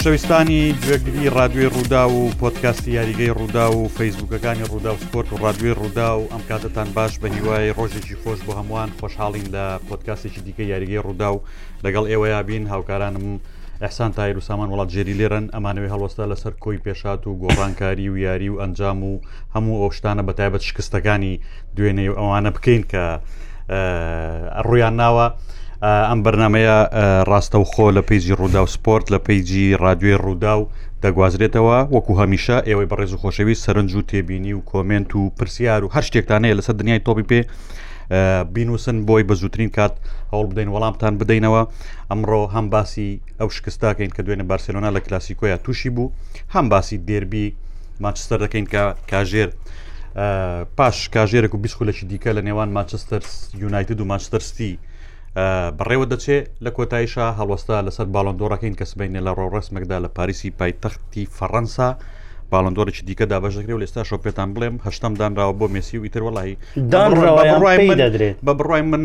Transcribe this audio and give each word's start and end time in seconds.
خۆشەویستانی 0.00 0.62
گوێگری 0.82 1.26
رادیوی 1.38 1.66
ڕوودا 1.74 2.04
و 2.16 2.30
پۆتکاستی 2.42 2.90
یاریگەی 2.98 3.30
ڕوودا 3.38 3.66
و 3.76 3.88
فەیسبوکەکانی 3.96 4.64
ڕوودا 4.70 4.90
و 4.94 5.02
سپۆرت 5.04 5.28
و 5.32 5.36
ڕادوێ 5.42 5.70
ڕوودا 5.80 6.10
و 6.20 6.28
ئەم 6.32 6.42
کاتتان 6.48 6.86
باش 6.96 7.12
بە 7.20 7.26
هیوای 7.34 7.72
ڕۆژێکی 7.78 8.14
خۆش 8.22 8.40
بۆ 8.46 8.52
هەمووان 8.58 8.90
خۆشحاڵین 9.00 9.46
لە 9.54 9.64
پۆتکاستێکی 9.88 10.40
دیکە 10.46 10.60
یاریگەی 10.72 11.02
ڕوودا 11.06 11.28
و 11.34 11.40
لەگەڵ 11.84 12.04
ئێوە 12.10 12.26
یابین 12.34 12.64
هاوکارانم 12.72 13.26
ئەحسان 13.82 14.10
تایر 14.16 14.38
و 14.38 14.46
سامان 14.48 14.68
وڵات 14.70 14.88
جێری 14.94 15.14
لێرن 15.20 15.46
ئەمانەوەی 15.54 15.92
هەڵوەستا 15.94 16.24
لەسەر 16.30 16.52
کۆی 16.64 16.78
پێشات 16.84 17.22
و 17.26 17.38
گۆڕانکاری 17.42 18.08
و 18.10 18.16
یاری 18.26 18.48
و 18.52 18.58
ئەنجام 18.62 18.98
و 19.08 19.12
هەموو 19.54 19.78
ئەوشتانە 19.82 20.22
بەتایبەت 20.28 20.62
شکستەکانی 20.68 21.40
دوێنێ 21.76 22.04
ئەوانە 22.18 22.50
بکەین 22.56 22.84
کە 22.92 23.04
ڕویان 24.68 24.94
ناوە. 25.02 25.26
ئەم 25.86 26.20
بەرنمەیە 26.26 26.76
ڕاستە 27.30 27.56
و 27.62 27.66
خۆ 27.70 27.86
لە 27.96 28.02
پیجی 28.08 28.34
ڕوودا 28.38 28.60
و 28.66 28.72
سپۆرت 28.74 29.06
لە 29.14 29.18
پیجی 29.26 29.66
رادیۆی 29.84 30.18
ڕوودا 30.24 30.54
و 30.60 30.64
دەگوازرێتەوە 31.02 31.76
وەکو 31.94 32.18
هەمیشە 32.20 32.56
ئێوەی 32.68 32.88
بەڕێز 32.90 33.12
و 33.14 33.18
خۆشەوی 33.22 33.56
سەرنج 33.64 33.90
و 33.94 34.02
تێبینی 34.10 34.52
و 34.58 34.60
کۆمنت 34.70 35.10
و 35.20 35.30
پرسیار 35.38 35.80
و 35.84 35.88
هەر 35.94 36.04
شتێکتانەیە 36.08 36.54
لەسەر 36.58 36.74
دنیای 36.80 36.98
تۆپی 37.06 37.24
پێ 37.30 37.40
بینوسن 38.54 38.98
بۆی 39.08 39.22
بە 39.28 39.34
زووترین 39.40 39.70
کات 39.76 39.94
هەوڵ 40.32 40.46
بدەین 40.50 40.68
وەڵامتان 40.74 41.14
بدەینەوە 41.20 41.62
ئەمڕۆ 42.10 42.40
هەم 42.54 42.66
باسی 42.74 43.10
ئەو 43.40 43.48
شکستاکەین 43.56 44.10
کە 44.16 44.20
دوێنە 44.26 44.44
بارسلۆنا 44.52 44.90
لە 44.96 45.00
کلاسیکۆیە 45.06 45.56
تووشی 45.64 45.90
بوو 45.94 46.12
هەم 46.54 46.66
باسی 46.72 46.96
دێربی 47.08 47.46
ماچستەر 48.04 48.38
دەکەین 48.44 48.66
کە 48.72 48.82
کاژێر 49.10 49.50
پاش 50.76 50.96
کاژێرە 51.14 51.48
و 51.54 51.58
بیسخولەکی 51.62 52.04
دیکە 52.10 52.30
لە 52.36 52.42
نێوان 52.48 52.68
ماچستەر 52.78 53.22
یونایتد 53.62 53.98
و 54.00 54.04
ماچستەرستی 54.12 54.74
بڕێوە 55.78 56.06
دەچێت 56.12 56.46
لە 56.64 56.70
کۆتاییشا 56.76 57.26
هەڵوەستا 57.38 57.76
لەسەر 57.86 58.06
باڵندۆڕەکەین 58.14 58.78
کەسبینێ 58.80 59.20
لە 59.26 59.32
ڕۆڕسمێکدا 59.38 59.98
لە 60.04 60.08
پاریسی 60.16 60.54
پایتەختی 60.58 61.30
فەڕەنسا 61.36 61.88
باڵندۆرەی 62.52 63.02
دیکە 63.08 63.24
دابژەکرێ 63.32 63.72
و 63.76 63.80
لێستا 63.84 64.02
شۆپێتان 64.10 64.48
بڵێم 64.54 64.74
هەشتم 64.88 65.12
دانراوە 65.20 65.54
بۆ 65.60 65.66
مسی 65.74 65.96
و 65.98 66.04
ئیتر 66.04 66.22
وڵی 66.24 66.50
بە 68.46 68.52
بڕای 68.58 68.82
من 68.92 69.02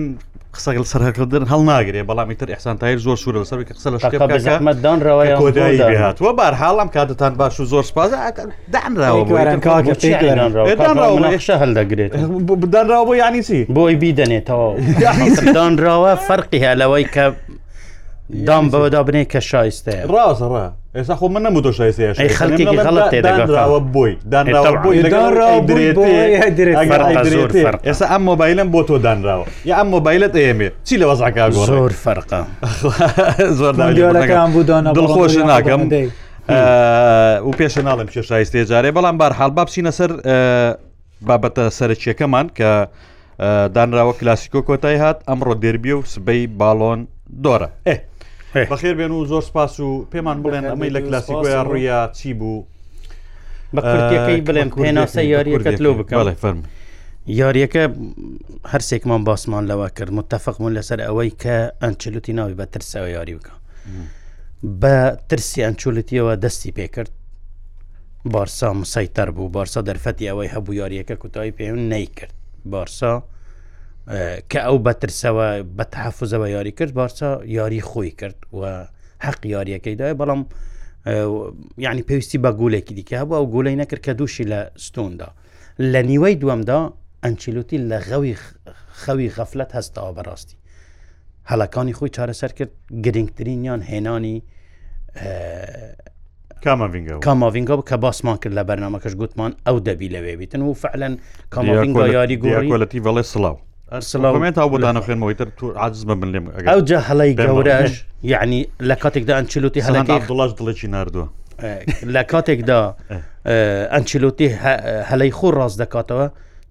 قسەگەل 0.56 0.86
سەرهکردن 0.94 1.44
هەڵ 1.52 1.62
ناگرێ 1.72 2.02
بەڵامی 2.10 2.36
تر 2.40 2.48
ئەحسان 2.54 2.76
تایر 2.80 3.00
زۆر 3.08 3.18
سوورە 3.22 3.40
لەسەر 3.44 3.58
قسە 3.70 3.90
لە 3.94 3.98
شکەمەدانراوەیەهاتوە 4.02 6.32
بارهاڵام 6.40 6.88
کاتتان 6.96 7.34
باش 7.40 7.56
و 7.60 7.64
زۆر 7.74 7.84
سپاز 7.86 8.12
دانراوەشە 8.74 11.56
هەلدەگرێت 11.64 12.12
بدانراوە 12.64 13.04
بۆ 13.10 13.14
یانیسی 13.22 13.62
بۆی 13.76 13.96
بیدەنێتەوە 14.02 14.70
دانراوە 15.58 16.12
فەرقی 16.28 16.60
هەلەوەی 16.68 17.06
کە 17.16 17.26
دام 18.48 18.66
بەوەدا 18.72 19.02
بنێ 19.08 19.24
کە 19.32 19.40
شایستەیە 19.52 20.02
ڕاستڕە 20.14 20.66
ئێستا 20.98 21.16
خۆ 21.20 21.28
من 21.30 21.42
نەمودۆش 21.46 21.78
خەڵکێکیڵەتەوە 22.40 23.80
بۆی 23.94 24.14
ئێستا 27.86 28.06
ئەم 28.12 28.22
مۆبایلم 28.30 28.68
بۆ 28.74 28.82
تۆ 28.88 28.96
دانراوە 29.06 29.46
یا 29.70 29.76
ئەم 29.80 29.88
مۆبایلت 29.96 30.34
ئێمێ 30.46 30.70
چی 30.88 30.96
لە 31.02 31.06
وەزعکار 31.12 31.52
زۆر 31.52 31.92
فەرقا 32.04 32.42
زۆرەکان 33.60 34.50
بوو 34.54 34.64
دڵخۆش 34.98 35.34
ناکەم 35.52 35.82
و 37.48 37.52
پێشە 37.60 37.82
ناڵم 37.88 38.08
کێشایستێ 38.14 38.62
جارێ 38.70 38.92
بەڵام 38.96 39.16
بار 39.22 39.34
حالبا 39.40 39.64
بچینە 39.66 39.92
سەر 39.98 40.12
بابەتە 41.28 41.64
سەرچیەکەمان 41.80 42.48
کە 42.58 42.70
دانراوە 43.76 44.14
کلاسیکۆ 44.20 44.60
کۆتای 44.68 44.98
هات 45.04 45.18
ئەمڕۆ 45.30 45.54
دەربی 45.64 45.92
و 45.98 46.00
سبەی 46.14 46.44
باڵۆن 46.60 47.00
دۆرە 47.46 47.68
ئێ 47.88 47.96
بەخێر 48.72 48.96
بێن 49.00 49.12
و 49.12 49.26
زۆر 49.32 49.44
سپاس 49.50 49.74
و 49.80 49.92
پێمان 50.12 50.38
بڵێن 50.44 50.66
ئەمەی 50.72 50.90
لە 50.96 51.00
کلاسیکۆیا 51.08 51.62
ڕویا 51.70 52.00
چی 52.18 52.34
بوو 52.40 52.66
بە 53.76 53.82
کوردیەکەی 53.90 54.40
بڵێن 54.48 54.70
پێناسە 54.84 55.22
یاریەکەت 55.36 55.78
لۆ 55.86 55.90
بکەڵێ 56.00 56.36
فەرمی 56.44 56.66
یاریەکە 57.40 57.84
هەرسێکمان 58.72 59.22
باسمان 59.28 59.64
لەوە 59.72 59.88
کرد 59.98 60.12
متتەفقمون 60.20 60.72
لەسەر 60.78 61.00
ئەوەی 61.08 61.32
کە 61.42 61.56
ئەنچلوتی 61.84 62.34
ناوی 62.40 62.56
بە 62.60 62.66
ترسەوە 62.74 63.10
یاری 63.18 63.36
بکە 63.40 63.54
بە 64.82 64.96
ترسی 65.30 65.64
ئەنچولتیەوە 65.66 66.34
دەستی 66.44 66.72
پێکرد 66.78 67.12
بارسا 68.34 68.70
مسایتەر 68.82 69.30
بوو 69.36 69.50
بارسا 69.56 69.82
دەرفەتی 69.88 70.30
ئەوەی 70.30 70.50
هەبوو 70.56 70.80
یاریەکە 70.82 71.16
کوتایی 71.22 71.54
پێون 71.60 71.82
نەیکرد 71.94 72.34
بارسا 72.72 73.14
کە 74.08 74.60
ئەو 74.68 74.84
بەترسەوە 74.84 75.64
بە 75.78 75.86
تحافزەوە 75.92 76.48
یاری 76.48 76.72
کرد 76.72 76.92
بارچە 76.94 77.46
یاری 77.48 77.82
خۆی 77.82 78.12
کرد 78.20 78.36
و 78.54 78.88
حەق 79.24 79.40
یاریەکەی 79.46 80.00
دای 80.00 80.14
بەڵام 80.20 80.44
یعنی 81.78 82.04
پێویستی 82.04 82.38
بە 82.44 82.52
گولێکی 82.52 82.94
دیکە 83.00 83.24
بۆ 83.28 83.34
ئەو 83.40 83.46
گولەی 83.56 83.76
نەکرد 83.82 84.02
کە 84.06 84.10
دووشی 84.20 84.44
لە 84.44 84.60
ستوندا 84.76 85.28
لە 85.80 86.02
نیوەی 86.12 86.36
دووەمدا 86.42 86.80
ئەنچیلوتی 87.26 87.78
لە 87.90 87.98
غەوی 88.10 88.36
خەوی 89.06 89.30
غەفلت 89.36 89.72
هەستەوە 89.78 90.12
بەڕاستی 90.18 90.58
هەلەکانی 91.52 91.94
خۆی 91.98 92.10
چارەسەر 92.16 92.52
کرد 92.58 92.72
گرنگترین 93.06 93.64
یان 93.66 93.82
هێنانی 93.82 94.38
کاماڤنگە 97.26 97.76
کە 97.90 97.94
باسمان 98.04 98.38
کرد 98.42 98.54
لە 98.60 98.64
بەرنمەکەش 98.68 99.14
گوتمان 99.22 99.52
ئەو 99.68 99.78
دەبی 99.88 100.10
لەوێ 100.16 100.36
بیتن 100.40 100.62
و 100.62 100.74
فعلەن 100.84 101.14
کاماڤنگ 101.56 101.96
یاری 102.16 102.36
گوڵەتی 102.40 103.00
بەڵێ 103.06 103.24
سڵاو 103.34 103.58
ئەرسڵامێت 103.92 104.54
تا 104.56 104.64
بۆدانە 104.74 105.00
خوێنەوەیتر 105.06 105.48
تو 105.58 105.66
عز 105.84 106.04
بن 106.06 106.30
لێم 106.34 106.46
ئەو 106.72 106.80
جا 106.90 107.00
هەڵی 107.10 107.32
گەورەش 107.44 107.92
یعنی 108.34 108.60
لە 108.90 108.96
کاتێکدا 109.04 109.34
ئەچلوتی 109.40 109.82
هەڵەکە 109.88 110.16
دڵاش 110.30 110.52
دڵێکی 110.60 110.88
نردووە 110.96 111.28
لە 112.16 112.22
کاتێکدا 112.32 112.80
ئەنچلوتی 113.94 114.48
هەلەی 115.10 115.32
خۆ 115.38 115.48
ڕاست 115.58 115.78
دەکاتەوە 115.84 116.26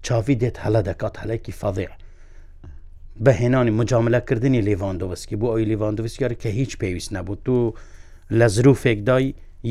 چاوی 0.05 0.35
دێت 0.41 0.55
هەڵە 0.63 0.81
دەکات 0.89 1.15
هەلێکی 1.21 1.53
فەضێ 1.61 1.87
بەهێنانی 3.25 3.71
مجاملەکردنی 3.79 4.61
لێڤاندۆوەسکی 4.67 5.35
بۆ 5.41 5.47
ئەوی 5.51 5.69
لێڤاندوویسیار 5.71 6.31
کە 6.41 6.47
هیچ 6.59 6.71
پێویست 6.81 7.09
نەبوو 7.15 7.35
تو 7.45 7.57
لە 8.39 8.47
زروفێکدای 8.55 9.25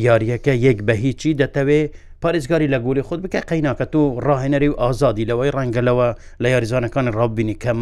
یاریەکە 0.07 0.55
یەک 0.67 0.79
بە 0.87 0.93
هیچی 1.05 1.39
دەتەوێت 1.41 1.89
پارێزگاری 2.22 2.66
لە 2.75 2.78
گوری 2.84 3.03
خۆت 3.09 3.21
بکە 3.25 3.41
قەیناکە 3.50 3.87
تۆ 3.93 4.03
ڕاهێنەری 4.27 4.69
و 4.72 4.78
ئازادی 4.83 5.25
لەوەی 5.31 5.50
ڕەنگەلەوە 5.56 6.06
لە 6.43 6.49
یاریزانەکانی 6.55 7.10
ڕاببینی 7.19 7.56
کەم 7.62 7.78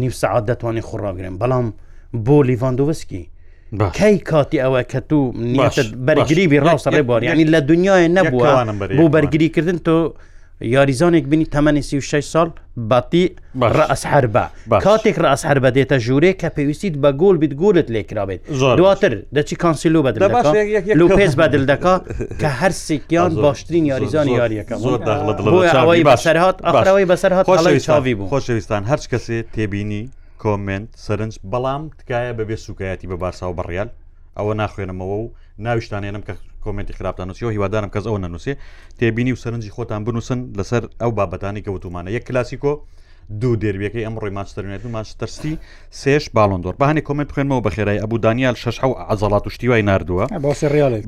نیو 0.00 0.12
سعات 0.22 0.44
دەتوانانی 0.50 0.84
خوڕاگرن 0.88 1.34
بەڵام 1.40 1.66
بۆ 2.26 2.36
لیڤاندۆوسکی 2.48 3.22
کەی 3.98 4.16
کاتی 4.30 4.58
ئەوە 4.64 4.82
کە 4.90 4.98
تو 5.08 5.18
بەرگریبی 6.06 6.58
ڕاستە 6.66 6.90
ڕێبوار 6.96 7.20
ینی 7.24 7.44
لە 7.54 7.60
دنیای 7.70 8.08
نەبووە 8.16 8.50
بۆ 8.98 9.04
بەرگریکردن 9.14 9.78
تۆ 9.86 9.96
یاریزانێک 10.60 11.24
بینی 11.30 11.44
تەمەنی 11.54 11.80
36 11.80 12.26
سال 12.26 12.50
بەتی 12.76 13.30
ڕاس 13.60 14.02
هەربە 14.12 14.44
کاتێک 14.82 15.14
ڕاس 15.18 15.42
هەربە 15.48 15.70
دێتە 15.76 15.98
ژورێ 16.06 16.32
کە 16.40 16.48
پێویستیت 16.56 16.94
بە 17.02 17.10
گۆل 17.20 17.36
بیت 17.38 17.52
گۆلت 17.60 17.90
لێکرابێت 17.90 18.40
دواتر 18.78 19.12
دەچی 19.34 19.54
کانسیلو 19.56 20.02
بەدل 20.02 20.20
لو 20.98 21.08
پێز 21.18 21.34
بەدل 21.40 21.64
دەکا 21.70 21.94
کە 22.42 22.48
هەر 22.60 22.70
سێکیان 22.86 23.32
باشترین 23.44 23.84
یاریزان 23.90 24.26
یاریەکەم 24.38 24.78
زۆرەوەی 24.84 26.04
بەسەرهات 26.10 26.56
ئەرەوەی 26.66 27.06
بەسەرهات 27.12 27.44
چاوی 27.86 28.14
بوو 28.18 28.30
خۆشەویستان 28.32 28.82
هەر 28.90 29.00
کەسێ 29.12 29.38
تێبینی 29.54 30.02
کۆمنت 30.42 30.88
سەرنج 31.06 31.34
بەڵام 31.52 31.82
تکایە 31.98 32.32
بەبێ 32.38 32.56
سوکایەتی 32.66 33.06
بە 33.12 33.16
بارسا 33.22 33.44
و 33.50 33.56
بەڕیال 33.58 33.88
ئەوە 34.38 34.52
ناخوێنمەوە 34.60 35.08
و 35.22 35.26
ناویشتانێنم 35.64 36.22
کە 36.26 36.34
کمنتی 36.68 36.92
خراپتان 37.00 37.28
نووسیەوە 37.32 37.50
هیوادارم 37.56 37.90
کەس 37.96 38.04
ئەوە 38.08 38.18
نەنووسێ 38.24 38.54
تێبینی 38.98 39.32
و 39.34 39.40
سەرنجی 39.42 39.72
خۆتان 39.76 40.00
بنووسن 40.08 40.38
لەسەر 40.58 40.82
ئەو 41.02 41.10
بابەتانی 41.18 41.62
کە 41.64 41.70
وتومانە 41.76 42.10
یەک 42.16 42.24
کلاسیکۆ 42.28 42.72
دوو 43.40 43.54
دەربیەکەی 43.64 44.04
ئەم 44.06 44.16
ڕۆی 44.22 44.32
ماچتەرێت 44.38 44.82
و 44.86 44.92
ماچتەرسی 44.96 45.52
سێش 46.00 46.24
باڵندۆر 46.36 46.74
بەهانێ 46.80 47.00
کمنت 47.08 47.30
خوێنمەوە 47.34 47.60
بە 47.66 47.70
خێرای 47.76 47.98
ئەبوو 48.02 48.22
دانیال 48.26 48.56
شش 48.62 48.76
عزڵات 49.12 49.44
و 49.46 49.50
شتیوای 49.54 49.82
نردووە 49.90 50.24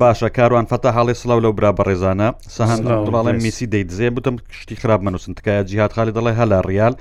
باشە 0.03 0.27
کاروان 0.37 0.65
فتا 0.71 0.89
هاڵێ 0.97 1.13
سلااو 1.21 1.39
لەو 1.45 1.51
برا 1.57 1.71
بە 1.77 1.83
ڕێزانە 1.89 2.27
سەهند 2.57 2.83
دڵاڵێ 3.07 3.31
میسی 3.45 3.65
دەیتزێ 3.73 4.07
بتم 4.17 4.35
شتی 4.61 4.75
خراپ 4.81 5.01
منووسن 5.05 5.33
تکایە 5.39 5.63
جیهات 5.69 5.91
خالی 5.95 6.11
دەڵێ 6.17 6.33
هەلا 6.39 6.57
ریال. 6.71 6.95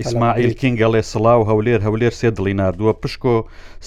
ئیسماعیل 0.00 0.52
کینگەڵێ 0.60 1.00
سلااو 1.12 1.42
هەولێر 1.50 1.80
هەولێر 1.86 2.14
سێ 2.20 2.28
دڵی 2.36 2.54
نردووە 2.60 2.92
پشکۆ 3.02 3.36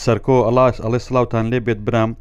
سەرکۆ 0.04 0.38
ئەڵاش 0.48 0.76
ئەڵێ 0.84 1.00
سلااوان 1.08 1.46
لێ 1.54 1.60
بێت 1.66 1.80
برام. 1.88 2.12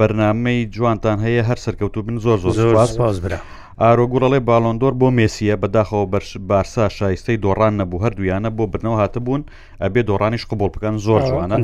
بەرنمەی 0.00 0.64
جوانتان 0.74 1.18
هەیە 1.26 1.42
هەر 1.48 1.56
سەرکەوتو 1.66 2.02
بن 2.02 2.18
زۆر 2.18 2.38
زۆر 2.38 2.74
پاس 3.00 3.18
برا. 3.24 3.38
ئارۆگوڕەڵێ 3.82 4.40
باڵندۆر 4.48 4.92
بۆ 5.00 5.08
مێسیە 5.18 5.54
بەداخەوە 5.62 6.04
بەرش 6.12 6.30
بارسا 6.50 6.84
شایستەی 6.98 7.36
دۆڕان 7.44 7.72
نەبوو 7.80 8.02
هەردویانە 8.04 8.50
بۆ 8.56 8.64
بنەوە 8.72 8.96
هاتبوون 9.02 9.42
ئەبێ 9.82 10.00
دۆڕانیش 10.10 10.44
قوبڵ 10.50 10.68
بکەن 10.74 10.94
زۆر 11.06 11.20
جوانە 11.28 11.56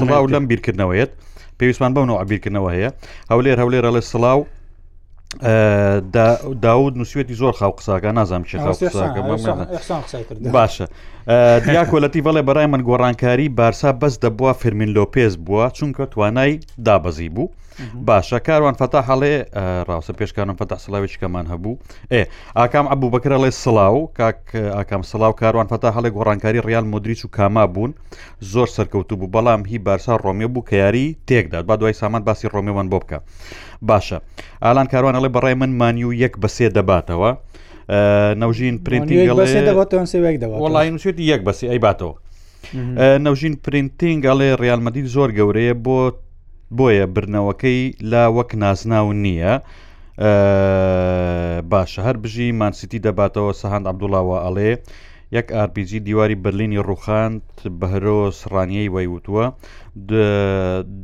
سڵاو 0.00 0.26
لەم 0.32 0.44
بیرکردنەوەیت 0.50 1.10
پێویستمان 1.58 1.90
بەونەوە 1.96 2.18
عبیرکردنەوە 2.22 2.70
هەیە 2.76 2.90
هەولێر 3.30 3.58
هەولێرە 3.62 3.90
لە 3.96 4.00
سڵاو 4.10 4.40
داود 6.66 6.94
نووسێتی 7.00 7.32
زۆر 7.42 7.52
خاو 7.58 7.72
قساکە 7.78 8.10
نازانام 8.18 8.44
چ 8.48 8.52
باشە 10.56 10.86
دیاکۆلەتی 11.28 12.20
بەڵێ 12.26 12.42
بەڕای 12.48 12.66
من 12.72 12.82
گۆڕانکاری 12.88 13.48
بارسا 13.58 13.90
بەس 14.02 14.14
دەبووە 14.24 14.52
فرمین 14.60 14.88
لۆپێز 14.96 15.34
بووە 15.46 15.66
چونکە 15.78 16.04
توانای 16.12 16.52
دابەزی 16.86 17.28
بوو 17.34 17.48
باشە 18.08 18.38
کاروان 18.48 18.74
فتا 18.80 19.00
هەڵێ 19.08 19.34
ڕاستە 19.88 20.12
پێشکانم 20.18 20.56
فتا 20.60 20.76
سلاویچکەمان 20.84 21.46
هەبوو 21.52 21.74
ئێ 22.12 22.22
ئاکام 22.58 22.86
ئەبوو 22.90 23.12
بەکرە 23.14 23.36
لێ 23.42 23.50
سلااو 23.64 24.06
کاک 24.18 24.38
ئاکام 24.76 25.02
سلااو 25.10 25.32
کاروان 25.40 25.66
فتا 25.72 25.88
هەڵێ 25.96 26.10
گۆڕانکاری 26.16 26.60
ریال 26.68 26.86
مدریچ 26.94 27.20
و 27.24 27.28
کاما 27.36 27.64
بوون 27.66 27.92
زۆر 28.52 28.68
سەرکەوتو 28.76 29.14
بوو 29.20 29.32
بەڵام 29.34 29.60
هی 29.70 29.78
بارسا 29.86 30.12
ڕۆمیە 30.24 30.48
بوو 30.54 30.66
کە 30.68 30.72
یاری 30.72 31.16
تێکداد 31.28 31.66
با 31.66 31.76
دوای 31.76 31.92
سامان 31.92 32.22
باسی 32.24 32.48
ڕۆمیێوان 32.54 32.86
بۆ 32.92 32.98
بکە 33.04 33.18
باشە 33.90 34.16
ئالان 34.64 34.86
کاروان 34.92 35.14
ئەڵێ 35.18 35.28
بەڕای 35.34 35.54
من 35.60 35.72
مانی 35.80 36.04
و 36.04 36.12
یەک 36.12 36.34
بەسێ 36.42 36.66
دەباتەوە 36.76 37.30
نەوژین 38.42 38.76
پرینتینگڵێڵایوێت 38.86 41.18
یەک 41.32 41.42
بەسی 41.46 41.66
ئەی 41.70 41.80
باتەوە 41.86 42.14
نەوژین 43.24 43.54
پرینتینگەڵێ 43.64 44.50
ڕالمەدی 44.62 45.02
زۆر 45.14 45.28
گەورەیە 45.38 45.74
بۆ 45.84 45.98
بۆیە 46.78 47.06
برنەوەکەی 47.14 47.82
لا 48.10 48.24
وەک 48.36 48.50
نازناو 48.62 49.08
نییە. 49.24 49.52
باشە 51.72 52.00
هەر 52.06 52.16
بژی 52.24 52.48
مانسیتی 52.60 53.02
دەباتەوە 53.06 53.52
سەهند 53.62 53.84
عبدوڵاوە 53.90 54.36
ئەڵێ 54.44 54.70
یەک 55.36 55.46
RPG 55.66 55.90
دیواری 56.06 56.36
برلینی 56.44 56.80
ڕوخاند 56.88 57.40
بە 57.78 57.86
هەرۆ 57.92 58.18
سڕانیەی 58.40 58.92
وەیوتووە 58.94 59.44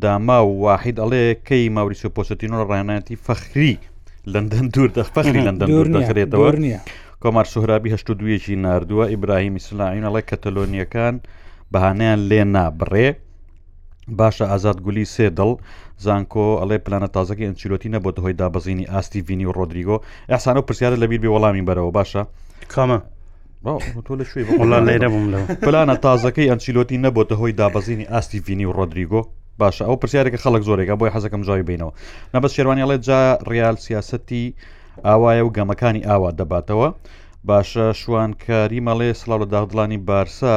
داما 0.02 0.38
و 0.46 0.50
واحید 0.64 0.96
ئەڵێ 1.02 1.24
کەی 1.48 1.72
ماوریسیۆ 1.76 2.08
پۆستینۆ 2.16 2.58
ڕێنەتی 2.70 3.16
فەخری 3.26 3.74
لەندەن 4.32 4.66
دوور 4.74 4.90
دەخپەخری 4.98 5.40
لەندەن 5.48 5.68
دوور 5.70 5.88
دەخرێتەوە 5.96 6.50
نیە 6.64 6.78
کۆمار 7.22 7.46
سوهرابی 7.52 7.92
هەشت 7.94 8.08
دویەکی 8.20 8.54
نردووە 8.64 9.04
ئیبراهیمی 9.12 9.64
سلاین 9.68 10.02
ئەڵی 10.06 10.24
کەتەلۆنیەکان 10.30 11.14
بەهانیان 11.72 12.20
لێنا 12.30 12.64
بڕێ 12.78 13.08
باشە 14.18 14.44
ئازاد 14.52 14.78
گولی 14.84 15.06
سێ 15.14 15.26
دڵ 15.38 15.50
زانکۆ 16.04 16.46
ئەڵێ 16.60 16.78
پلانە 16.84 17.08
تازەکە 17.16 17.44
ئەنچیلۆتی 17.48 17.92
نەبووە 17.94 18.20
هۆی 18.24 18.34
دابزینی 18.40 18.88
ئاستی 18.92 19.20
ڤینی 19.26 19.46
و 19.48 19.56
ڕۆدریگۆ 19.58 19.96
ئەسانە 20.32 20.60
پرسیارە 20.66 20.96
لەبییر 21.02 21.20
بێ 21.24 21.30
وەڵامی 21.34 21.64
بەرەوە 21.68 21.92
باشە 21.98 22.22
کامە 22.72 22.98
تۆ 24.06 24.12
لە 24.20 24.24
شوێ 24.30 24.42
لێرە 24.88 25.08
بووم 25.12 25.26
لە 25.34 25.40
پلانە 25.66 25.96
تازەکەی 26.06 26.50
ئەنچیلۆتی 26.50 27.02
نەبووە 27.04 27.34
هۆی 27.40 27.52
دابزینی 27.60 28.08
ئاستی 28.12 28.40
ڤینی 28.46 28.64
و 28.68 28.72
ڕۆدریگۆ 28.78 29.20
باشە 29.62 29.82
ئەو 29.88 29.96
پرسیارێکە 30.02 30.38
خەڵک 30.44 30.62
زۆرێکە 30.68 30.94
بۆی 31.00 31.12
حەزەکەم 31.14 31.42
جوای 31.46 31.64
بینەوە 31.68 31.92
نەبەس 32.34 32.52
شێوانیڵێت 32.56 33.00
جا 33.08 33.20
ڕیال 33.50 33.76
سیاستی 33.86 34.44
ئاوایە 35.06 35.42
و 35.46 35.54
گەمەکانی 35.56 36.06
ئاوا 36.08 36.30
دەباتەوە 36.38 36.88
باشە 37.48 37.86
شوانکاری 38.00 38.80
مەڵێ 38.88 39.10
سلااو 39.20 39.42
لە 39.42 39.46
داغدڵانی 39.52 39.98
بارسا 40.10 40.54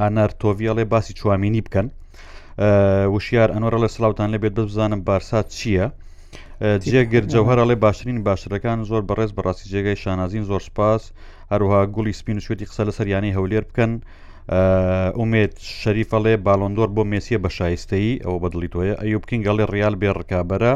ئانەرتۆڤیاڵێ 0.00 0.84
باسی 0.92 1.12
چوامینی 1.18 1.62
بکەن 1.66 1.86
وشیار 3.14 3.48
ئەنۆرە 3.54 3.78
لە 3.84 3.88
سلااوان 3.94 4.30
لەبێت 4.34 4.52
بزانم 4.68 5.00
بارسا 5.08 5.40
چییە؟ 5.56 5.86
جێگر 6.90 7.24
جەوهرەڵێ 7.32 7.76
باشترین 7.84 8.18
باشەکان 8.26 8.78
زۆر 8.90 9.02
بەڕێز 9.08 9.30
بەڕاستی 9.36 9.66
جێگای 9.72 9.96
شانازین 10.02 10.44
زۆر 10.50 10.62
سپاس 10.68 11.02
هەروها 11.52 11.80
گوڵی 11.94 12.12
سپین 12.20 12.36
و 12.38 12.44
شوێتی 12.46 12.66
قسە 12.70 12.82
لە 12.88 12.92
سەریانی 12.98 13.34
هەولێر 13.36 13.64
بکەن. 13.70 13.92
ئومێت 15.18 15.52
شەریفەڵێ 15.80 16.34
باڵندۆر 16.46 16.88
بۆ 16.96 17.02
مێسیە 17.10 17.38
بە 17.44 17.50
شایستەی 17.56 18.20
ئەوە 18.24 18.38
بەدڵی 18.42 18.68
تۆیە 18.74 18.94
ئەوی 19.00 19.20
بکەین 19.22 19.42
گەڵێ 19.46 19.64
ڕیال 19.72 19.94
بێ 20.00 20.10
ڕکابەرە 20.18 20.72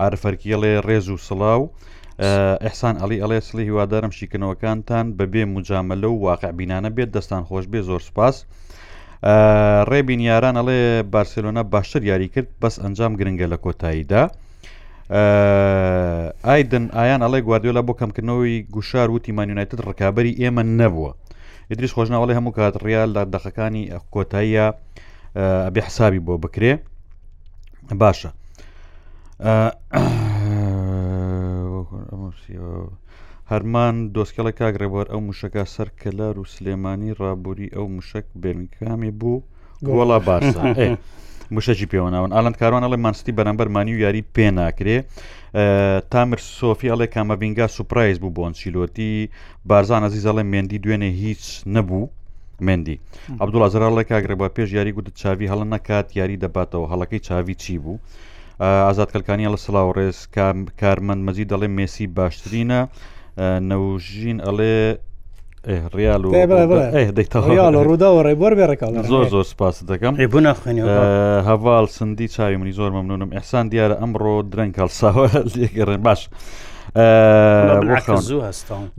ئارفەرکیڵێ 0.00 0.72
ڕێز 0.86 1.06
و 1.14 1.18
سڵاو. 1.28 1.62
ئەحسان 2.64 2.94
ئەلی 3.00 3.20
ئەڵێ 3.22 3.38
سلی 3.48 3.64
هیوادارم 3.68 4.10
شیکنەوەکانتان 4.18 5.06
بەبێ 5.18 5.44
مجامەلە 5.54 6.08
و 6.10 6.20
واقع 6.26 6.50
بینانە 6.58 6.90
بێت 6.96 7.10
دەستان 7.16 7.42
خۆش 7.48 7.64
بێ 7.72 7.80
زۆر 7.88 8.02
سپاس. 8.10 8.36
ڕێبین 9.90 10.20
یاران 10.30 10.54
ئەڵێ 10.58 10.80
بارسلۆنا 11.14 11.62
باشتر 11.72 12.02
یاری 12.10 12.28
کرد 12.34 12.48
بەس 12.62 12.74
ئەنجام 12.84 13.12
گرنگە 13.20 13.46
لە 13.52 13.58
کۆتاییدا. 13.64 14.22
ئایدن 16.50 16.84
ئایان 16.98 17.20
ئەڵێ 17.24 17.40
گواردیۆلا 17.46 17.82
بۆ 17.86 17.92
کەمکردنەوەی 18.00 18.56
گوشار 18.74 19.08
و 19.10 19.18
تیمانیونایتت 19.24 19.80
ڕکابی 19.88 20.36
ئێمە 20.40 20.62
نەبووە 20.80 21.12
ئیدریش 21.72 21.92
خۆشناوەڵی 21.96 22.36
هەموو 22.38 22.54
کات 22.58 22.74
ڕیال 22.86 23.10
دادەخەکانی 23.16 23.84
کۆتاییە 24.14 24.66
ئەبێ 25.66 25.80
حسابی 25.88 26.24
بۆ 26.26 26.34
بکرێ 26.44 26.72
باشە 28.00 28.30
هەرمان 33.52 33.94
دۆستکەڵە 34.14 34.52
کاگرێبوار 34.60 35.06
ئەو 35.10 35.20
مشەکە 35.28 35.62
سەر 35.74 35.88
کەلار 36.00 36.34
و 36.38 36.50
سلێمانی 36.54 37.16
ڕابووری 37.20 37.72
ئەو 37.76 37.86
مشک 37.96 38.26
بێنکامی 38.42 39.12
بوو 39.20 39.44
گۆڵا 39.86 40.18
بارسا 40.28 40.62
مشەجی 41.56 41.86
پێوەناون 41.92 42.30
ئالند 42.36 42.56
کاروان 42.60 42.82
ئەڵێ 42.86 42.98
مانستی 43.04 43.32
بەرەمبەرمانی 43.38 43.92
و 43.94 44.02
یاری 44.04 44.24
پێ 44.34 44.46
ناکرێ 44.58 44.96
تامر 46.12 46.38
سۆفی 46.58 46.88
ئەڵێ 46.92 47.06
کامەڤنگا 47.14 47.66
سوپرایز 47.76 48.18
بوو 48.22 48.34
بۆنسیلۆتی 48.38 49.12
بارزان 49.68 50.02
ئەزیزەڵێ 50.06 50.42
مێندی 50.52 50.78
دوێنێ 50.84 51.10
هیچ 51.24 51.44
نەبوو. 51.74 52.04
مندی 52.68 52.96
عبدوڵازرالڵێک 53.42 54.06
کاگرێبا 54.12 54.48
پێش 54.56 54.70
یاری 54.78 54.92
گوت 54.96 55.08
چاوی 55.20 55.50
هەڵە 55.52 55.64
نکات 55.74 56.06
یاری 56.20 56.36
دەباتەوە 56.44 56.86
هەڵەکەی 56.92 57.20
چاوی 57.26 57.54
چی 57.62 57.74
بوو 57.82 57.98
ئازادکەلکانی 58.88 59.52
لە 59.54 59.58
سلااو 59.66 59.94
ڕێز 59.96 60.18
کارمەند 60.80 61.24
مەزی 61.26 61.48
دەڵێ 61.52 61.68
مێسی 61.78 62.06
باشترینە 62.18 62.80
نەوژین 63.70 64.38
ئەڵێ 64.46 64.76
ڕیال 65.66 66.22
ڕووداوە 67.86 68.20
ڕێبەر 68.26 68.52
بێڕێکال 68.58 68.92
زۆر 69.12 69.24
زۆر 69.34 69.42
سپاس 69.52 69.76
دەکەم 69.90 70.12
بوون 70.32 70.46
خوێنی 70.58 70.82
هەواڵ 71.48 71.86
سندی 71.98 72.28
چاوی 72.34 72.56
منی 72.60 72.72
زۆر 72.80 72.90
مەمنونم 72.96 73.30
ئەحسان 73.36 73.66
دیارە 73.72 73.94
ئەمڕۆ 74.00 74.34
درەنگ 74.52 74.72
کاڵساوە 74.78 75.24
لێگەڕێن 75.56 76.00
باش. 76.06 76.20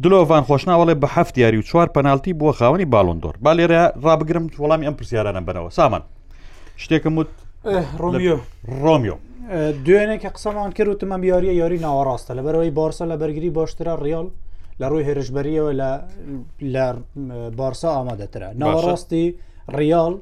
دلۆڤان 0.04 0.44
خۆشناوەڵێ 0.50 0.96
بە 1.02 1.08
هەفت 1.16 1.36
یاری 1.44 1.58
و 1.60 1.68
چوار 1.70 1.88
پەنالتی 1.96 2.34
بووە 2.40 2.54
خاوەنی 2.60 2.86
باڵندۆر 2.94 3.36
با 3.44 3.52
لێرە 3.58 3.84
ڕابگرم 4.06 4.46
وەڵامی 4.62 4.86
ئەم 4.88 4.94
پرسیارانم 5.00 5.46
بنەوە 5.48 5.70
سامان 5.78 6.02
شتێکم 6.84 7.14
وت 7.18 7.30
ڕۆمیۆ 8.02 8.36
ڕۆمیۆ 8.84 9.16
دوێنێک 9.86 10.22
کە 10.24 10.30
قسەمان 10.36 10.72
کرد 10.78 10.90
وتمە 10.96 11.18
بیاریە 11.24 11.54
یاری 11.62 11.80
ناوەڕاستە 11.86 12.32
لەبەرەوەی 12.38 12.74
بارسە 12.78 13.04
لە 13.12 13.16
بەرگری 13.22 13.50
باشترە 13.58 13.94
ڕیال 14.06 14.28
لە 14.82 14.88
ڕووی 14.92 15.06
هێرشبەریەوە 15.08 15.72
لە 16.74 16.86
بارسا 17.60 17.90
ئامادەترە 17.96 18.50
ناوەڕاستی 18.62 19.26
ریال 19.80 20.14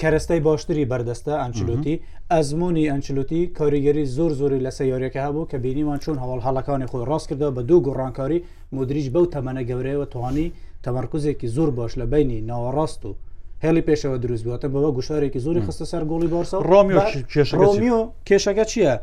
کەرەستەی 0.00 0.40
باشتری 0.48 0.88
بەردەستە 0.90 1.32
ئەنچلوتی 1.42 1.96
ئەزمموی 2.32 2.88
ئەنچلوتی 2.92 3.40
کاریگەری 3.58 4.04
زۆر 4.16 4.30
زۆری 4.40 4.64
لە 4.66 4.70
سەیارەکە 4.78 5.20
هەبوو 5.26 5.48
کە 5.50 5.56
بینیمان 5.64 5.98
چون 6.04 6.16
هەواڵ 6.22 6.40
هەڵەکانی 6.46 6.90
خۆی 6.90 7.06
ڕاست 7.10 7.26
کردەوە 7.30 7.54
بە 7.56 7.62
دوو 7.68 7.84
گۆڕانکاری 7.86 8.38
مدریج 8.76 9.06
بەو 9.14 9.30
تەمەنە 9.34 9.62
گەورەیەوە 9.70 10.06
توانی 10.12 10.46
تەمەرکزێکی 10.84 11.48
زۆر 11.56 11.68
باش 11.78 11.92
لە 12.00 12.04
بینی 12.12 12.38
ناوەڕاست 12.50 13.02
و 13.08 13.12
هێڵی 13.64 13.80
پێشەوە 13.88 14.16
دروست 14.24 14.44
بووتە 14.44 14.66
بەوە 14.72 14.90
گوشارێکی 14.96 15.38
زۆری 15.38 15.62
خستە 15.66 15.84
سەر 15.92 16.02
گۆڵی 16.10 16.28
بارسا 16.34 16.58
ڕۆمیۆ 16.70 17.00
کێشەکە 18.28 18.64
چییە؟ 18.70 18.94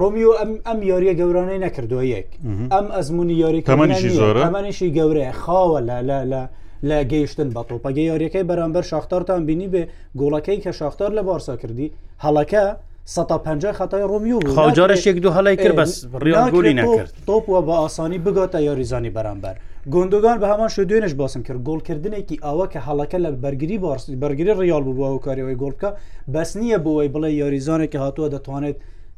ڕۆمیو 0.00 0.30
ئەم 0.40 0.50
ئەم 0.66 0.78
یاریە 0.90 1.14
گەورانەی 1.20 1.60
نەکردو 1.66 2.00
یەک 2.14 2.28
ئەم 2.74 2.86
ئەزمموی 2.94 3.34
یاری 3.44 3.62
تەمەنیشی 3.68 4.88
گەورەیە 4.98 5.32
خاوە 5.42 5.80
لە 5.88 5.96
لە 6.10 6.18
لە 6.32 6.42
لە 6.88 6.98
گەیشتن 7.10 7.48
بە 7.54 7.60
تۆپەگە 7.68 8.02
یاریەکەی 8.10 8.48
بەرامبەر 8.50 8.84
شاختارتان 8.90 9.40
بینی 9.48 9.68
بێ 9.72 9.82
گوڵەکەی 10.20 10.58
کە 10.64 10.70
شاختار 10.80 11.10
لە 11.18 11.22
بارسا 11.28 11.54
کردی 11.62 11.92
هەڵەکە 12.24 12.64
150 13.04 13.72
خەتای 13.78 14.04
ڕۆمیو 14.10 14.38
خاجارش 14.56 15.02
یەک 15.06 15.18
دو 15.24 15.30
هەڵی 15.36 15.56
کرد 15.62 15.76
بەس 15.80 15.92
ڕیانگولی 16.24 16.74
نەکرد 16.80 17.12
تۆپ 17.28 17.44
وە 17.52 17.60
بە 17.68 17.74
ئاسانی 17.82 18.18
بگاتە 18.24 18.58
یاریزانی 18.68 19.10
بەرامبەر 19.16 19.56
گندگان 19.94 20.36
بە 20.40 20.46
هەمان 20.52 20.68
شو 20.74 20.82
دوێنش 20.90 21.14
باسم 21.20 21.42
کرد 21.46 21.60
گۆڵکردنێکی 21.68 22.36
ئەوە 22.46 22.66
کە 22.72 22.78
هەڵەکە 22.86 23.18
لە 23.24 23.30
بەرگری 23.44 23.78
باسی 23.84 24.14
بەرگری 24.22 24.52
ڕیال 24.60 24.82
بوو 24.86 25.04
و 25.16 25.24
کاریەوەی 25.26 25.58
گۆڵکە 25.62 25.90
بەس 26.34 26.50
نییە 26.60 26.78
بۆەوەی 26.84 27.10
بڵێ 27.14 27.30
یاریزانێکی 27.42 27.98
هاتووە 28.04 28.28
دەتوانێت 28.34 28.76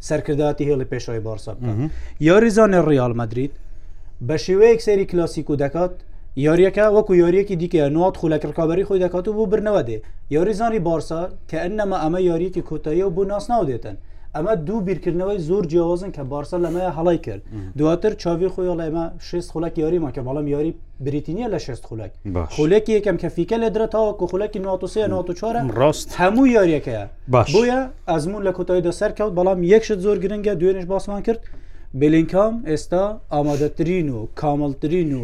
سەرکرداتی 0.08 0.64
هێڵی 0.68 0.86
پێشەوەی 0.92 1.22
بارسا 1.26 1.52
یاریزانە 2.28 2.80
ڕیال 2.88 3.12
مدرید 3.20 3.52
بە 4.28 4.36
شێوەیەک 4.44 4.80
سەری 4.86 5.04
کلاسیک 5.10 5.48
و 5.50 5.56
دەکات 5.62 5.92
یاریەکە 6.46 6.84
وەکو 6.96 7.12
یاریەکی 7.22 7.56
دیکە 7.62 7.82
نات 7.96 8.14
خولەکردکابری 8.20 8.84
خۆی 8.88 9.00
دەکات 9.04 9.24
و 9.28 9.32
بۆ 9.38 9.44
برنەوە 9.52 9.82
دێ 9.88 9.96
یاریزانی 10.36 10.80
بارسا 10.88 11.20
کە 11.50 11.56
ئەنەمە 11.64 11.96
ئەمە 12.02 12.20
یاریەکی 12.30 12.62
کۆتایی 12.68 13.02
و 13.08 13.14
بۆ 13.16 13.22
ناسناو 13.30 13.64
دێتن 13.70 13.96
ئەمە 14.38 14.54
دوو 14.66 14.80
بیرکردنەوەی 14.88 15.38
زۆر 15.48 15.64
جیاوازن 15.70 16.10
کە 16.16 16.20
بارسا 16.32 16.58
لەمەیە 16.64 16.90
هەڵی 16.98 17.18
کرد 17.26 17.42
دواتر 17.78 18.12
چاوی 18.22 18.48
خۆی 18.54 18.68
لەمە 18.80 19.04
شست 19.28 19.50
خولک 19.52 19.74
یاریمە 19.82 20.10
کە 20.16 20.20
بەڵام 20.26 20.46
یاری 20.54 20.72
بریتینیە 21.06 21.46
لە 21.54 21.58
شست 21.66 21.84
خولک 21.88 22.12
خولێکی 22.54 22.92
یەکەم 22.98 23.16
کە 23.22 23.28
فیکە 23.36 23.56
لە 23.62 23.68
درێتەوە 23.74 24.10
کە 24.18 24.24
خولەکی 24.30 24.58
ناتوسەیە 24.66 25.06
ناتچۆرە 25.12 25.60
ڕاست 25.80 26.08
هەموو 26.20 26.46
یاریەکەیە 26.56 27.04
بۆیە 27.52 27.80
ئەزمون 28.10 28.42
لە 28.48 28.52
کۆتایی 28.56 28.86
دەسەر 28.88 29.10
کەوت 29.18 29.32
بەڵام 29.38 29.58
یەکشت 29.72 29.98
زۆر 30.04 30.16
گرنگە 30.24 30.54
دوێنش 30.60 30.86
باسمان 30.92 31.22
کرد 31.26 31.40
بلینکام 32.00 32.54
ئێستا 32.70 33.02
ئامادەترین 33.34 34.08
و 34.16 34.20
کامەڵترین 34.40 35.10
و 35.20 35.22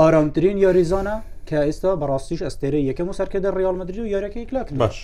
ئارامترین 0.00 0.56
یاریزانە 0.66 1.16
کە 1.48 1.58
ئێستا 1.68 1.90
بەڕاستیش 2.00 2.40
ئەستێرە 2.46 2.80
یەکەم 2.90 3.08
و 3.10 3.14
سەرکە 3.18 3.38
دە 3.44 3.48
ڕیال 3.58 3.76
مدرری 3.80 4.00
و 4.04 4.08
یارەکەی 4.14 4.44
کلاک 4.50 4.68
باش 4.82 4.96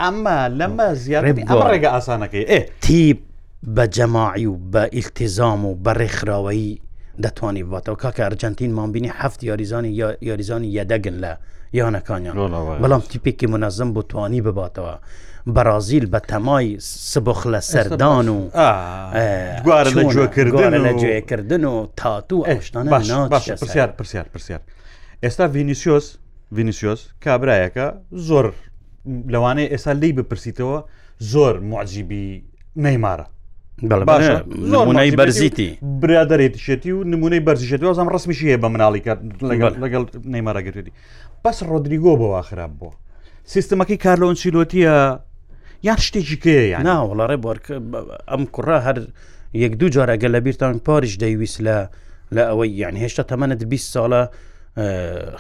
ئەمە 0.04 0.38
لەمە 0.60 0.88
زیاتر 1.04 1.34
ئەمە 1.48 1.68
ڕێگە 1.72 1.90
ئاسانەکەی 1.96 2.46
ئێ 2.52 2.60
تیپ 2.86 3.20
بە 3.68 3.88
جەماعی 3.88 4.46
و 4.46 4.56
بە 4.74 4.90
ئیلتیزام 4.94 5.66
و 5.66 5.78
بەڕێکخراوەیی 5.86 6.82
دەتوانانی 7.24 7.70
باتەوە 7.72 8.00
کاکە 8.04 8.20
ئەرجنتینمان 8.20 8.92
بینی 8.92 9.10
هەفت 9.20 9.44
یاریزانی 9.44 9.90
یاریزانی 10.22 10.74
یەدەگن 10.82 11.18
لە 11.24 11.34
یانەکانیان 11.74 12.36
بەڵام 12.84 13.02
تیپێکی 13.10 13.48
منەظم 13.48 13.94
بۆ 13.94 14.02
توانی 14.10 14.42
بباتەوە 14.42 14.96
بەرازیل 15.56 16.06
بە 16.14 16.20
تەمای 16.30 16.76
سبخ 16.80 17.48
لە 17.48 17.60
سەردان 17.62 18.28
و 18.30 18.42
گوارە 19.66 19.90
لە 19.98 20.04
جوێکردن 20.14 20.74
لە 20.86 20.92
جوێکردن 21.02 21.64
و 21.64 21.88
تاتو 21.98 22.44
ئەشتان 22.50 22.90
پرسیار 23.52 23.88
پرسیار 23.96 24.26
پرسیار 24.34 24.60
ئێستا 25.26 25.46
ڤینیسیۆس 25.56 26.08
ڤینیسیۆس 26.56 27.02
کابرایەکە 27.26 27.88
زۆر 28.28 28.48
لەوانەیە 29.34 29.70
ئێستا 29.74 29.88
لی 30.02 30.14
بپرسیتەوە 30.18 30.80
زۆر 31.34 31.56
معجیبی 31.70 32.26
نەیمارە 32.86 33.26
نمونەی 33.84 35.12
بەرزیتی 35.12 35.70
برادێتشێتی 36.02 36.92
و 36.98 37.04
نمونەی 37.04 37.42
بەرزیشێتی 37.48 37.86
ئەزم 37.92 38.08
ڕسمیشی 38.16 38.48
هەیە 38.50 38.60
بە 38.64 38.68
مناڵی 38.74 39.00
کرد 39.06 39.22
لەگەڵ 39.84 40.04
نەیمەراگرێتی 40.34 40.92
بەس 41.44 41.58
ڕۆدریگۆ 41.70 42.14
بەوا 42.22 42.42
خراپ 42.42 42.72
بۆ 42.80 42.90
سیستمەکەی 43.54 43.98
کارلۆن 44.06 44.36
چیلۆتیە 44.42 44.96
یان 45.88 45.98
شتێکی 46.08 46.38
کێ 46.44 46.82
ناوەڵارێ 46.88 47.38
بۆرکە 47.46 47.76
ئەم 48.32 48.44
کوڕا 48.56 48.78
هەر 48.88 48.98
یەک 49.54 49.74
دوو 49.80 49.90
جارەگە 49.96 50.28
لە 50.36 50.40
بیرتان 50.46 50.80
پاریش 50.88 51.14
دەیویست 51.24 51.60
لە 51.68 51.76
لە 52.36 52.44
ئەوەی 52.50 52.70
یان 52.84 52.96
هێشتا 53.04 53.24
تەمەنت 53.32 53.62
20 53.64 53.94
ساڵە 53.96 54.22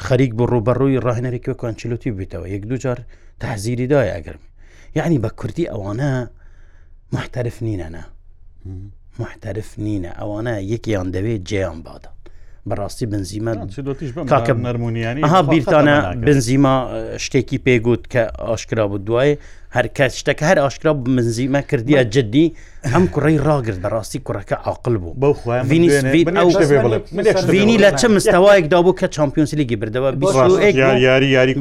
خەریک 0.08 0.32
بۆ 0.38 0.44
ڕوبەڕووی 0.52 1.00
ڕاهێنەرێکی 1.06 1.54
کۆنچیلۆتی 1.62 2.12
بیتەوە 2.20 2.48
یەک 2.56 2.64
دوو 2.70 2.78
جار 2.84 3.00
تازیری 3.40 3.88
دایەگەرم 3.88 4.44
یعنی 4.96 5.18
بە 5.24 5.30
کوردی 5.40 5.66
ئەوانە 5.72 6.12
محتەرف 7.16 7.58
نینەنا 7.66 8.04
محتەرف 9.20 9.70
نینە 9.86 10.12
ئەوانە 10.20 10.54
یەکیان 10.74 11.08
دەوێت 11.16 11.42
جیان 11.50 11.80
بادا 11.88 12.10
بەڕاستی 12.70 13.06
بنزیمە 13.14 13.52
کاکە 14.34 14.54
نەرمونیانیها 14.66 15.40
بیرتانە 15.54 15.96
بنزیمە 16.28 16.76
شتێکی 17.26 17.58
پێگوت 17.66 18.04
کە 18.14 18.22
ئاشکرا 18.48 18.86
بوو 18.92 18.98
دوایە 19.08 19.36
هەر 19.76 19.88
کەس 19.98 20.12
شتەکە 20.22 20.44
هەر 20.52 20.58
ئاشکرا 20.64 20.92
بنزیمە 21.06 21.62
کردیە 21.70 22.02
جددی 22.14 22.46
ئەم 22.94 23.04
کوڕی 23.14 23.38
ڕاگرد 23.48 23.80
بەڕاستی 23.86 24.20
کوڕەکە 24.28 24.56
عقل 24.72 24.96
بوو 25.04 25.14
بینی 27.54 27.78
لە 27.84 27.90
چه 28.00 28.08
مستەوایەکدا 28.16 28.78
بوو 28.86 28.96
کە 29.00 29.06
چمپیۆنسلیگی 29.18 29.76
بردەوە 29.82 30.10
یاری 31.10 31.28
یاری 31.38 31.54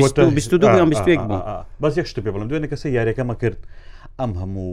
بەس 1.83 1.93
یەک 2.01 2.07
شت 2.11 2.17
پێ 2.25 2.31
بڵم 2.35 2.49
دوێنێ 2.51 2.69
کەسە 2.73 2.87
یاریەکەمە 2.97 3.35
کرد 3.43 3.59
ئەم 4.21 4.33
هەموو 4.41 4.73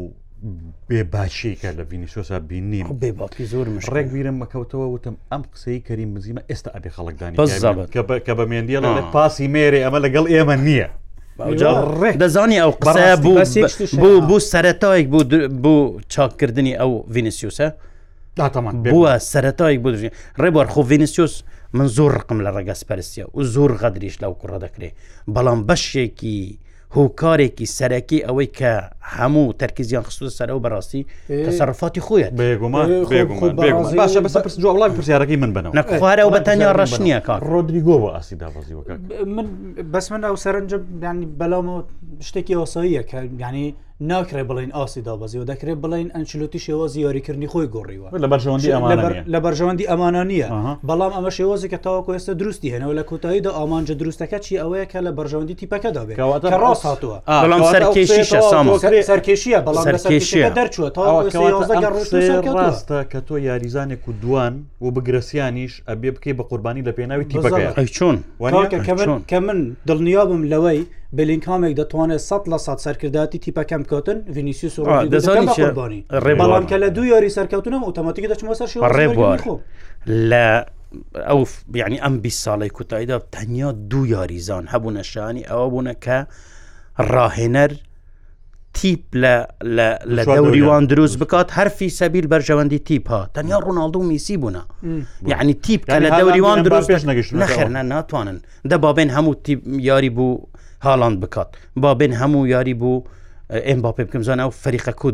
بێباشیکە 0.90 1.70
لە 1.78 1.84
ڤینیسۆسا 1.90 2.40
بینی 2.50 2.84
بێباتی 3.02 3.44
زۆر 3.54 3.68
ڕێک 3.94 4.08
بیرم 4.16 4.38
مەکەوتەوە 4.44 4.86
وتم 4.94 5.16
ئەم 5.32 5.44
قسەی 5.54 5.80
کەریم 5.88 6.10
مزیمە 6.16 6.42
ئێستا 6.50 6.70
ئەبێ 6.76 6.90
خەڵکدانی 6.98 7.36
کە 8.26 8.34
بە 8.38 8.46
مێندیە 8.52 8.80
لە 8.86 8.92
پاسی 9.14 9.48
مێرێ 9.56 9.80
ئەمە 9.86 10.00
لەگەڵ 10.06 10.26
ئێمە 10.34 10.56
نییە. 10.68 10.90
دەزانی 12.22 12.58
ئەو 12.64 12.72
قسە 12.82 13.06
بوو 13.24 13.38
بوو 14.02 14.20
بوو 14.28 14.40
سەرەتایك 14.54 15.06
بوو 15.12 15.24
بوو 15.64 16.00
چاککردنی 16.14 16.74
ئەو 16.80 16.92
ڤینسیوسە 17.14 17.68
بووە 18.94 19.12
سەرەتایك 19.32 19.80
بۆ 19.84 19.90
دژین 19.94 20.14
ڕێبوار 20.42 20.68
خۆ 20.74 20.82
ڤینسیوس 20.92 21.36
من 21.78 21.88
زۆر 21.98 22.12
ڕقم 22.20 22.40
لە 22.46 22.50
ڕێگەس 22.56 22.82
پەرسیە 22.90 23.26
و 23.38 23.42
زۆر 23.54 23.72
غەدریش 23.82 24.16
لەو 24.24 24.34
کوڕە 24.42 24.60
دەکرێ 24.66 24.90
بەڵام 25.34 25.60
بەشێکی 25.68 26.40
هۆکارێکی 26.96 27.66
سەرەکی 27.78 28.26
ئەوەی 28.26 28.48
کە 28.58 28.74
هەموو 29.12 29.54
تەرکیزیان 29.54 30.04
خستو 30.04 30.30
سەر 30.30 30.50
و 30.50 30.60
بەڕاستی 30.66 31.06
تەسەرفاتی 31.48 32.00
خۆیان 32.08 32.32
باشە 34.02 34.20
بەس 34.26 34.38
پرس 34.38 34.56
جوڵی 34.60 34.90
پرسیارەکەی 34.98 35.38
من 35.38 35.52
بنەوە 35.56 35.76
نەخوارە 35.78 36.24
و 36.26 36.32
بەتەنیا 36.32 36.74
ڕشنیە 36.80 37.20
کار 37.28 37.40
ڕۆدریگۆ 37.44 37.96
بە 38.04 38.10
ئاسی 38.14 38.36
دابزیوەکە 38.36 39.26
من 39.26 39.48
بەس 39.94 40.12
من 40.12 40.24
ئەو 40.24 40.36
سەرنجم 40.36 40.82
ینی 41.04 41.28
بەلامەوە 41.40 41.82
شتێکی 42.24 42.54
ئۆساییە 42.60 43.04
کە 43.10 43.18
ینی 43.44 43.76
ناکرێ 44.02 44.44
بڵین 44.50 44.72
ئاسی 44.78 45.02
دابزیەوە 45.02 45.46
دەکرێت 45.52 45.78
بڵین 45.84 46.12
ئەنچلوتی 46.16 46.60
شێوە 46.66 46.88
زیاریکردنی 46.94 47.48
خۆی 47.48 47.68
گۆڕیوە 47.76 48.08
لە 49.28 49.40
بەرژەوەندی 49.46 49.86
ئەمانە 49.92 50.24
نییە 50.32 50.48
بەڵام 50.90 51.12
ئەمە 51.18 51.32
شێوەزی 51.38 51.70
کە 51.72 51.78
تاواکو 51.84 52.12
ئێستا 52.14 52.32
دروستی 52.40 52.70
هێنەوە 52.74 52.94
لە 53.00 53.04
کوتاییدا 53.10 53.50
ئامانجە 53.52 53.94
دروستەکە 54.02 54.40
چی 54.46 54.60
ئەوەیە 54.62 54.86
کە 54.92 55.00
لە 55.08 55.12
بەرژەوەندی 55.18 55.56
تیپەکە 55.60 55.92
دابێت 55.98 56.18
ڕاست 56.64 56.86
هاتووە 56.86 57.18
بەڵام 57.44 57.62
سەرکێشی 57.74 58.24
شەسامۆ 58.32 58.76
سەرکێشیە 59.08 59.60
بەڵام 59.68 59.86
سەرکێشیە 59.88 60.50
دەرچوە 60.58 60.88
ڕاستە 62.64 63.00
کە 63.12 63.20
تۆ 63.28 63.36
یاریزانێک 63.50 64.04
و 64.10 64.12
دوان 64.22 64.54
و 64.86 64.92
بگرسیانیش 64.96 65.74
ئەبێ 65.90 66.10
بکەی 66.16 66.34
بە 66.38 66.44
قوربانی 66.50 66.84
لە 66.88 66.92
پێناوی 66.98 67.26
تیبەکە 67.32 67.82
چۆن 67.96 68.18
کە 69.32 69.38
من 69.48 69.60
دڵنیا 69.88 70.24
بم 70.30 70.42
لەوەی 70.52 70.82
بلینکامێک 71.18 71.74
دەتوانێت 71.80 72.22
100 72.22 72.44
لە 72.52 72.58
سات 72.66 72.80
سەرکرداتی 72.86 73.40
تیپەکەم 73.46 73.84
کەوتن 73.90 74.18
ڤینیسیوس 74.36 74.80
قوربانی 75.60 76.06
ڕێبڵام 76.26 76.64
کە 76.70 76.76
لە 76.84 76.90
دو 76.98 77.04
یاری 77.06 77.30
سەرکەوتنم 77.38 77.84
ئۆتۆماتیک 77.88 78.24
دەچمە 78.32 78.54
سەر 78.60 78.68
ڕێبوار 78.98 79.40
لە 80.30 80.66
ئەو 81.30 81.40
یعنی 81.82 81.98
ئەم 82.04 82.16
20 82.18 82.44
ساڵی 82.46 82.70
کوتاییدا 82.78 83.20
تەنیا 83.36 83.72
دوو 83.92 84.06
یاریزان 84.08 84.68
هەبوو 84.68 84.92
نەشانی 85.00 85.44
ئەوە 85.50 85.70
بوونە 85.72 85.94
کە 86.06 86.18
ڕاهێنەر 87.14 87.72
تیپ 88.74 89.02
لە 89.64 90.26
دەوریوان 90.26 90.86
دروست 90.88 91.20
بکات 91.20 91.50
هەرفی 91.58 91.90
سەبیل 92.00 92.26
بەرژەوەندی 92.32 92.80
تیپ 92.88 93.10
ها 93.10 93.30
تەنیا 93.36 93.58
ڕووناالدو 93.66 94.02
میسی 94.04 94.38
بوون 94.38 94.56
یعنی 95.28 95.54
تیپ 95.54 95.82
کە 95.92 95.98
لە 96.06 96.10
دەوریوان 96.20 96.60
دروست 96.66 96.90
نەخێنە 97.44 97.82
ناتوانن 97.94 98.38
دەبابێن 98.72 99.10
هەموو 99.16 99.40
تیپ 99.46 99.60
یاری 99.90 100.10
بوو 100.16 100.48
هاڵاند 100.86 101.18
بکات 101.24 101.50
بابێن 101.84 102.14
هەموو 102.22 102.48
یاری 102.54 102.74
بوو 102.80 102.98
ئێم 103.52 103.82
باپێ 103.86 104.04
بکەم 104.08 104.24
زانە 104.28 104.44
و 104.48 104.52
فەریقە 104.64 104.94
کو 105.00 105.10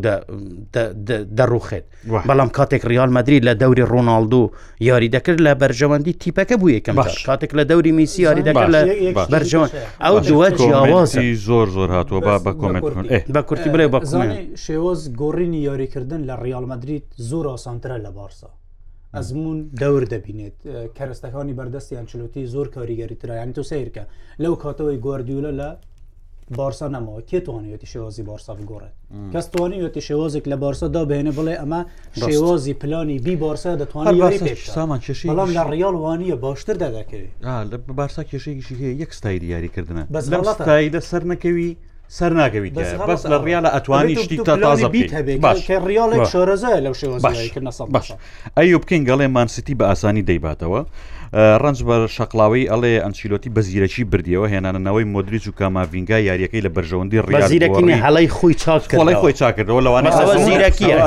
دەڕوخێت 1.38 1.84
بەڵام 2.28 2.50
کاتێک 2.58 2.82
ریال 2.90 3.10
مدرری 3.16 3.40
لە 3.48 3.52
دەوری 3.62 3.84
ڕۆناالدو 3.92 4.42
یاری 4.88 5.10
دەکرد 5.14 5.40
لە 5.46 5.52
بەرژەوەندی 5.60 6.12
تیپەکە 6.24 6.56
بوو 6.60 6.74
یەکەم 6.78 6.96
کاتێک 7.28 7.50
لە 7.58 7.64
دەوری 7.70 7.92
میسی 7.98 8.22
یاری 8.26 8.42
دەکرد 8.48 8.70
لە 8.74 8.80
بەرژەوەند 9.32 9.72
ئەو 10.04 10.16
دووە 10.28 10.46
جیاوازی 10.58 11.34
زۆر 11.48 11.68
زۆر 11.76 11.88
هاتووە 11.96 12.20
با 12.26 12.36
بە 12.44 12.52
کۆمنت 12.60 13.22
بە 13.34 13.40
کورتی 13.48 13.70
برێ 13.74 13.86
بە 13.92 14.00
شێوەز 14.66 15.00
گۆڕینی 15.20 15.60
یاریکردن 15.68 16.20
لە 16.30 16.34
ریال 16.42 16.64
مدرید 16.72 17.04
زۆر 17.30 17.44
ئاسانترە 17.52 17.96
لە 18.06 18.10
بارسا. 18.18 18.48
ئەزمون 19.16 19.58
دەور 19.80 20.04
دەبینێت 20.12 20.56
کەرستەکانی 20.98 21.56
بەردەستیان 21.58 22.04
چلوتی 22.10 22.46
زۆر 22.54 22.66
کاریگەری 22.76 23.16
ترایان 23.22 23.50
تۆ 23.56 23.62
سیرکە 23.70 24.04
لەو 24.42 24.54
کاتەوەی 24.62 24.98
گواردیولە 25.04 25.52
لە 25.60 25.68
بارسا 26.54 26.88
نەمەوە 26.88 27.22
کێ 27.30 27.40
توانیێتی 27.46 27.86
شێوازی 27.92 28.22
بارسا 28.30 28.52
بگۆڕێت 28.58 28.94
کەس 29.34 29.46
توانیێتی 29.52 30.00
شێوازێک 30.08 30.44
لە 30.48 30.54
بارسادا 30.64 31.02
بێنە 31.10 31.32
بڵێ 31.38 31.54
ئەمە 31.60 31.80
شێوازی 32.20 32.74
پلانی 32.74 33.18
بی 33.18 33.36
بارسا 33.36 33.76
دەتوانێت 33.80 34.54
سامان 34.76 34.98
کشی 35.00 35.28
بەڵام 35.28 35.50
لە 35.58 35.62
ڕیال 35.70 35.94
وانە 36.02 36.36
باشتر 36.46 36.76
دەدەکەوێت 36.84 37.32
لە 37.72 37.76
بارسا 37.98 38.22
کێشێکیشی 38.30 38.74
هەیە 38.80 38.92
یەک 39.02 39.12
ستای 39.18 39.38
دیاریکردنە 39.44 40.02
بەس 40.14 40.24
لەڵەتایدە 40.32 41.00
سەر 41.10 41.22
نەکەوی 41.30 41.70
سەر 42.18 42.32
ناگەوی 42.40 42.70
بەس 43.10 43.22
لە 43.32 43.38
ڕیالە 43.46 43.68
ئەتوانی 43.74 44.14
شتی 44.24 44.36
تا 44.48 44.54
تازە 44.64 44.84
ڕیاڵێک 45.88 46.24
شۆرەزای 46.32 46.78
لەو 46.86 46.94
شێوازکردنە 47.00 47.72
باش 47.94 48.08
ئەی 48.56 48.74
بکەین 48.82 49.02
گەڵێ 49.08 49.26
مانسیتی 49.36 49.74
بە 49.80 49.84
ئاسانی 49.90 50.22
دەیباتەوە 50.30 50.80
ڕنج 51.62 51.78
بە 51.88 51.96
شەقلاوی 52.10 52.66
ئەڵێ 52.70 53.00
ئەنچیلۆتی 53.04 53.50
بەزیرەکی 53.56 54.04
بردیەوە 54.12 54.48
هێنانەوەی 54.52 55.04
مدرریج 55.14 55.48
و 55.48 55.52
کاماڤنگا 55.60 56.18
یاریەکەی 56.28 56.62
لە 56.66 56.70
بەرژەوەندی 56.76 57.20
ڕێزیرەکەی 57.28 57.96
هەڵی 58.04 58.28
خۆی 58.36 58.54
چاکڵی 58.62 59.14
خۆی 59.22 59.32
چاکردەوە 59.40 59.80
لەوانەیە 59.86 61.02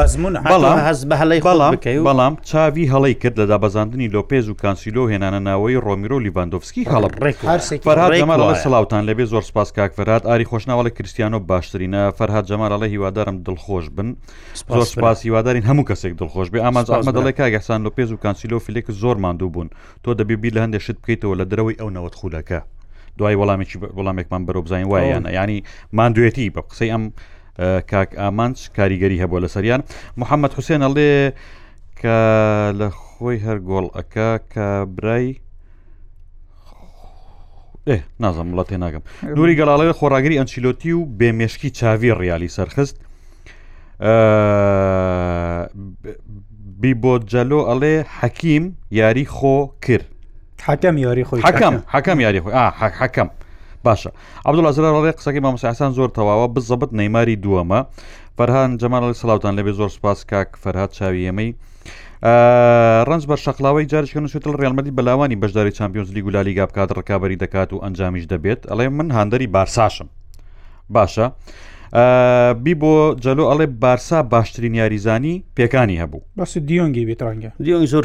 بەڵام 2.05 2.33
چاوی 2.49 2.85
هەڵی 2.93 3.13
کرد 3.21 3.39
لە 3.39 3.45
دابەزاندنی 3.51 4.09
لۆپێز 4.13 4.47
و 4.49 4.53
کانسیلۆ 4.63 5.03
هێنانە 5.11 5.39
ناوەی 5.47 5.75
ڕۆمیرۆ 5.85 6.19
لیڤندۆفسکی 6.25 6.83
هەڵب 6.91 7.13
ڕێکمە 7.85 8.53
سلااوان 8.63 9.05
لەبێ 9.09 9.25
زۆر 9.25 9.41
سپاس 9.49 9.69
کاکفرات 9.71 10.23
ئاری 10.25 10.45
خۆشناوە 10.45 10.83
لە 10.87 10.91
کرسیانۆ 10.97 11.39
باشترینە 11.49 12.01
فەرهاات 12.17 12.45
جەمالە 12.49 12.83
هیوادارم 12.93 13.37
دڵخۆش 13.45 13.85
بن 13.95 14.15
زۆر 14.69 14.83
سپاس 14.93 15.21
هیوادارین 15.25 15.63
هەموو 15.63 15.83
کەسێک 15.89 16.13
دڵخۆش 16.21 16.47
بێ 16.53 16.59
ئامانز 16.65 16.89
ئامە 16.91 17.11
دەڵێک 17.17 17.35
کاگەسان 17.39 17.79
لۆپێز 17.85 18.11
و 18.11 18.17
کانسیلۆ 18.23 18.57
فیلێک 18.65 18.87
زۆر 19.01 19.15
ماندوو 19.23 19.49
بوون 19.53 19.69
تۆ 20.03 20.18
دەبێ 20.21 20.35
بیر 20.41 20.53
لە 20.53 20.57
هەندێک 20.65 20.81
شت 20.85 20.97
بکەیتەوە 21.01 21.35
لە 21.41 21.45
دەرەوەی 21.51 21.75
ئەو 21.79 21.89
نەوەت 21.95 22.15
خولەکە 22.19 22.59
دوای 23.17 23.35
وەڵامێکی 23.41 23.75
وەڵامێکمان 23.97 24.41
بەرە 24.47 24.59
بزانین 24.65 24.87
وایەنە 24.93 25.29
ینی 25.37 25.57
مان 25.97 26.11
دوێتی 26.15 26.51
بە 26.55 26.61
قسەی 26.69 26.89
ئەم 26.93 27.03
کاک 27.91 28.09
ئامانچ 28.21 28.57
کاریگەری 28.77 29.21
هەبووە 29.23 29.39
لە 29.45 29.49
سەریان 29.55 29.81
محەممەد 30.21 30.51
حوسێن 30.57 30.81
ئەڵێ 30.85 31.11
کە 31.99 32.17
لە 32.79 32.87
خۆی 33.07 33.37
هەر 33.45 33.57
گۆڵەکە 33.69 34.29
کە 34.53 34.65
برای 34.95 35.27
نازم 38.23 38.47
وڵات 38.51 38.67
تێناگەم 38.71 39.03
دووری 39.35 39.57
گەڵاڵەوە 39.59 39.93
خۆراگەری 39.99 40.39
ئەنچیلۆتی 40.39 40.91
و 40.97 41.01
بێمێشکی 41.19 41.69
چاوی 41.79 42.09
ڕیالی 42.19 42.49
سەرخست 42.57 42.97
بیبۆجەلۆ 46.83 47.59
ئەڵێ 47.69 47.93
حەکیم 48.19 48.63
یاری 48.99 49.25
خۆ 49.35 49.55
کرد 49.85 50.07
حەکەم 50.67 50.95
یاری 51.05 51.23
خۆی 51.27 51.41
حەکەم 51.47 51.75
حەکەم 51.93 52.17
یاری 52.25 52.39
خۆی 52.43 52.53
حەکەم 52.99 53.29
باشە 53.85 54.09
عبدڵازرڕێ 54.47 55.11
قسەکە 55.17 55.39
مامەسیحسان 55.45 55.91
زۆر 55.97 56.09
تەواوە 56.17 56.47
بزەبت 56.55 56.91
نەیماری 56.99 57.35
دووەمە 57.43 57.79
فەرهان 58.37 58.71
جەماڵی 58.81 59.13
سلااوان 59.21 59.53
لەبێ 59.59 59.71
زۆر 59.79 59.89
سپاس 59.97 60.25
کاک 60.31 60.49
فەرهات 60.63 60.91
چاویەمەی 60.97 61.51
ڕنج 63.09 63.23
بە 63.29 63.35
شەخلاوی 63.45 63.85
جارشکە 63.91 64.19
نووسێتل 64.23 64.55
ڕێلمەدی 64.61 64.91
بەلاوانی 64.97 65.35
بەشداری 65.43 65.71
چمپیۆنز 65.79 66.09
لیگ 66.15 66.25
ولالی 66.25 66.53
گابکات 66.59 66.89
ڕکابی 66.99 67.35
دەکات 67.43 67.69
و 67.73 67.81
ئەنجامیش 67.83 68.25
دەبێت 68.33 68.61
ئەڵێ 68.71 68.87
من 68.97 69.07
هاندەری 69.15 69.47
بارساشم 69.47 70.07
باشە. 70.95 71.27
بی 72.53 72.73
بۆ 72.75 73.15
جەلو 73.21 73.49
ئەڵێ 73.51 73.65
بارسا 73.81 74.23
باشترین 74.23 74.73
یاریزانی 74.75 75.43
پێکانی 75.57 75.97
هەبوو 76.01 76.23
بەس 76.39 76.57
دیۆنگی 76.57 77.05
بێتڕەنگە 77.09 77.49
دیۆنگ 77.61 77.85
زۆر 77.85 78.03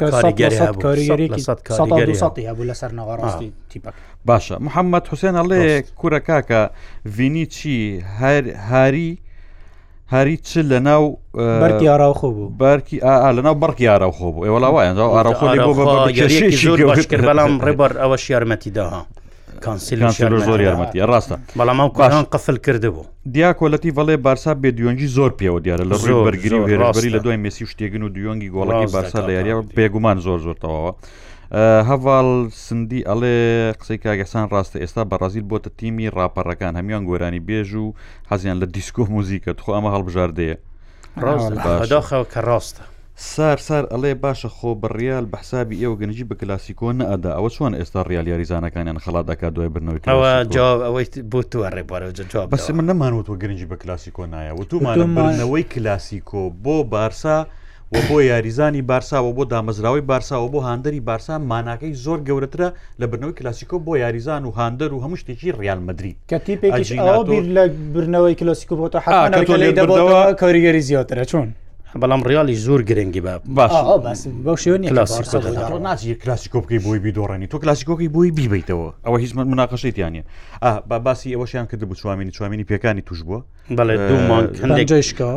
هەبوو 2.46 2.64
لەسەر 2.70 2.90
نەوەڕاستی 2.92 3.52
باشە 4.30 4.56
محەممەد 4.66 5.08
حوسێن 5.08 5.34
ئەڵێ 5.40 5.82
کوورە 6.02 6.20
کاکە 6.28 6.70
ڤینی 7.16 7.46
چی 7.46 8.00
هاری 8.70 9.18
هاری 10.12 10.36
چ 10.36 10.58
لە 10.70 10.78
ناو 10.88 11.18
بەرکی 11.36 11.86
ئاراوخۆ 11.88 12.28
بوو 12.36 12.50
بەرکی 12.64 12.96
ئا 13.04 13.32
لە 13.36 13.40
ناو 13.46 13.54
بەرکی 13.54 13.82
ئاراوخۆ 13.86 14.28
بوو 14.32 14.44
ئێوەڵاوایە 14.46 14.92
ئاراخۆ 14.96 15.46
بەڵام 17.28 17.54
ڕێبەر 17.66 17.92
ئەوەش 17.98 18.30
یارمەتی 18.30 18.70
داها 18.70 19.06
کانسیلان 19.64 20.12
زۆر 20.48 20.60
یارمەتی 20.66 21.00
ڕاستە 21.10 21.36
بەڵام 21.58 21.78
ئەو 21.84 21.90
کاران 21.98 22.24
قفل 22.34 22.56
کرده 22.66 22.90
بوو 22.94 23.04
دیاکۆلەتی 23.36 23.90
بەڵێ 23.98 24.16
بارسا 24.26 24.52
بێ 24.62 24.70
دوێنجی 24.80 25.06
زۆر 25.16 25.30
پێوە 25.40 25.58
دیارە 25.64 25.84
لە 25.90 25.96
ڕووی 26.02 26.16
بەرگری 26.26 26.56
و 26.60 26.66
هێرابری 26.70 27.10
لە 27.16 27.20
دوای 27.24 27.36
مسی 27.44 27.66
شتێگن 27.70 28.02
و 28.06 28.14
دوێنگی 28.16 28.50
گۆڵکی 28.56 28.86
بارسا 28.94 29.20
لە 29.26 29.30
یاریە 29.36 29.54
بێگومان 29.76 30.16
زۆر 30.26 30.38
زۆر 30.46 30.56
تەواوە. 30.64 30.92
هەواڵ 31.90 32.26
سندی 32.64 33.00
ئەڵێ 33.08 33.36
قسەی 33.80 33.98
کاگەسان 34.04 34.46
ڕاستە 34.52 34.76
ئێستا 34.82 35.02
بەڕازیل 35.10 35.44
بۆتە 35.50 35.70
تیمی 35.78 36.08
راپەڕەکان 36.18 36.74
هەمیان 36.78 37.02
گۆرانی 37.08 37.42
بێژ 37.48 37.70
و 37.84 37.92
حەزیان 38.30 38.56
لە 38.62 38.66
دیسکۆ 38.76 39.02
موزیکە 39.14 39.52
تخۆ 39.58 39.70
ئەمە 39.76 39.90
هەڵبژاردەیە 39.94 40.56
ڕاستە 41.24 42.18
کە 42.34 42.40
ڕاستە 42.48 42.84
سار 43.16 43.56
سار 43.62 43.84
ئەڵێ 43.90 44.14
باشە 44.20 44.48
خۆ 44.56 44.74
بڕیال 44.82 45.24
بە 45.32 45.38
حسابی 45.40 45.76
ئێوە 45.82 45.96
گەنجی 46.00 46.24
بە 46.30 46.34
کلاسیکۆ 46.40 46.92
نەدا 46.98 47.30
ئەوە 47.36 47.50
چۆن 47.56 47.74
ئێستا 47.78 48.02
ڕیال 48.10 48.26
یاریزانەکانیان 48.32 48.98
خڵاتەکە 49.04 49.46
دوای 49.54 49.68
بنەوەی 49.74 50.00
ئەوە 50.12 50.30
جواب 50.54 50.80
ئەوەی 50.86 51.06
بۆ 51.32 51.40
توە 51.52 51.66
ڕێبارەوە 51.76 52.46
بەس 52.54 52.70
من 52.70 52.84
نەمانوت 52.90 53.26
وە 53.30 53.36
گەنجی 53.42 53.66
بە 53.70 53.76
کلاسیکۆ 53.82 54.24
نایە 54.32 54.52
و 54.60 54.64
تومانەوەی 54.70 55.64
کلاسیکۆ 55.74 56.42
بۆ 56.64 56.76
بارسا 56.94 57.38
و 57.92 57.96
بۆ 58.08 58.18
یاریزانی 58.30 58.82
بارساوە 58.90 59.30
بۆ 59.36 59.44
دامەزراوی 59.54 60.02
بارساوە 60.10 60.46
بۆ 60.54 60.58
هاندەری 60.68 61.00
بارسا 61.10 61.34
ماناکەی 61.50 61.94
زۆر 62.04 62.18
گەورەترە 62.26 62.68
لە 63.00 63.06
بنەوەی 63.12 63.34
کلاسیکۆ 63.38 63.76
بۆ 63.86 63.92
یاریزان 64.02 64.42
و 64.44 64.50
هاندەر 64.58 64.90
و 64.92 65.00
هەموو 65.04 65.20
شتێکی 65.22 65.50
ڕیال 65.60 65.80
مدرید 65.88 66.16
کە 66.30 66.36
تیپێکی 66.46 66.98
لە 67.56 67.62
برنەوەی 67.94 68.34
کلاسیکۆ 68.40 68.74
بۆتە 68.80 68.98
حەڵەوە 69.04 70.34
کاریگەری 70.42 70.82
زیاترە 70.88 71.24
چۆن 71.30 71.48
بەڵام 72.02 72.22
ڕیالی 72.28 72.54
زۆر 72.66 72.80
گرنگی 72.90 73.20
بە 73.26 73.34
باش 73.46 73.72
کلاسیکۆ 76.24 76.58
بکەی 76.60 76.78
بۆی 76.84 77.00
بیدۆڕێنی 77.04 77.46
تۆ 77.52 77.56
کلاسیکۆکی 77.62 78.08
بۆی 78.14 78.30
بیبیتەوە 78.38 78.88
ئەوە 79.06 79.18
هیچ 79.22 79.32
مناقەشیت 79.36 79.98
یانە 79.98 80.22
با 80.88 80.98
باسی 80.98 81.36
ئەوەشیان 81.36 81.66
کرد 81.70 81.82
بوو 81.86 81.94
چوامینی 81.94 82.30
چوامینی 82.36 82.64
پێکانی 82.70 83.02
توش 83.06 83.20
بووە 83.26 83.40
بەڵێ 83.78 83.94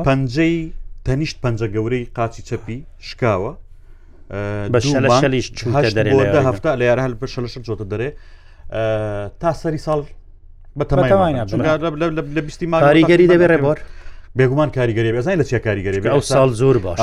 پەنجەی 0.08 0.58
تەنیشت 1.06 1.38
پەنجە 1.46 1.68
گەورەی 1.76 2.10
قاچی 2.18 2.42
چەپی 2.50 2.80
شکاوە 3.10 3.54
بە 4.74 4.80
شەلیش 5.22 5.48
هەفتا 6.50 6.70
لە 6.80 6.84
یار 6.90 7.00
هەل 7.06 7.14
بە 7.22 7.28
شەلش 7.34 7.58
جۆتە 7.68 7.86
دەرێ 7.94 8.10
تا 9.40 9.54
سەری 9.54 9.78
ساڵ 9.78 10.02
بە 10.80 10.86
تەمای 10.90 11.34
لە 12.36 12.42
بیستی 12.42 12.66
ماریگەری 12.66 13.26
دەبێ 13.32 13.48
ڕێبەر 13.54 13.80
بێگومان 14.36 14.70
کاریگەری 14.78 15.12
بێزای 15.16 15.36
لە 15.42 15.46
چێ 15.50 15.58
کاریگەری 15.68 16.00
ئەو 16.16 16.22
ساڵ 16.22 16.50
زۆر 16.62 16.78
باش 16.88 17.00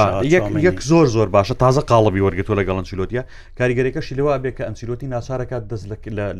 یەک 0.69 0.81
زۆر 0.91 1.07
زۆر 1.17 1.29
باشە 1.37 1.55
تازە 1.65 1.81
قاڵبی 1.91 2.21
وەرگتۆ 2.27 2.53
لە 2.59 2.63
گەڵەنچیلۆتیە 2.69 3.23
کاریگەریەکەشی 3.59 4.15
لەوە 4.19 4.33
بێ 4.43 4.51
کە 4.57 4.63
ئەنسیلۆتی 4.69 5.07
ناسارەکە 5.15 5.57
دەست 5.71 5.85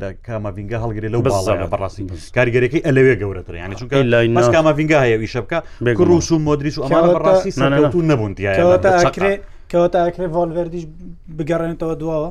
لە 0.01 0.09
کامەڤنگە 0.27 0.79
هەڵگرێ 0.85 1.09
لەو 1.15 1.23
باڵە 1.25 1.67
بەڕاستی 1.73 2.03
کاریگەریەکەی 2.37 2.83
ئەلەوێ 2.87 3.15
گەورەتر 3.21 3.55
یانی 3.55 3.75
چونکە 3.81 3.95
لای 4.13 4.53
کامەڤنگە 4.57 4.99
هەیە 5.05 5.17
ویشە 5.23 5.41
بکە 5.47 5.59
ڕوس 6.09 6.29
و 6.33 6.39
مدرریس 6.47 6.79
و 6.79 6.83
ئەمە 6.87 7.09
بەڕاستی 7.15 8.03
نەبوون 8.11 8.33
دیکرێ 8.33 9.37
کەواتە 9.73 9.99
ئەکرێ 10.07 10.27
ڤالڤردیش 10.35 10.85
بگەڕێنێتەوە 11.39 11.95
دواوە 12.01 12.31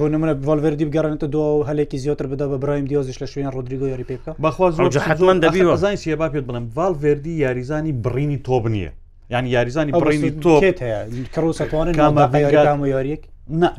بۆ 0.00 0.04
نمونە 0.12 0.34
بڤالڤردی 0.44 0.84
بگەڕێنێتە 0.88 1.26
دو 1.34 1.40
و 1.58 1.64
هەلێکی 1.68 1.96
زیاتر 2.04 2.26
بدا 2.32 2.46
بە 2.52 2.56
برایم 2.62 2.86
دیۆزیش 2.90 3.16
لە 3.22 3.26
شوێن 3.32 3.50
ڕۆدریگۆ 3.54 3.86
یاری 3.92 4.04
پێ 4.10 4.16
بکە 4.20 4.32
بەخوا 4.44 4.66
حتمما 5.08 5.34
دەبی 5.44 5.60
زانای 5.76 5.96
سیە 6.02 6.16
با 6.20 6.28
پێت 6.34 6.44
بڵم 6.48 6.64
ڤالڤردی 6.76 7.32
یاریزانی 7.44 7.92
بڕینی 8.04 8.38
تۆب 8.46 8.64
نییە 8.74 8.90
یعنی 9.32 9.48
یاریزانی 9.54 9.92
بڕینی 9.92 10.30
تۆ 10.44 10.54
کەڕوسەتوانن 11.34 11.94
کامە 12.68 12.86
یاریەک 12.94 13.22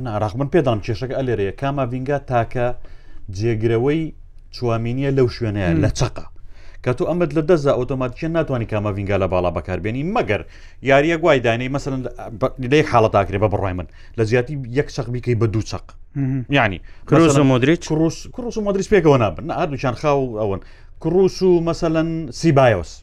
ناڕاخمن 0.05 0.47
پێدام 0.53 0.79
کێشەکە 0.85 1.15
ئەلێرەیە 1.19 1.53
کاما 1.61 1.83
ڤنگا 1.91 2.17
تاکە 2.29 2.67
جێگرەوەی 3.37 3.99
چوامینیە 4.55 5.09
لەو 5.17 5.27
شوێنەیە 5.35 5.69
لە 5.83 5.89
چقە 5.99 6.25
کە 6.83 6.91
تو 6.97 7.03
ئەمەد 7.09 7.31
لە 7.37 7.41
دەزا 7.49 7.73
ئۆتۆماتیکە 7.79 8.27
ناتوانانی 8.37 8.69
کامە 8.71 8.89
ڤنگا 8.97 9.17
لە 9.23 9.27
باڵا 9.33 9.49
بەکاربیێنی 9.57 10.03
مەگەر 10.15 10.41
یاریە 10.89 11.15
گوای 11.21 11.39
دانی 11.45 11.69
مەسەن 11.75 11.93
لەیەک 12.71 12.87
حاڵەتاکرێ 12.93 13.39
بە 13.43 13.47
بڕای 13.53 13.73
من 13.79 13.87
لە 14.17 14.23
زیاتی 14.29 14.53
یەک 14.79 14.87
چەق 14.95 15.07
بیکەی 15.15 15.37
بە 15.41 15.45
دوو 15.53 15.61
چەق 15.71 15.85
ینی 16.49 16.77
کرۆز 17.07 17.37
مدرریچ 17.39 17.87
کوڕوس 18.35 18.57
و 18.57 18.61
مدرریس 18.61 18.93
پێکەوە 18.93 19.17
نابن 19.19 19.51
هەردووچان 19.51 19.93
خاو 19.95 20.37
ئەوەن 20.39 20.59
کوڕوس 21.01 21.41
و 21.41 21.63
مەسەەن 21.65 22.31
سیبایۆس 22.31 23.01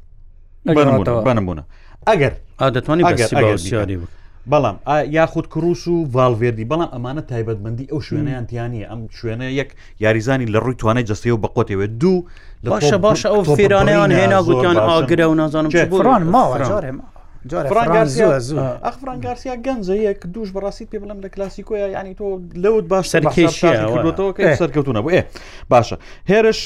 بنمبووە 0.69 1.61
ئەگەر 2.09 2.33
دەتوانانی 2.61 4.07
بەڵام 4.51 4.77
یاخود 5.11 5.47
کروس 5.49 5.89
و 5.89 6.05
ڤالڤێردی 6.15 6.65
بەڵام 6.65 6.91
ئەمانە 6.95 7.21
تایبەتبندی 7.31 7.87
ئەو 7.91 8.01
شوێنەیان 8.01 8.47
تیانە 8.49 8.91
ئەم 8.91 9.07
شوێنە 9.19 9.43
یەک 9.45 9.75
یاریزانی 10.01 10.47
لە 10.47 10.59
ڕووی 10.63 10.75
توانای 10.79 11.05
جستەوە 11.07 11.39
بە 11.43 11.49
قوتەوێ 11.57 11.87
دوو 12.01 12.25
باشە 12.67 12.95
باشە 13.07 13.27
ئەو 13.33 13.43
فێرانیان 13.57 14.13
هێنا 14.13 14.41
گوتیان 14.43 14.77
ئاگرە 14.89 15.23
و 15.27 15.35
نازانم 15.35 15.71
فران 15.71 16.23
ماوە 16.33 16.81
ئەخ 17.41 18.97
فرانگارسیا 19.03 19.55
گەنجە 19.65 19.95
یەک 20.09 20.21
دوش 20.35 20.51
بەڕاستیت 20.57 20.89
پێ 20.93 20.99
بڵم 21.03 21.19
لە 21.25 21.29
کلاسیکۆیە 21.35 21.89
ینی 21.97 22.15
تۆ 22.21 22.27
لەوت 22.65 22.85
باش 22.93 23.07
سەرکەشیەوە 23.15 24.57
سەرکەوتونە 24.61 25.01
بۆ 25.05 25.09
ئێ 25.15 25.23
باشە 25.73 25.97
هێرش 26.31 26.61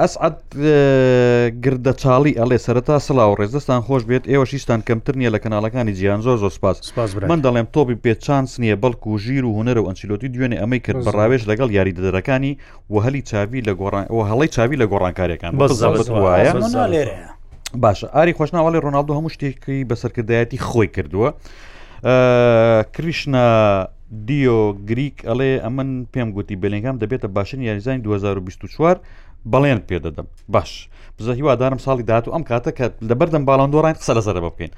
ئەسعد 0.00 0.36
گردە 1.64 1.92
چاڵی 2.02 2.32
ئەلێ 2.40 2.58
سەرتا 2.66 2.96
سڵاو 3.06 3.32
ڕێزدەستان 3.40 3.80
خۆش 3.86 4.02
بێت 4.10 4.24
ئێوە 4.30 4.44
شیشتان 4.52 4.80
کەمتر 4.88 5.14
نییە 5.20 5.30
لە 5.34 5.38
کەناڵەکانی 5.44 5.92
جیان 5.98 6.20
زۆر 6.26 6.36
زۆر 6.42 6.50
سپاس 6.58 6.78
من 7.32 7.38
دەڵێم 7.44 7.66
تۆبی 7.74 7.96
پێ 8.04 8.12
چانس 8.24 8.52
نییە 8.62 8.76
بەڵکو 8.82 9.08
و 9.14 9.18
ژیر 9.24 9.44
و 9.44 9.54
هوەر 9.56 9.78
و 9.78 9.86
ئەنچیلۆتی 9.88 10.28
دوێنێ 10.34 10.56
ئەمەی 10.62 10.80
کرد 10.86 11.00
بەڕاوێش 11.06 11.42
لەگەڵ 11.50 11.68
یاری 11.78 11.96
دەدەرەکانی 11.98 12.52
وهلی 12.94 13.22
چاوی 13.30 13.60
لە 13.68 13.72
گۆڕان 13.80 14.04
هەڵی 14.30 14.48
چاوی 14.54 14.76
لە 14.82 14.86
گۆڕانکاریەکان 14.92 15.52
بەزە 15.60 15.88
وایە 16.24 16.52
لێرەیە 16.94 17.41
باشە 17.74 18.06
ئاری 18.14 18.32
خۆشناوەڵی 18.38 18.78
ڕۆناالدو 18.84 19.12
هەموو 19.18 19.32
شتێکی 19.34 19.84
بەسەرکردایەتی 19.90 20.58
خۆی 20.68 20.88
کردووە 20.96 21.28
کریشنا 22.94 23.44
دیۆ 24.26 24.58
گریک 24.88 25.16
ئەڵێ 25.28 25.52
ئەمن 25.64 25.90
پێم 26.12 26.28
گوتی 26.36 26.56
بلنگام 26.56 26.96
دەبێتە 26.98 27.28
باشن 27.36 27.60
یاریزانی 27.60 28.02
2024 28.02 29.00
بەڵێن 29.52 29.80
پێدەدەم 29.88 30.26
باش 30.48 30.88
بزە 31.20 31.30
هیوادارم 31.38 31.78
ساڵی 31.78 32.02
داات 32.02 32.28
و 32.28 32.30
ئەم 32.34 32.42
کاتە 32.44 32.70
کە 32.78 32.86
لەبەردەم 33.10 33.46
باڵندۆڕان 33.48 33.94
قسە 34.00 34.12
لەسەر 34.16 34.36
بکەین 34.46 34.70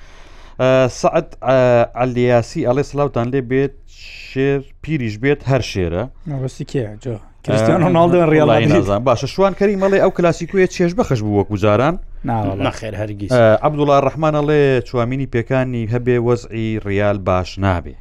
سعد 0.88 1.35
ئەلیاسی 1.98 2.66
ئەڵێ 2.66 2.83
سلااوان 2.83 3.28
لێ 3.33 3.40
بێت 3.50 3.74
شێر 4.30 4.61
پیریش 4.83 5.14
بێت 5.22 5.40
هەر 5.50 5.62
شێرە 5.72 6.02
ڕستی 6.44 6.64
کێ 6.70 6.96
جۆ 7.04 7.16
کریسیانناڵدن 7.46 8.28
ڕیاڵ 8.33 8.88
باشە 9.09 9.28
شوان 9.33 9.54
کەری 9.61 9.76
مەڵێ 9.83 10.00
ئەو 10.04 10.11
کلاسیکویە 10.18 10.66
چێش 10.74 10.92
بەخش 11.00 11.20
بوو 11.24 11.38
وەکو 11.40 11.57
جاران 11.64 11.98
نخێر 12.66 12.94
هەرگیز 13.00 13.33
عبدوڵا 13.66 13.96
ڕحمانەڵێ 14.00 14.80
چوامینی 14.88 15.26
پێکانی 15.35 15.83
هەبێ 15.94 16.16
وەزعی 16.26 16.78
ریال 16.88 17.18
باش 17.18 17.59
نابێ 17.64 17.94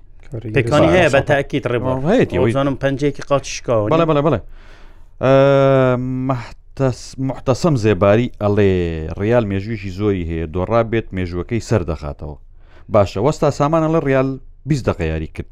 پێکانی 0.58 0.89
هەیە 0.95 1.10
بە 1.15 1.21
تاکییت 1.32 1.67
ڕێبڵێتیزانم 1.71 2.75
پنجێکی 2.84 3.23
قاچ 3.29 3.45
شکاوە 3.56 3.88
بڵێ 3.93 4.06
بڵێ 4.10 4.21
بڵێ 4.27 4.39
مەحت 6.27 6.60
محتەسم 7.29 7.75
زێباری 7.84 8.32
ئەڵێ 8.43 8.71
ڕیال 9.19 9.45
مێژویشی 9.51 9.91
زۆری 9.99 10.23
هەیە 10.29 10.45
دۆڕا 10.56 10.82
بێت 10.91 11.08
مێژوەکەی 11.17 11.65
سەردەخاتەوە 11.69 12.38
باشە 12.93 13.19
وەستا 13.25 13.49
سامانە 13.60 13.89
لە 13.95 13.99
ریال 14.08 14.29
20 14.65 14.89
دق 14.89 15.02
یاری 15.02 15.28
کرد 15.28 15.47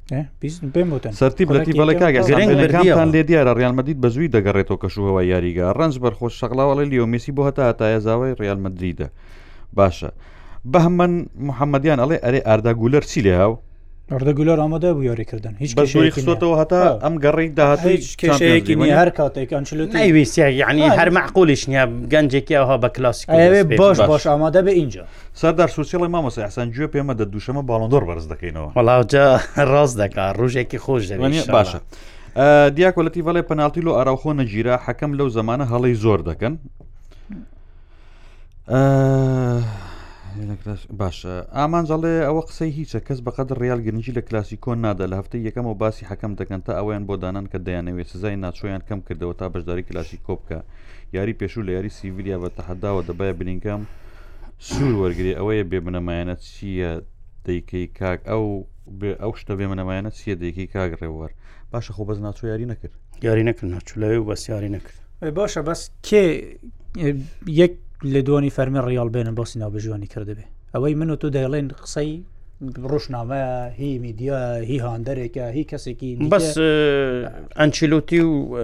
سەرتی 1.20 1.44
بەتی 1.50 1.74
بەڵێکتان 1.80 3.08
لێ 3.16 3.22
دیارە 3.30 3.54
ڕالمەدید 3.62 3.98
بە 4.04 4.08
زووی 4.16 4.34
دەگەڕێتەوە 4.36 4.82
کەشوهەوە 4.84 5.22
یاریگە 5.34 5.66
ڕنج 5.80 5.96
بەرخۆش 6.04 6.34
شەقلاوەڵی 6.42 6.90
لیۆمیسی 6.92 7.32
بۆ 7.36 7.42
هەتا 7.48 7.64
هەتاە 7.70 7.98
زاوای 8.06 8.38
ڕالمەدریدە 8.42 9.08
باشە 9.78 10.10
بەهمەن 10.74 11.14
محەممەدیان 11.48 12.00
ئەڵێ 12.04 12.18
ئەرێ 12.26 12.40
ئارداگولەر 12.48 13.04
چی 13.12 13.20
لێ 13.26 13.36
هاو 13.42 13.54
ڕدە 14.20 14.32
گولۆر 14.38 14.60
ئامادە 14.64 14.90
بوو 14.96 15.04
یاریکردن 15.10 15.54
هیچ 15.64 15.72
خۆتەوە 16.28 16.56
هەتا 16.62 16.80
ئەم 17.04 17.16
گەڕی 17.24 17.48
داهاتەیەکی 17.60 18.76
هەر 19.00 19.10
کاتێکیانی 19.20 20.84
هەر 21.00 21.10
معقولیش 21.18 21.64
نیە 21.72 21.84
گەنجێکی 22.12 22.54
ئەوها 22.60 22.76
بە 22.84 22.90
کلاسیک 22.96 23.30
باش 23.82 24.00
باش 24.12 24.24
ئامادە 24.32 24.62
بە 24.68 24.72
اینجا 24.80 25.04
سەردار 25.42 25.68
سوسیڵی 25.76 26.08
مامەسی 26.16 26.42
ئەسان 26.48 26.68
گوێ 26.76 26.88
پێمە 26.94 27.14
دە 27.20 27.24
دووشەمە 27.32 27.62
باڵندۆر 27.70 28.04
بەرز 28.10 28.26
دەکەینەوە 28.34 28.70
وڵاوجا 28.78 29.26
ڕاست 29.72 29.96
دەکا 30.02 30.26
ڕژێکی 30.40 30.78
خۆش 30.86 31.04
باشە. 31.56 31.78
دیاکۆلەتی 32.76 33.22
بەڵێ 33.28 33.42
پەنالتی 33.50 33.82
و 33.86 33.90
ئاراوخۆ 33.98 34.32
نەگیرا 34.40 34.76
حەکەم 34.86 35.12
لەو 35.20 35.30
زمانە 35.38 35.66
هەڵی 35.72 35.94
زۆر 36.04 36.20
دەکەن 36.30 36.54
باشە 41.00 41.32
ئامانجاڵێ 41.62 42.14
ئەوە 42.28 42.42
قسەی 42.50 42.72
هیچە 42.80 43.00
کەس 43.08 43.20
بەقدر 43.26 43.56
ریال 43.64 43.82
گرنگی 43.88 44.12
لە 44.18 44.22
کلاسیکۆن 44.28 44.78
نادا 44.86 45.06
لە 45.12 45.16
هەفتەی 45.20 45.46
یەکەم 45.48 45.66
و 45.68 45.76
باسی 45.82 46.08
حەکەم 46.12 46.32
دەکەن 46.40 46.62
تا 46.68 46.72
ئەویان 46.80 47.04
بۆ 47.08 47.16
دانان 47.24 47.46
کە 47.52 47.58
دەیانەوێت 47.68 48.08
سزای 48.14 48.36
ناچۆیان 48.44 48.82
کەم 48.90 49.00
کردەوە 49.08 49.34
تا 49.40 49.46
بەشداری 49.54 49.84
کلاشی 49.90 50.20
کۆبکە 50.28 50.60
یاری 51.16 51.34
پێشوو 51.40 51.66
لە 51.68 51.72
یاری 51.78 51.90
سیڤیلیا 51.98 52.38
بە 52.44 52.50
تەحداوە 52.58 53.02
دەبایە 53.10 53.34
بلینکەم 53.40 53.82
سوور 54.70 54.94
وەرگری 55.02 55.38
ئەوەیە 55.40 55.64
بێ 55.72 55.80
بنەمایەنە 55.88 56.36
چییە 56.48 56.92
دەیکەی 57.48 57.88
کاک 58.00 58.20
ئەو 58.32 58.44
ئەو 59.24 59.32
شتە 59.42 59.54
بێ 59.60 59.66
منەمایەنە 59.72 60.12
چیە 60.18 60.36
دەیکی 60.42 60.66
کاگڕێوەەر 60.74 61.32
باشە 61.72 61.92
خۆ 61.96 62.04
بەز 62.08 62.20
ناچۆ 62.26 62.44
یاری 62.52 62.66
نەکرد 62.72 62.94
یاری 63.28 63.44
نەکرد 63.50 63.70
ناچولەوێ 63.76 64.18
بەس 64.30 64.44
یاری 64.52 64.70
نەکرد 64.76 64.98
باشە 65.40 65.62
بەس 65.68 65.82
کێ 66.08 66.24
یەک 67.64 67.74
لە 68.04 68.22
دوانی 68.26 68.50
فەرمی 68.50 68.80
ڕیال 68.90 69.12
بێنن 69.14 69.36
بۆ 69.36 69.44
سیناو 69.46 69.70
بژوانی 69.76 70.08
کردبێ 70.08 70.44
ئەوەی 70.76 70.94
من 70.96 71.10
و 71.10 71.16
تو 71.16 71.30
دەڵێن 71.32 71.72
قسەی 71.84 72.24
ڕۆژنامەیە 72.92 73.70
هی 73.78 74.00
میدیا 74.00 74.54
هی 74.56 74.78
هاندەرێکە 74.80 75.40
هی 75.54 75.64
کەسێکی 75.70 76.30
بەس 76.34 76.48
ئەنچیلوتی 77.60 78.20
و 78.22 78.58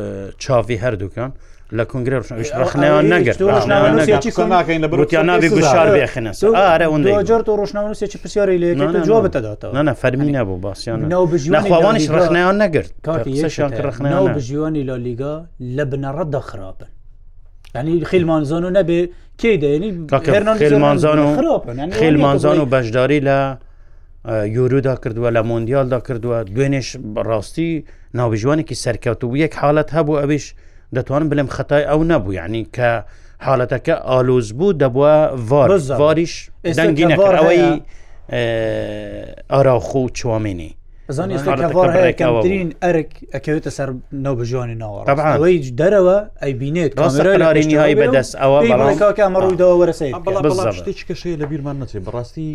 چاوی 0.43 0.78
هەردووکان 0.84 1.32
لە 1.78 1.84
کنگرێ 1.91 2.17
ڕخنەوە 2.62 3.00
نەگەرناکەین 3.13 4.82
لە 4.86 4.88
بروتیانناوی 4.91 5.50
گوشار 5.50 5.88
بێخنە 5.97 6.32
ئارەجار 6.43 7.52
و 7.52 7.56
ڕۆژناوەسێکی 7.60 8.17
پرسیارری 8.23 8.58
لێ 8.62 9.02
جواب 9.08 9.23
بتەداتەوە 9.28 9.78
نە 9.89 9.93
فەرمی 10.02 10.32
نەبوو 10.38 10.58
باسییانخواوانش 10.65 12.06
ڕخنیان 12.17 12.58
نەگرت 12.63 13.82
ڕخنەوە 13.88 14.28
بژیوانی 14.38 14.84
لە 14.89 14.93
لیگا 15.08 15.36
لە 15.78 15.84
بنەڕەت 15.91 16.30
دەخراپن 16.36 16.88
ینی 17.78 18.06
خیلمانزان 18.06 18.63
و 18.66 18.70
نەبێ 18.74 19.02
کی 19.38 19.58
دێنی 19.62 19.90
خێلمانزان 20.62 21.18
و 21.20 21.36
خێلمانزان 22.02 22.58
و 22.62 22.66
بەشداری 22.74 23.20
لە 23.28 23.40
یورودا 24.58 24.96
کردووە 25.04 25.30
لە 25.38 25.42
مۆندیالدا 25.50 26.00
کردووە 26.08 26.38
دوێنێش 26.54 26.88
ڕاستی 27.30 27.72
ناوبژوانێکی 28.18 28.76
سەرکەوت 28.84 29.22
و 29.24 29.38
یەک 29.44 29.54
حالت 29.62 29.88
هەبوو 29.98 30.20
ئەویش 30.22 30.46
دەتوانم 30.96 31.30
بڵێم 31.32 31.50
خەتای 31.56 31.84
ئەو 31.90 32.02
نەبوو 32.12 32.34
ینی 32.40 32.68
کە 32.76 32.90
حالەتەکە 33.46 33.96
ئالوز 34.10 34.48
بوو 34.58 34.74
دەبووە 34.82 35.16
واریش 36.02 36.34
دەنگی 36.78 37.06
نەکەەوەی 37.12 37.70
ئاراخۆ 39.54 40.00
و 40.06 40.10
چوامێنی 40.18 40.72
بزانانی 41.10 42.13
کەمترین 42.20 42.70
ئەرک 42.84 43.12
ئەکەوێتە 43.34 43.72
سەر 43.78 43.89
نەوبژوانی 44.26 44.76
ناوەڕەوەی 44.84 45.58
دەرەوە 45.80 46.17
ئەیبینێت 46.43 46.91
ڕاستەراری 47.02 47.65
نهایی 47.72 47.96
بەدەست 48.02 48.34
ئەوە 48.41 48.58
ئەمە 48.67 49.39
ڕوویداوە 49.43 49.76
وەرەسەی 49.82 50.12
شتێک 50.80 50.98
کەشەیە 51.10 51.38
لە 51.41 51.46
بیرمان 51.52 51.78
نەچێت 51.82 52.04
بەڕاستی 52.08 52.50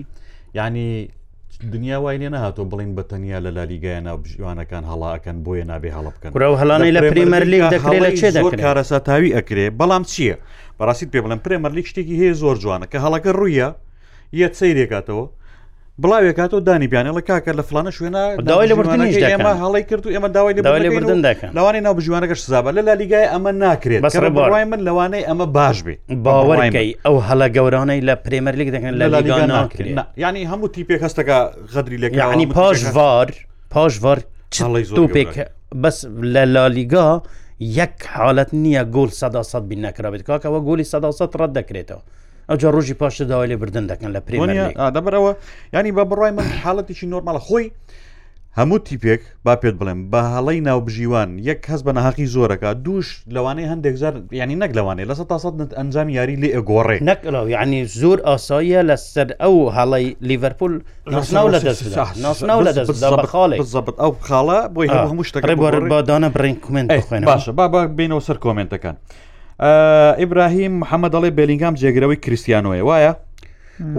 ینی 0.58 0.88
دنیا 1.72 1.98
وای 2.02 2.18
لێ 2.22 2.28
نهاتۆ 2.34 2.62
بڵین 2.72 2.90
بە 2.96 3.02
تەنیا 3.10 3.38
لە 3.44 3.50
لالیگایەنا 3.56 4.12
بژیوانەکان 4.22 4.84
هەڵاکەن 4.92 5.36
بۆیە 5.44 5.64
نابێ 5.72 5.90
هەڵبکەن 5.96 6.30
و 6.36 6.54
هەلانەی 6.62 6.92
لە 6.96 7.00
پرمەرلیگ 7.12 7.64
دەکرێت 7.74 8.02
لە 8.04 8.10
چێ 8.20 8.28
کارەسا 8.64 8.98
تاوی 9.08 9.34
ئەکرێ 9.36 9.66
بەڵام 9.80 10.04
چییە؟ 10.12 10.36
بەڕاستیت 10.78 11.08
پێ 11.12 11.20
بڵم 11.24 11.40
پرێمەرلیک 11.44 11.86
شتێکی 11.92 12.14
هەیە 12.20 12.34
زۆر 12.42 12.56
جوانە 12.62 12.86
کە 12.92 12.98
هەڵەکە 13.04 13.30
ڕوویە 13.38 13.68
یە 14.40 14.48
سەیرێکاتەوە 14.60 15.24
بڵاوێک 16.00 16.34
کاتۆ 16.40 16.60
دانی 16.66 16.86
بیانەڵە 16.88 17.20
کاکە 17.28 17.52
لە 17.58 17.62
فلانە 17.62 17.90
شوێنە 17.96 18.42
داوای 18.42 18.68
لە 18.68 18.72
بردننیش 18.74 19.16
ئێمە 19.16 19.52
هەڵی 19.62 19.82
کرد 19.90 20.06
و 20.06 20.10
ئێمە 20.12 20.28
داوای 20.36 20.54
لە 20.56 21.00
بردن 21.00 21.32
دەکەن 21.32 21.52
لەوانی 21.54 21.80
ناو 21.80 21.94
بژوانەکەش 22.00 22.40
زابە 22.52 22.70
لە 22.76 22.80
لا 22.88 22.94
لیگای 22.94 23.28
ئەمە 23.32 23.52
ناکرێت 23.64 24.02
بەسڕای 24.02 24.64
من 24.70 24.80
لەوانەی 24.88 25.24
ئەمە 25.28 25.46
باش 25.56 25.82
بێ 25.86 25.94
باوەڕگەی 26.24 26.90
ئەو 27.04 27.16
هەڵە 27.28 27.48
گەورانەی 27.56 28.00
لە 28.08 28.14
پرێمەر 28.26 28.54
لێک 28.58 28.68
دەکەن 28.74 28.92
لە 29.00 29.06
لیگا 29.08 29.46
ناکرێت 29.46 30.06
ینی 30.16 30.42
هەموو 30.52 30.68
تیپێک 30.74 31.00
هەستەکە 31.02 31.38
غەدری 31.74 31.96
لێک 32.02 32.12
ینی 32.32 32.46
پاش 32.46 32.84
وار 32.96 33.28
پاش 33.70 34.00
وار 34.04 34.18
تۆپێک 34.98 35.30
بەس 35.82 35.98
لە 36.34 36.44
لالیگا 36.54 37.08
یەک 37.80 37.96
حالت 38.14 38.48
نییە 38.62 38.82
گۆل 38.94 39.10
سەدا 39.20 39.42
سەد 39.52 39.64
بین 39.68 39.80
نەکرابێت 39.86 40.22
کاکەوە 40.28 40.60
گۆلی 40.68 40.86
سەدا 40.92 41.10
سەد 41.18 41.32
ڕەت 41.40 41.52
دەکرێتەوە 41.58 42.00
ئەوجا 42.52 42.70
ڕۆژی 42.76 42.94
پاشە 43.00 43.24
داوای 43.30 43.48
لێ 43.50 43.56
بردن 43.62 43.84
دەکەن 43.92 44.10
لە 44.16 44.20
پرێمە 44.26 44.64
دەبەرەوە 44.96 45.32
ینی 45.76 45.92
بە 45.96 46.04
بڕای 46.10 46.32
من 46.38 46.46
حاڵەتیشی 46.62 47.08
نۆرمالە 47.12 47.40
خۆی 47.48 47.66
هەموو 48.58 48.78
تیپێک 48.88 49.22
با 49.44 49.54
پێت 49.62 49.74
بڵێم 49.80 50.00
بە 50.12 50.20
هەڵی 50.34 50.60
ناوبژیوان 50.68 51.30
یەک 51.50 51.62
هەز 51.70 51.80
بە 51.86 51.92
نەهاقی 51.98 52.26
زۆرەکە 52.34 52.68
دووش 52.84 53.08
لەوانەیە 53.34 53.66
هەندێک 53.72 53.94
زار 54.02 54.14
ینی 54.42 54.56
نەک 54.62 54.70
لەوانێت 54.78 55.06
لە 55.10 55.14
تا 55.30 55.36
ئەنجام 55.78 56.08
یاری 56.18 56.36
لێ 56.42 56.48
ئەگۆڕێ 56.56 56.96
نەکڵاو 57.10 57.46
ینی 57.56 57.80
زۆر 58.00 58.18
ئاساییە 58.28 58.80
لە 58.88 58.96
سەر 59.14 59.28
ئەو 59.42 59.56
هەڵی 59.76 60.06
لیڤەرپول 60.28 60.72
ناسناو 61.12 61.48
لە 61.54 61.60
دەستناو 61.66 62.60
لە 62.66 62.72
دەستبت 62.78 63.94
ئەو 64.02 64.12
خاڵە 64.26 64.58
بۆی 64.74 64.88
هەموو 64.94 65.28
شتەکە 65.28 65.54
بادانە 65.92 66.28
برین 66.36 66.56
کومنت 66.64 66.88
باشە 67.28 67.50
با 67.58 67.86
بینەوە 67.98 68.22
سەر 68.28 68.38
کۆمنتەکان. 68.44 68.96
ئیبراهیم 70.18 70.80
محەممە 70.82 71.08
دەڵێ 71.14 71.30
بێلینگام 71.38 71.74
جێگرەوەی 71.80 72.18
کریسیانۆی 72.24 72.82
وایە 72.88 73.12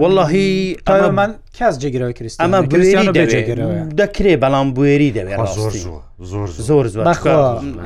واللهی 0.00 0.76
ئەمان 1.02 1.30
کەس 1.58 1.74
جێگرەوەی 1.82 2.14
کریست 2.18 2.36
ئەمە 2.42 2.58
دەکرێ 4.00 4.34
بەڵام 4.42 4.68
بێری 4.76 5.10
دەوێت 5.18 5.38
زۆر 6.26 6.48
زۆر 6.68 6.86
زۆر 6.96 7.04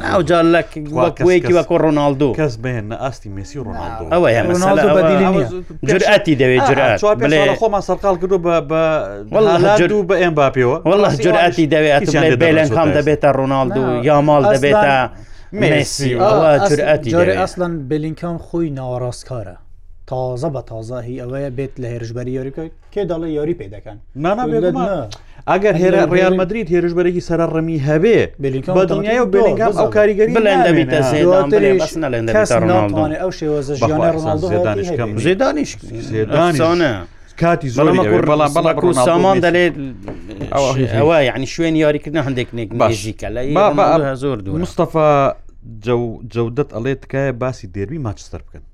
ناوجارێکی 0.04 0.80
وەکۆ 1.58 1.76
ڕۆناالدو 1.84 2.30
کەس 2.40 2.52
بێن 2.64 2.86
ئاستی 3.02 3.28
مسی 3.36 3.58
ڕۆناالدو 3.66 4.04
ئەوە 4.14 4.28
جرعەتی 5.90 6.34
دەوێت 6.42 6.64
خۆمان 7.60 7.82
سەرقال 7.88 8.16
کردو 8.20 8.38
بەلاجر 9.32 9.90
بە 10.08 10.14
ئەم 10.22 10.34
باپیەوە 10.38 10.76
وله 10.90 11.08
جرعەتی 11.24 11.66
دەوێت 11.74 12.02
بێلەن 12.42 12.68
خام 12.76 12.88
دەبێتە 12.98 13.28
ڕۆناالدو 13.40 13.84
یامال 14.08 14.42
دەبێتە. 14.54 14.96
مسی 15.52 16.14
ئەسلەن 17.40 17.74
بلینکام 17.90 18.36
خۆی 18.46 18.68
ناوەڕاستکارە 18.78 19.56
تازە 20.10 20.48
بە 20.54 20.62
تازاهی 20.70 21.16
ئەوەیە 21.22 21.50
بێت 21.56 21.72
لە 21.82 21.88
هێرشبەری 21.92 22.32
یاریکە 22.38 22.62
کێ 22.92 23.02
دەڵێ 23.10 23.28
یاری 23.38 23.54
پێ 23.60 23.66
دەکەن 23.74 23.96
ئەگەر 25.50 25.74
هێرا 25.82 26.02
ڕیان 26.12 26.34
مدریت 26.40 26.68
هێرشبەرێکی 26.74 27.22
سەر 27.28 27.40
ڕمی 27.54 27.78
هەبێ 27.88 28.18
بە 28.42 28.48
دنیای 28.92 29.20
و 29.24 29.26
بلینگام 29.32 29.72
ئەو 29.80 29.88
کاریگەری 29.96 30.32
بڵێن 30.36 30.62
ئەو 33.20 33.30
شێوەزە 33.38 33.74
ژیانە 33.80 34.10
ڕزیدانیشکە 34.44 35.04
زێدانیشانە. 36.12 36.94
کاتی 37.42 37.68
زۆر 37.74 37.86
بەڵام 38.30 38.52
بەڵام 38.52 38.92
سامان 39.08 39.36
دەلێت 39.46 39.74
ئەوە 40.98 41.16
یعنی 41.28 41.46
شوێن 41.54 41.74
یاریکردن 41.84 42.22
هەندێک 42.26 42.48
نێک 42.58 42.70
باشیکە 42.80 43.28
لە 43.34 44.12
زۆر 44.22 44.38
دوور 44.44 44.60
مستەفا 44.64 45.08
جەودەت 46.34 46.70
ئەڵێ 46.76 46.94
تکایە 47.02 47.32
باسی 47.42 47.66
دێربی 47.74 47.98
ماچستەر 48.08 48.40
بکەن 48.46 48.64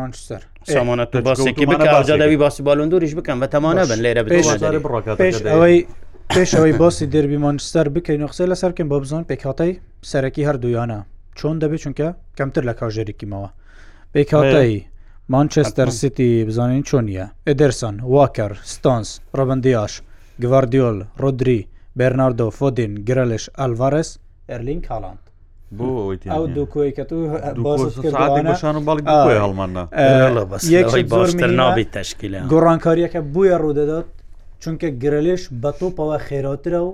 مانچستەر 0.00 0.42
سامانە 0.74 1.04
تو 1.12 1.18
باسێکی 1.28 1.64
بکەجادەوی 1.72 2.36
باسی 2.44 2.62
بالندوریش 2.68 3.12
بکەم 3.18 3.38
بە 3.42 3.46
تەمانە 3.54 3.82
بن 3.90 3.98
لێرە 4.04 4.20
ئەوەی 5.54 5.78
پێش 6.36 6.50
ئەوەی 6.58 6.76
باسی 6.82 7.06
دەربی 7.14 7.38
مانچستەر 7.46 7.86
بکەین 7.96 8.20
نخسە 8.24 8.44
لە 8.50 8.56
سەرکەم 8.62 8.88
بۆ 8.90 8.96
بزۆن 9.02 9.22
پێکاتەی 9.30 9.72
سەرەکی 10.10 10.46
هەردوویانە 10.48 10.98
چۆن 11.38 11.54
دەبێت 11.62 11.80
چونکە 11.84 12.08
کەمتر 12.38 12.62
لە 12.70 12.74
کاژێریکیمەوە 12.80 13.48
پێکاتایی 14.14 14.80
مانچستەر 15.34 15.90
سیتی 16.00 16.44
بزانین 16.48 16.82
چۆنیە 16.88 17.24
ئەدرسن 17.48 17.96
واکەر 18.14 18.52
ستانس 18.64 19.08
ڕەبندیاش 19.38 19.92
گواردیۆل 20.42 20.98
ڕۆدری 21.22 21.60
بەرناردۆ 21.98 22.46
فۆدین 22.58 22.92
گرەلش 23.08 23.44
ئەلڤارس 23.58 24.10
ئەرلین 24.50 24.80
کاڵاند 24.88 25.20
ئەو 26.32 26.44
دوو 26.54 26.66
کۆی 26.74 26.90
کە 26.96 27.04
تو 27.10 27.16
هەڵماننابی 29.42 31.86
تشکیل 31.98 32.32
گۆڕانکاریەکە 32.50 33.20
بویە 33.32 33.56
ڕوودەدات 33.62 34.06
چونکە 34.62 34.88
گرەلش 35.02 35.42
بە 35.62 35.70
تۆپەوە 35.78 36.16
خێراترە 36.28 36.80
و 36.86 36.90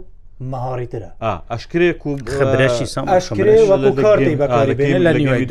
مەهاری 0.50 0.87
ترە 0.92 1.09
ئەشکرێک 1.52 2.00
و 2.07 2.12
خبرەشی 2.38 2.87
سام 2.94 3.07
کاری 4.05 4.37
بەکاری 4.40 4.74
لە 5.07 5.11
نیوەی 5.20 5.46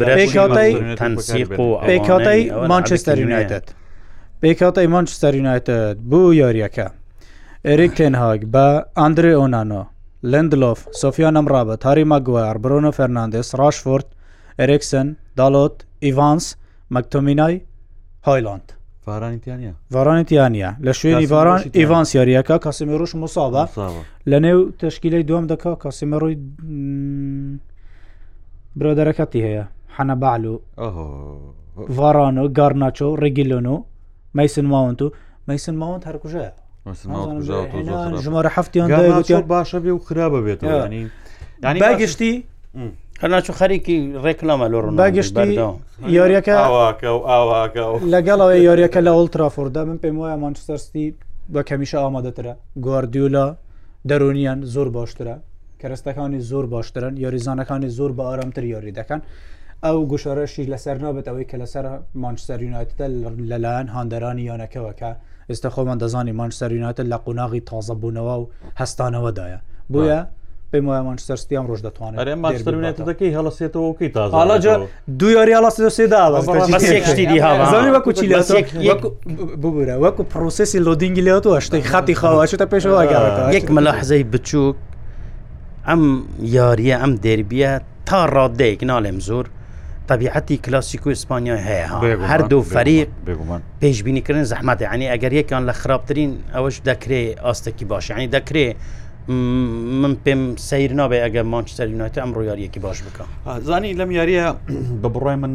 پێکاتەی 0.00 2.52
مانچستر 2.70 3.18
یونایتت 3.20 3.64
پێکاتەی 4.42 4.86
مانچستر 4.94 5.32
یونایتت 5.34 5.96
بوو 6.10 6.30
یاریەکە 6.42 6.86
ئێریک 7.68 7.92
تێنهاگ 7.98 8.40
بە 8.54 8.66
ئەندرێ 9.00 9.32
ئۆنانۆ 9.40 9.82
لندلۆف 10.32 10.80
سۆفیان 11.00 11.34
ئەمڕابە 11.38 11.74
تاری 11.84 12.04
مەگووار 12.12 12.56
برۆنە 12.64 12.90
فەرناندس 12.98 13.48
ڕاشفۆرد 13.60 14.08
ئەرێکسن 14.60 15.06
داڵۆت 15.38 15.76
ئیڤانس 16.04 16.44
مەکتۆمینای 16.94 17.54
هایلاند 18.26 18.68
ڤرانیتیانە 19.10 20.68
لە 20.86 20.92
شوێنی 21.00 21.26
ڤران 21.32 21.60
ئیڤان 21.78 22.04
سیارریەکە 22.12 22.56
کاسیمە 22.64 22.94
ڕۆژ 23.00 23.12
مساڵە 23.24 23.62
لە 24.30 24.38
نێو 24.44 24.60
تشکیلەی 24.84 25.24
دوم 25.30 25.44
دەکا 25.52 25.72
کاسیمە 25.84 26.16
ڕۆی 26.22 26.34
برۆدەرەکەتی 28.78 29.40
هەیە 29.46 29.64
حەنە 29.96 30.14
باعل 30.22 30.44
و 30.48 30.54
ڤران 31.96 32.36
و 32.42 32.46
گارناچۆ 32.58 33.06
و 33.10 33.16
ڕێگیلۆن 33.22 33.66
و 33.74 33.76
مەسن 34.38 34.66
ماونت 34.72 35.00
و 35.02 35.08
مەسن 35.48 35.74
ماونت 35.82 36.04
هەرکوژەیە 36.08 36.52
ژمارە 38.24 38.50
هەفتیان 38.56 38.88
باشە 39.52 39.78
بێ 39.84 39.92
و 39.96 40.04
خراپە 40.08 40.40
بێت 40.46 40.60
گشتی 42.00 42.32
هەناچوو 43.22 43.54
خەریکی 43.60 43.96
ڕێکلامە 44.24 44.66
لە 44.72 44.76
ڕوون 44.82 44.94
داگەشتی 45.00 45.54
یاریەکە 46.16 46.54
لەگەڵەوەی 48.14 48.60
یاریەکە 48.68 49.00
لە 49.06 49.12
ئۆلترافۆردا 49.16 49.82
من 49.88 49.98
پێم 50.02 50.16
وایە 50.22 50.36
مانچستەرستی 50.44 51.06
بە 51.52 51.60
کەمیشە 51.68 51.98
ئامادەترە 52.04 52.54
گواردیولا 52.84 53.46
دەرونیان 54.08 54.58
زۆر 54.74 54.88
باشترە 54.98 55.36
کەرەستەکانی 55.80 56.40
زۆر 56.50 56.66
باشترن 56.74 57.14
یاریزانەکانی 57.24 57.90
زۆر 57.98 58.10
بە 58.18 58.24
ئارامتر 58.28 58.64
یاری 58.64 58.92
دەکەن 58.98 59.20
ئەو 59.84 59.96
گوشارەشی 60.10 60.64
لەسەر 60.72 60.96
نابێت 61.04 61.26
ئەوەی 61.28 61.46
کە 61.50 61.56
لەسەر 61.62 61.84
مانچستەرینایتدا 62.24 63.06
لەلایەن 63.50 63.86
هاندەرانی 63.94 64.44
یانەکەەوەکە 64.50 65.10
ئێستا 65.50 65.68
خۆمان 65.74 65.98
دەزانی 66.02 66.32
مانچستەرینایتە 66.40 67.02
لە 67.12 67.16
قوناغی 67.24 67.60
تازەبوونەوە 67.70 68.34
و 68.42 68.44
هەستانەوەدایە 68.80 69.58
بۆیە 69.92 70.20
پێم 70.72 70.84
وایە 70.90 71.02
مانچستەرستیان 71.10 71.64
ڕۆژ 71.70 71.80
دەتوانێت 71.86 72.18
ئەرێ 72.20 72.34
ماستەرونێت 72.44 72.96
دەکەی 73.10 73.30
هەڵسێتەوە 73.38 73.90
کەی 73.98 74.08
تا 74.16 74.22
هەڵاجە 74.40 74.72
دو 75.20 75.28
یاری 75.36 75.52
هەڵاسی 75.58 75.88
سێدا 75.98 76.22
وەکوبورە 78.88 79.94
وەکو 80.04 80.22
پرۆسسی 80.32 80.78
لۆدینگی 80.86 81.22
لێتەوە 81.28 81.58
شتی 81.66 81.82
خەتی 81.92 82.14
خاواشتە 82.20 82.66
پێشەوەگەڕێت 82.72 83.36
یەک 83.56 83.66
مەلا 83.76 83.92
حزەی 84.00 84.24
بچووک 84.32 84.76
ئەم 85.88 86.02
یاریە 86.56 86.96
ئەم 87.02 87.12
دەربە 87.24 87.70
تا 88.08 88.18
ڕادەیەک 88.34 88.80
ناڵێم 88.90 89.18
زۆر 89.28 89.44
طبیعەتی 90.10 90.56
کلاسیکو 90.64 91.08
ئیسپانیا 91.14 91.56
هەیە 91.68 91.86
هەر 92.30 92.40
دوو 92.52 92.62
فەریق 92.74 93.08
پێشببینیکردن 93.82 94.44
زەحمەتی 94.52 94.84
عنی 94.92 95.06
ئەگەر 95.12 95.32
یەکیان 95.40 95.62
لە 95.68 95.72
خراپترین 95.80 96.30
ئەوەش 96.54 96.76
دەکرێ 96.88 97.22
ئاستەکی 97.44 97.84
باش 97.90 98.06
عنی 98.16 98.28
دەکرێ 98.36 98.68
من 99.30 100.12
پێم 100.24 100.42
سیر 100.68 100.90
نابێ 101.00 101.18
ئەگە 101.26 101.42
مانچستەر 101.54 101.88
یونایتە 101.94 102.18
ئەم 102.22 102.30
ڕۆیاریەکی 102.36 102.78
باش 102.84 102.98
بکە 103.06 103.24
زانی 103.66 103.94
لەم 104.00 104.10
یاریە 104.18 104.44
بە 105.02 105.08
بڕای 105.14 105.36
من 105.42 105.54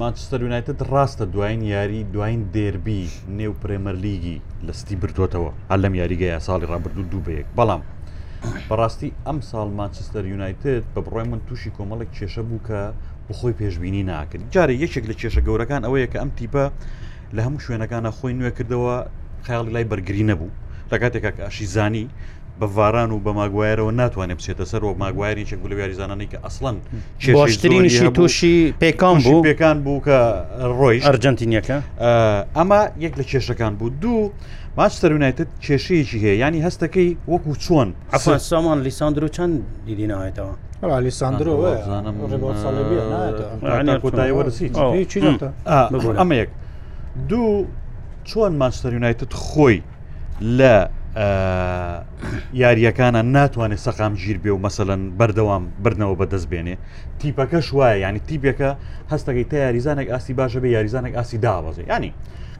مانچستەر 0.00 0.40
یونایتت 0.46 0.80
ڕاستە 0.92 1.24
دوایین 1.34 1.60
یاری 1.74 2.00
دوایین 2.12 2.42
دێربی 2.54 3.02
نێو 3.40 3.52
پرێمەر 3.62 3.96
لیگی 4.06 4.36
لەستی 4.66 4.96
بردوێتەوە 5.02 5.50
هەر 5.70 5.78
لەم 5.84 5.94
یاریگەیە 6.00 6.38
ساڵی 6.46 6.66
ڕابردوو 6.72 7.08
دوو 7.10 7.22
بەیەک 7.26 7.46
بەڵام 7.58 7.82
بەڕاستی 8.68 9.10
ئەم 9.26 9.38
ساڵ 9.50 9.68
مانچستەر 9.80 10.24
یونایتت 10.32 10.84
بە 10.94 11.00
بڕای 11.06 11.24
من 11.32 11.40
تووشی 11.46 11.70
کۆمەڵێک 11.76 12.10
کێشە 12.18 12.42
بوو 12.48 12.60
کە 12.68 12.80
بخۆی 13.28 13.54
پێشببینی 13.60 14.02
ناکرد 14.10 14.44
جارە 14.54 14.74
یەکێک 14.84 15.04
لە 15.10 15.14
کێشە 15.20 15.40
گەورەکان 15.46 15.82
ئەوەیە 15.86 16.08
کە 16.12 16.18
ئەم 16.22 16.30
تیپە 16.38 16.64
لە 17.36 17.40
هەموو 17.46 17.62
شوێنەکانە 17.64 18.10
خۆی 18.18 18.34
نوێ 18.38 18.50
کردەوە 18.58 18.94
خیاڵی 19.46 19.70
لای 19.74 19.86
بەرگری 19.90 20.24
نەبوو 20.30 20.50
تا 20.90 20.98
کاتێکە 20.98 21.40
ئاشی 21.40 21.66
زانی 21.66 22.08
بە 22.60 22.64
ڤاران 22.76 23.10
و 23.12 23.20
بە 23.24 23.30
ماگوایرەوە 23.38 23.94
ناتوانێت 23.94 24.38
بچێتە 24.40 24.64
سەر 24.70 24.82
و 24.84 24.94
ماگوایری 24.98 25.44
چێک 25.44 25.58
لە 25.70 25.72
یاریزانانی 25.74 26.28
کە 26.32 26.36
ئەسڵەن 26.44 26.76
باشترینشی 27.32 28.10
تووشی 28.10 28.74
پێکان 28.82 29.16
بوو 29.24 29.42
پێکان 29.48 29.76
بوو 29.84 30.00
کە 30.06 30.18
ڕۆی 30.78 30.98
ئەرجنتینیەکە 31.06 31.78
ئەمە 32.58 32.80
یەک 33.04 33.14
لە 33.18 33.24
کێشەکان 33.30 33.74
بوو 33.78 33.88
دوو 34.02 34.22
ماچتەرونایتت 34.78 35.48
کێشەیەکی 35.64 36.18
هەیە 36.24 36.36
ینی 36.44 36.60
هەستەکەی 36.66 37.10
وەکو 37.32 37.52
چۆن 37.64 37.88
ئەفان 38.14 38.38
سامان 38.50 38.78
لیساندرۆ 38.86 39.28
چند 39.36 39.52
دیدی 39.86 40.06
نایێتەوە 40.08 40.84
لیساندرۆ 41.06 41.52
ئەمە 46.20 46.34
یەک 46.42 46.50
دوو 47.30 47.64
چۆن 48.30 48.52
ماچتەرونایتت 48.62 49.32
خۆی 49.46 49.78
لە 50.58 50.74
یاریەکانە 52.62 53.20
ناتوانێت 53.36 53.80
سەقام 53.86 54.12
گیر 54.24 54.38
بێ 54.44 54.50
و 54.56 54.62
مەسەەن 54.66 55.00
بەردەوام 55.18 55.62
برنەوە 55.84 56.14
بەدەست 56.20 56.48
بێنێ 56.52 56.76
تیپەکەش 57.20 57.66
وایە 57.76 57.96
ینی 58.08 58.20
تیپێکە 58.28 58.70
هەستەکەی 59.12 59.46
تا 59.50 59.56
یاریزانێک 59.64 60.08
ئاسی 60.12 60.34
باشە 60.38 60.58
بێ 60.62 60.68
یاریزانێک 60.76 61.14
ئاسی 61.18 61.38
دابەزێ 61.44 61.82
ینی 61.94 62.12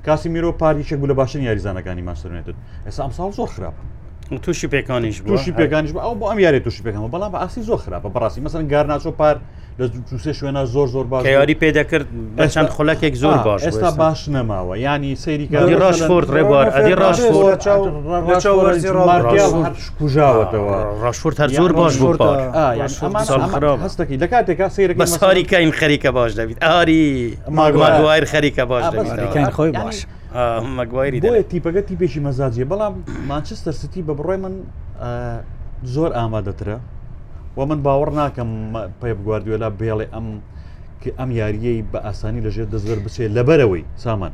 کاسی 0.06 0.28
میرۆ 0.34 0.50
پاریشە 0.62 0.96
گولە 1.02 1.14
باشن 1.20 1.40
یاریزانەکانی 1.48 2.02
ماسرێتت 2.08 2.56
ئێستا 2.86 3.02
ئەم 3.06 3.12
ساڵ 3.18 3.30
زۆر 3.38 3.48
خراپە 3.54 3.82
تووشی 4.38 4.66
پێکانیش 4.68 5.16
تووشی 5.26 5.52
پێکانیش 5.52 5.90
ئەو 5.90 6.14
بۆ 6.20 6.24
ئەم 6.30 6.38
یاری 6.40 6.60
تووشی 6.60 6.82
پێکەوە 6.82 7.10
بەڵام 7.14 7.34
ئاسی 7.34 7.62
زۆر 7.62 7.78
خراپە 7.78 8.08
بەڕاستی 8.14 8.40
مەسن 8.44 8.62
گارناچۆ 8.70 9.08
پار 9.10 9.38
لە 9.80 9.82
دووسێ 10.10 10.32
شوێنە 10.32 10.64
زۆر 10.74 10.86
زۆر 10.86 11.06
باش 11.06 11.26
یاری 11.26 11.54
پێدەکرد 11.54 12.06
بەچەند 12.38 12.68
خولەکێک 12.76 13.14
زۆر 13.14 13.38
باش 13.38 13.62
ئێستا 13.64 13.90
باش 13.90 14.26
نەماوە 14.28 14.76
ینی 14.76 15.16
سەیری 15.24 15.46
ڕاشفۆرد 15.82 16.28
ڕێبوار 16.36 16.66
ئەدی 16.76 16.94
ڕاشفۆرتژاوەتەوە 17.02 18.36
ڕاشفۆرت 21.04 21.36
هەر 21.42 21.50
زۆر 21.60 21.72
باش 21.72 21.94
هەستەکەی 23.86 24.18
لە 24.22 24.26
کاتێکا 24.32 24.68
سیر 24.68 24.92
بەساری 24.92 25.42
کاین 25.50 25.72
خەریکە 25.80 26.10
باش 26.18 26.32
دەبیت 26.40 26.58
ئاری 26.66 27.36
ماگووایر 27.50 28.24
خەریکە 28.24 28.60
باش 28.70 28.84
خۆی 29.58 29.72
باش. 29.80 29.96
مەگوایری 30.78 31.20
دەێت 31.24 31.46
تیپەکە 31.52 31.82
تیپێکی 31.88 32.20
مەزاجیە 32.26 32.64
بەڵام 32.72 32.94
مانچستەر 33.30 33.74
ستی 33.82 34.02
بە 34.08 34.12
بڕۆی 34.18 34.38
من 34.44 34.54
زۆر 35.94 36.10
ئامادەترە 36.18 36.76
و 37.58 37.60
من 37.70 37.78
باوەڕ 37.84 38.10
ناکەم 38.20 38.50
پێ 39.00 39.10
بگواردوێلا 39.18 39.68
بێڵێ 39.80 40.06
ئەم 40.14 40.26
کە 41.02 41.10
ئەم 41.18 41.30
یاریەی 41.40 41.80
بە 41.92 41.98
ئاسانی 42.06 42.40
لەژێر 42.46 42.68
دەزر 42.74 42.98
بچێت 43.06 43.30
لەبەرەوەی 43.38 43.84
سامان 44.04 44.32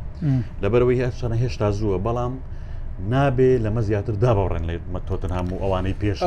لەبەرەوەی 0.63 0.99
هەچەنە 1.07 1.37
هێشتا 1.43 1.69
زووە 1.79 1.99
بەڵام 2.07 2.35
نابێ 3.13 3.51
لەمە 3.65 3.83
زیاتر 3.89 4.15
دابڕێن 4.25 4.65
لێ 4.69 4.77
مەتۆتن 4.95 5.33
هەموو 5.39 5.59
ئەوانەی 5.63 5.97
پێش 6.03 6.19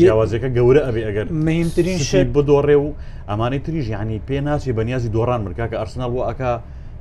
جیاوازەکە 0.00 0.48
گەورە 0.56 0.80
ئەبێ 0.86 1.02
ئەگەر 1.08 1.26
مهمترین 1.48 1.98
شێ 2.08 2.20
بدۆڕێ 2.34 2.76
و 2.84 2.88
ئەمانەی 3.28 3.60
تریژ 3.66 3.86
ینی 3.96 4.18
پێ 4.28 4.38
ناچی 4.48 4.72
بەنیازی 4.78 5.10
دۆڕان 5.16 5.40
مرکاکە 5.46 5.76
ئەرسنال 5.80 6.10
و 6.14 6.22
ئەکا 6.28 6.52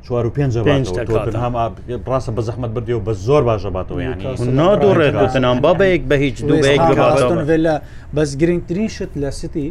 چوار 0.05 0.25
و 0.27 0.31
پێنج 0.37 0.53
ڕاستە 2.07 2.31
بە 2.37 2.41
زەحمت 2.47 2.71
بردیەوە 2.75 3.01
بە 3.07 3.13
زۆر 3.27 3.43
باشە 3.49 3.69
باتەوە 3.77 4.03
نادۆڕێتنام 4.59 5.57
بابەیەک 5.65 6.01
بە 6.09 6.15
هیچ 6.25 6.37
دوێک 6.49 6.81
بەس 8.17 8.31
گرنگترین 8.41 8.89
شت 8.95 9.11
لە 9.21 9.29
سیتی 9.39 9.67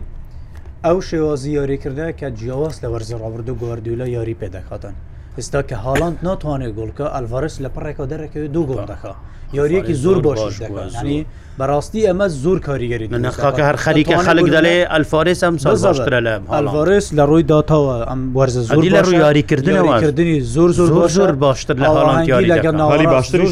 ئەو 0.87 0.99
شێوازی 1.09 1.51
یاریکردە 1.59 2.07
کە 2.19 2.27
جیاواز 2.39 2.75
لە 2.83 2.89
وەرزە 2.93 3.17
ڕابرد 3.23 3.49
و 3.51 3.55
گواردیولا 3.61 4.07
یاری 4.17 4.37
پێدەخاتن. 4.43 4.95
ئستا 5.41 5.61
کە 5.71 5.77
هاڵند 5.85 6.17
ناتوانێت 6.29 6.73
گۆڵکە 6.79 7.07
ئەلڤەرس 7.15 7.55
لە 7.65 7.69
پڕێکەوە 7.75 8.07
دەرەکەوێت 8.13 8.51
دوو 8.55 8.65
گۆڵ 8.71 8.85
دەکە 8.93 9.13
یاریەکی 9.59 9.95
زۆر 10.05 10.17
باشش 10.27 10.55
دەکەنی 10.63 11.21
بەڕاستی 11.59 12.03
ئەمە 12.09 12.27
زۆر 12.43 12.59
کاریگەری 12.69 13.07
نەخاکە 13.25 13.63
هەر 13.69 13.77
خەریکە 13.85 14.17
خەلک 14.27 14.47
دەڵێ 14.57 14.77
ئەلفارێس 14.93 15.41
ئەم 15.47 15.57
سازاشترە 15.65 16.21
لە 16.27 16.35
ئەلڤەرس 16.57 17.07
لە 17.19 17.23
ڕووی 17.31 17.45
داتەوە 17.55 17.97
ئەم 18.11 18.21
وەرزە 18.39 18.63
زۆری 18.69 18.91
لە 18.97 19.01
ڕووی 19.07 19.19
یاریکردنیکردنی 19.25 20.39
زۆر 20.55 20.71
زۆر 20.79 21.09
زۆر 21.19 21.33
باشتر 21.45 21.77
لە 21.85 21.89
هاڵندیاری 21.97 23.07
باشتری 23.15 23.47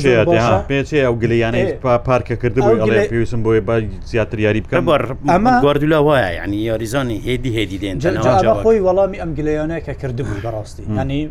پێچێ 0.71 0.99
ئەو 1.05 1.15
گلیانەی 1.23 1.67
پارکەکردن 2.09 2.63
پێویستم 3.13 3.41
بۆی 3.45 3.61
با 3.69 3.75
زیاتر 4.11 4.39
یاری 4.47 4.61
بکەم 4.65 4.85
ئەمە 5.33 5.53
گواردولا 5.63 5.99
وایە 6.07 6.31
ینی 6.45 6.59
یاریزانی 6.71 7.17
هێدی 7.27 7.51
هێدی 7.57 7.79
دێن 7.83 7.97
خۆی 8.65 8.81
وەڵامی 8.87 9.19
ئەم 9.23 9.31
گلیانەیە 9.39 9.81
کە 9.87 9.93
کردبوو 10.01 10.43
بەڕاستی 10.45 10.83
ینی 11.01 11.23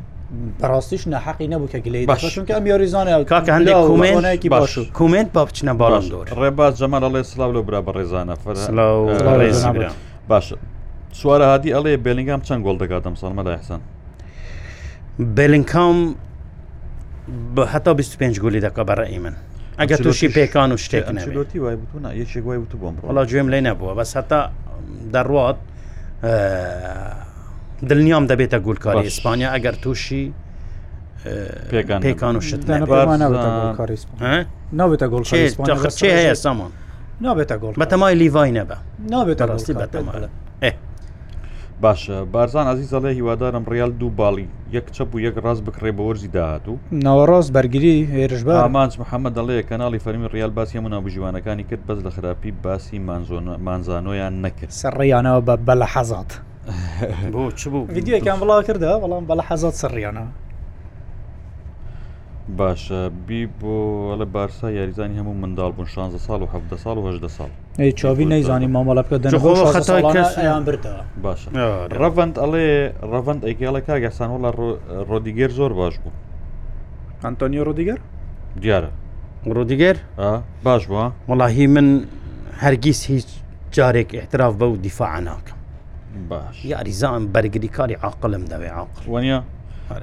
بەڕاستیش 0.59 1.01
نەحقی 1.11 1.47
نەبوو 1.53 1.67
کە 1.71 1.77
گلی 1.85 2.05
باشکە 2.07 2.51
ئەم 2.55 2.65
یاریزانە 2.71 3.11
کاکە 3.33 3.51
هەندێک 3.57 3.75
کومێنێکی 3.91 4.49
باش 4.49 4.77
کومنت 4.99 5.29
با 5.35 5.43
بچنە 5.47 5.73
باش 5.81 6.05
ڕێبا 6.39 6.67
جەمان 6.79 7.01
ئەڵێ 7.05 7.21
سلااو 7.31 7.51
لە 7.57 7.61
برا 7.67 7.79
بە 7.87 7.91
ڕێزانە 7.97 8.35
باش 10.27 10.53
سوارە 11.19 11.45
هادی 11.51 11.69
ئەڵێ 11.75 11.93
بلینگام 12.05 12.41
چەند 12.47 12.61
گۆڵ 12.65 12.77
دەکاتم 12.83 13.15
سەڵمە 13.21 13.43
لە 13.47 13.57
حسان 13.59 13.81
بلینکام 15.19 16.15
هەتا 17.73 17.91
25 17.93 18.39
گولی 18.39 18.59
دەکە 18.61 18.83
بەڕێی 18.89 19.19
من 19.19 19.35
ئەگە 19.79 19.95
تووشی 20.01 20.29
پێکان 20.29 20.71
و 20.71 20.77
شتێک 20.77 21.05
نەوتی 21.11 21.59
وای 21.59 21.75
بتونە 21.75 22.11
یەکێک 22.21 22.45
وای 22.45 22.57
بوو 22.57 22.79
بۆم 22.81 22.95
وڵا 23.07 23.27
گوێم 23.29 23.47
لێ 23.49 23.61
نەبووە 23.67 23.95
بەس 23.99 24.13
هەتا 24.17 24.49
دەڕات 25.13 25.57
دڵنیام 27.89 28.25
دەبێتە 28.27 28.59
گولکاری 28.65 29.01
ئیسپانیا 29.09 29.49
ئەگەر 29.55 29.75
تووشی 29.81 30.33
پێکان 32.03 32.35
و 32.37 32.41
شت 32.41 32.61
نابێتە 34.79 35.07
گۆڵ 35.11 35.23
چی 35.99 36.07
هەیە 36.19 36.33
سامان 36.43 36.71
نابێتە 37.25 37.55
گۆڵ 37.61 37.73
بەتەمای 37.81 38.13
لیڤای 38.21 38.51
نەبە 38.57 38.77
نابێتە 39.13 39.43
ڕاستی 39.51 39.73
بەتەمالە 39.81 40.29
باشە 41.85 42.17
بارزان 42.33 42.65
ئازیزەڵێ 42.69 43.11
هیوادارم 43.19 43.63
ڕیال 43.71 43.91
دوو 43.99 44.11
باڵی 44.19 44.47
یەک 44.75 44.85
چەپ 44.95 45.09
و 45.15 45.19
یەک 45.25 45.35
ڕاست 45.43 45.61
بکڕێ 45.65 45.91
بە 45.97 46.01
وەرزی 46.07 46.27
داهاتوو 46.35 46.77
ناوەڕاست 47.05 47.49
بەرگری 47.55 47.97
هێرش 48.13 48.41
بە 48.47 48.55
مانچ 48.77 48.93
محەممەد 49.01 49.33
دەڵەیە 49.37 49.63
کەناڵی 49.69 49.99
فەرمی 50.05 50.27
ڕیال 50.33 50.49
باسی 50.57 50.77
هەمو 50.77 50.89
ناوبژیوانەکانی 50.93 51.63
کرد 51.69 51.83
بەس 51.87 51.99
لە 52.05 52.11
خراپی 52.15 52.51
باسی 52.63 52.99
مانزانۆیان 53.67 54.33
نەکرد 54.45 54.71
سەرڕیانەوە 54.83 55.41
بە 55.47 55.55
بە 55.67 55.73
لە 55.81 55.87
حەزات 55.93 56.31
بۆ 57.33 57.45
چ 57.59 57.61
بوو 57.73 57.87
یددیوەکان 57.97 58.37
بڵا 58.43 58.55
کردە 58.69 58.89
بەڵام 59.03 59.23
بەلا 59.29 59.43
حەزات 59.49 59.75
سڕیانە 59.81 60.25
باشە 62.59 63.01
بی 63.27 63.41
بۆ 63.59 63.81
لە 64.19 64.25
بارسا 64.35 64.67
یاریزانی 64.79 65.15
هەموو 65.19 65.33
منداڵ 65.43 65.69
بوون 65.75 65.87
16 65.87 66.17
سال 66.17 66.41
و 66.41 66.45
ه 66.45 66.77
سال 66.77 66.97
و 66.97 67.03
هدە 67.19 67.27
ساڵ 67.37 67.49
چاوی 68.01 68.25
نەیزانی 68.33 68.67
مامەڵە 68.75 69.03
بکە 69.05 69.17
دەیان 69.23 70.63
بردەوە 70.67 71.03
باشە 71.23 71.47
ڕەڤند 71.99 72.35
ئەڵێ 72.41 72.67
ڕەڤند 73.11 73.41
ئەیکیڵە 73.45 73.81
کاگەسان 73.87 74.29
وڵە 74.33 74.51
ڕۆدیگەر 75.09 75.49
زۆر 75.57 75.71
باش 75.79 75.95
بوو 76.03 76.13
ئەنتۆنیۆ 77.23 77.63
ڕۆدیگەر 77.69 77.99
دیارە 78.61 78.89
ڕۆدیگەر 79.55 79.97
باش 80.65 80.83
بووە 80.91 81.05
وڵاهی 81.31 81.65
من 81.75 81.87
هەرگیز 82.63 82.99
هیچ 83.11 83.27
جارێک 83.75 84.09
احتراف 84.15 84.53
بە 84.59 84.63
و 84.71 84.77
دیفاع 84.85 85.19
ناک 85.29 85.45
باش 86.29 86.65
یاریزان 86.71 87.23
بەرگری 87.33 87.69
کاری 87.77 87.93
عقلم 88.07 88.43
دەوێ 88.51 88.69
عقلوانە 88.81 89.39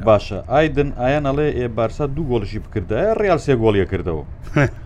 باشە 0.09 0.39
ئایدن 0.53 0.89
ئایان 1.01 1.25
ئەڵێ 1.29 1.49
ئێ 1.59 1.67
بارسا 1.79 2.05
دوو 2.15 2.29
گۆڵشی 2.31 2.61
بکردایە 2.65 3.11
ڕیال 3.21 3.41
سێ 3.47 3.55
گۆڵیە 3.63 3.87
کردەوە 3.93 4.25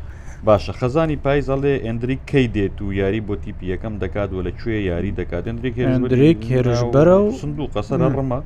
باشە 0.48 0.72
خەزانی 0.80 1.16
پایزەڵێ 1.24 1.74
ئەندری 1.86 2.18
کەی 2.30 2.46
دێت 2.54 2.76
و 2.82 2.86
یاری 3.00 3.20
بۆ 3.26 3.34
تیپی 3.42 3.66
یەکەم 3.72 3.94
دەکات 4.02 4.30
و 4.32 4.44
لەکوێ 4.46 4.76
یاری 4.90 5.12
دەکات 5.20 5.44
ئەندریک 5.48 5.74
هێندرێک 5.90 6.40
هێرش 6.52 6.80
بەرە 6.94 7.16
و 7.22 7.32
سندوو 7.40 7.72
قەسەر 7.74 8.00
ڕمە. 8.16 8.40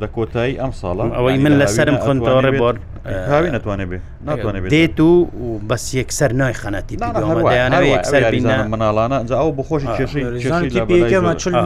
لە 0.00 0.06
کۆتایی 0.16 0.54
ئەم 0.62 0.72
ساڵە 0.80 1.02
ئەوەی 1.16 1.36
من 1.44 1.54
لە 1.60 1.66
سرم 1.76 1.96
خوندەوە 2.04 2.40
ڕێبۆر 2.46 2.74
هاوی 3.30 3.48
ناتوانێت 3.56 3.88
بێ 3.90 3.98
ناتوانێت 4.28 4.64
دێت 4.74 4.98
و 5.00 5.02
بەس 5.70 5.84
یەکسەر 6.00 6.30
نای 6.40 6.54
خەنەتی 6.62 6.96
مناڵانە 8.70 9.18
ئەجا 9.22 9.36
ئەو 9.40 9.50
بخۆشی 9.58 9.88
کێشی 9.98 10.22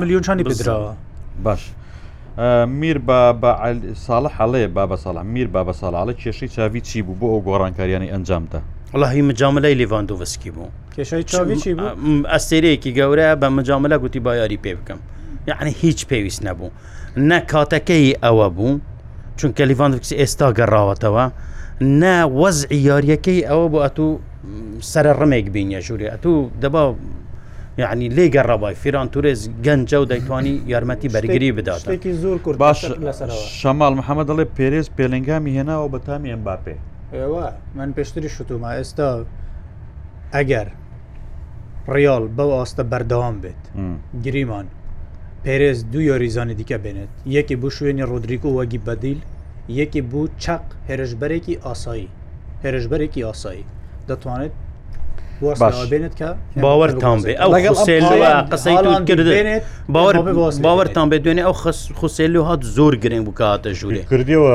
میلیۆنشانی 0.03 0.45
بدراوە 0.51 0.93
باش 1.45 1.62
میر 2.81 2.99
بە 3.09 3.21
ساڵە 4.07 4.29
حەڵەیە 4.38 4.69
با 4.77 4.85
بە 4.91 4.97
ساڵە 5.05 5.23
میر 5.35 5.49
با 5.55 5.61
بە 5.69 5.73
ساڵاڵە 5.81 6.12
کێشەی 6.23 6.49
چاوی 6.57 6.81
چی 6.88 6.99
بوو 7.03 7.14
بۆ 7.21 7.27
ئەو 7.33 7.41
گۆڕانکاریانی 7.49 8.09
ئەنجامدا 8.12 8.61
وڵی 8.95 9.23
مجاملەی 9.29 9.75
لیڤاندۆڤسکی 9.81 10.51
بوو 10.57 10.69
کێشەی 10.97 11.23
چاوی 11.31 11.55
چی 11.62 11.71
ئەستێرەیەکی 12.35 12.91
گەورە 12.99 13.29
بە 13.41 13.49
مجاملە 13.57 13.97
گوتی 14.03 14.21
با 14.27 14.33
یاری 14.41 14.59
پێ 14.64 14.73
بکەم 14.79 14.99
یعنی 15.51 15.73
هیچ 15.83 16.01
پێویست 16.11 16.41
نەبوو. 16.49 16.71
نە 17.29 17.38
کاتەکەی 17.51 18.18
ئەوە 18.25 18.49
بوو 18.57 18.79
چونکە 19.38 19.62
لیڤاندکس 19.68 20.12
ئێستا 20.21 20.49
گەڕاوەتەوە 20.59 21.25
نە 22.01 22.14
وەزعی 22.40 22.81
یاریەکەی 22.88 23.47
ئەوە 23.49 23.66
بۆ 23.73 23.79
ئەتو 23.85 24.09
سرە 24.90 25.12
ڕمێک 25.21 25.47
بینە 25.55 25.81
ژووری 25.87 26.11
ئەتو 26.12 26.35
دەبا 26.62 26.85
یعنی 27.83 28.07
لێ 28.16 28.27
گەڕابای 28.35 28.75
فیران 28.83 29.09
تورێز 29.14 29.40
گەنجە 29.64 29.99
و 30.03 30.07
دەیتوانی 30.12 30.55
یارمەتی 30.73 31.09
بەرگری 31.14 31.53
بدات 31.57 31.81
زۆر 32.23 32.38
کورد 32.44 32.59
باش 32.59 32.79
شەماڵ 33.61 33.92
محەممەد 34.01 34.27
دەڵێ 34.31 34.44
پێرێز 34.57 34.87
پێلنگامی 34.97 35.53
هێناوە 35.59 35.88
بە 35.92 35.99
تامی 36.07 36.31
ئەم 36.33 36.42
باپێ 36.49 36.77
ئێوە 37.14 37.47
من 37.77 37.88
پێشتری 37.97 38.29
شتومە 38.37 38.71
ئێستا 38.79 39.09
ئەگەر 40.35 40.68
ڕیال 41.94 42.25
بەو 42.37 42.51
ئاستە 42.59 42.83
بەردەوام 42.90 43.37
بێت 43.42 43.62
گریمان 44.25 44.66
پێرێز 45.44 45.79
دوو 45.92 46.03
یۆریزانی 46.11 46.55
دیکە 46.61 46.79
بێنێت 46.85 47.11
یەکی 47.37 47.55
بوو 47.61 47.70
شوێنی 47.77 48.05
ڕۆدریکۆ 48.11 48.48
وەگی 48.59 48.81
بەدیل 48.87 49.18
یەکی 49.81 50.01
بوو 50.11 50.29
چەق 50.42 50.64
هێرشبەرێکی 50.88 51.55
ئاسایی 51.66 52.07
هێرشبەرێکی 52.64 53.20
ئاسایی 53.29 53.64
دەتوانێت 54.09 54.55
بێنێت 55.92 56.14
کە 56.20 56.31
باوەتان 56.64 57.18
بێ 57.24 57.33
ئەو 57.40 57.51
قسەیکردێت 58.53 59.62
باوەتان 60.66 61.07
بێ 61.11 61.18
دوێنێ 61.24 61.42
ئەو 61.48 61.55
خوسێلو 61.98 62.42
هات 62.48 62.62
زۆر 62.77 62.92
گرنگ 63.03 63.24
بکاتە 63.31 63.70
ژوورێ 63.81 64.03
کردیەوە 64.11 64.51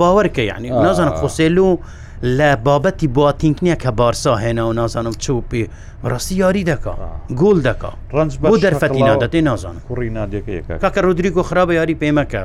باوەڕکە 0.00 0.42
یعنی 0.50 0.68
نازانم 0.84 1.14
خوسێلو 1.20 1.66
و 1.70 1.82
لە 2.22 2.56
بابەتی 2.56 3.06
باتینکنیە 3.16 3.76
کە 3.82 3.90
بارسا 3.96 4.36
هێنا 4.42 4.64
و 4.70 4.72
نازانم 4.72 5.14
چوپی 5.24 5.68
ڕاستی 6.10 6.32
یاری 6.42 6.64
دەکا 6.70 6.94
گول 7.40 7.58
دەکا 7.68 7.90
ڕنج 8.16 8.32
بۆ 8.42 8.50
دەرفەتی 8.64 9.02
نادەتی 9.08 9.40
نازانم 9.50 9.80
کوڕی 9.88 10.10
نادێکەکە 10.18 10.74
کاکە 10.82 11.00
ڕودریگۆ 11.06 11.42
خراپە 11.50 11.72
یاری 11.78 11.94
پێمەکە 12.02 12.42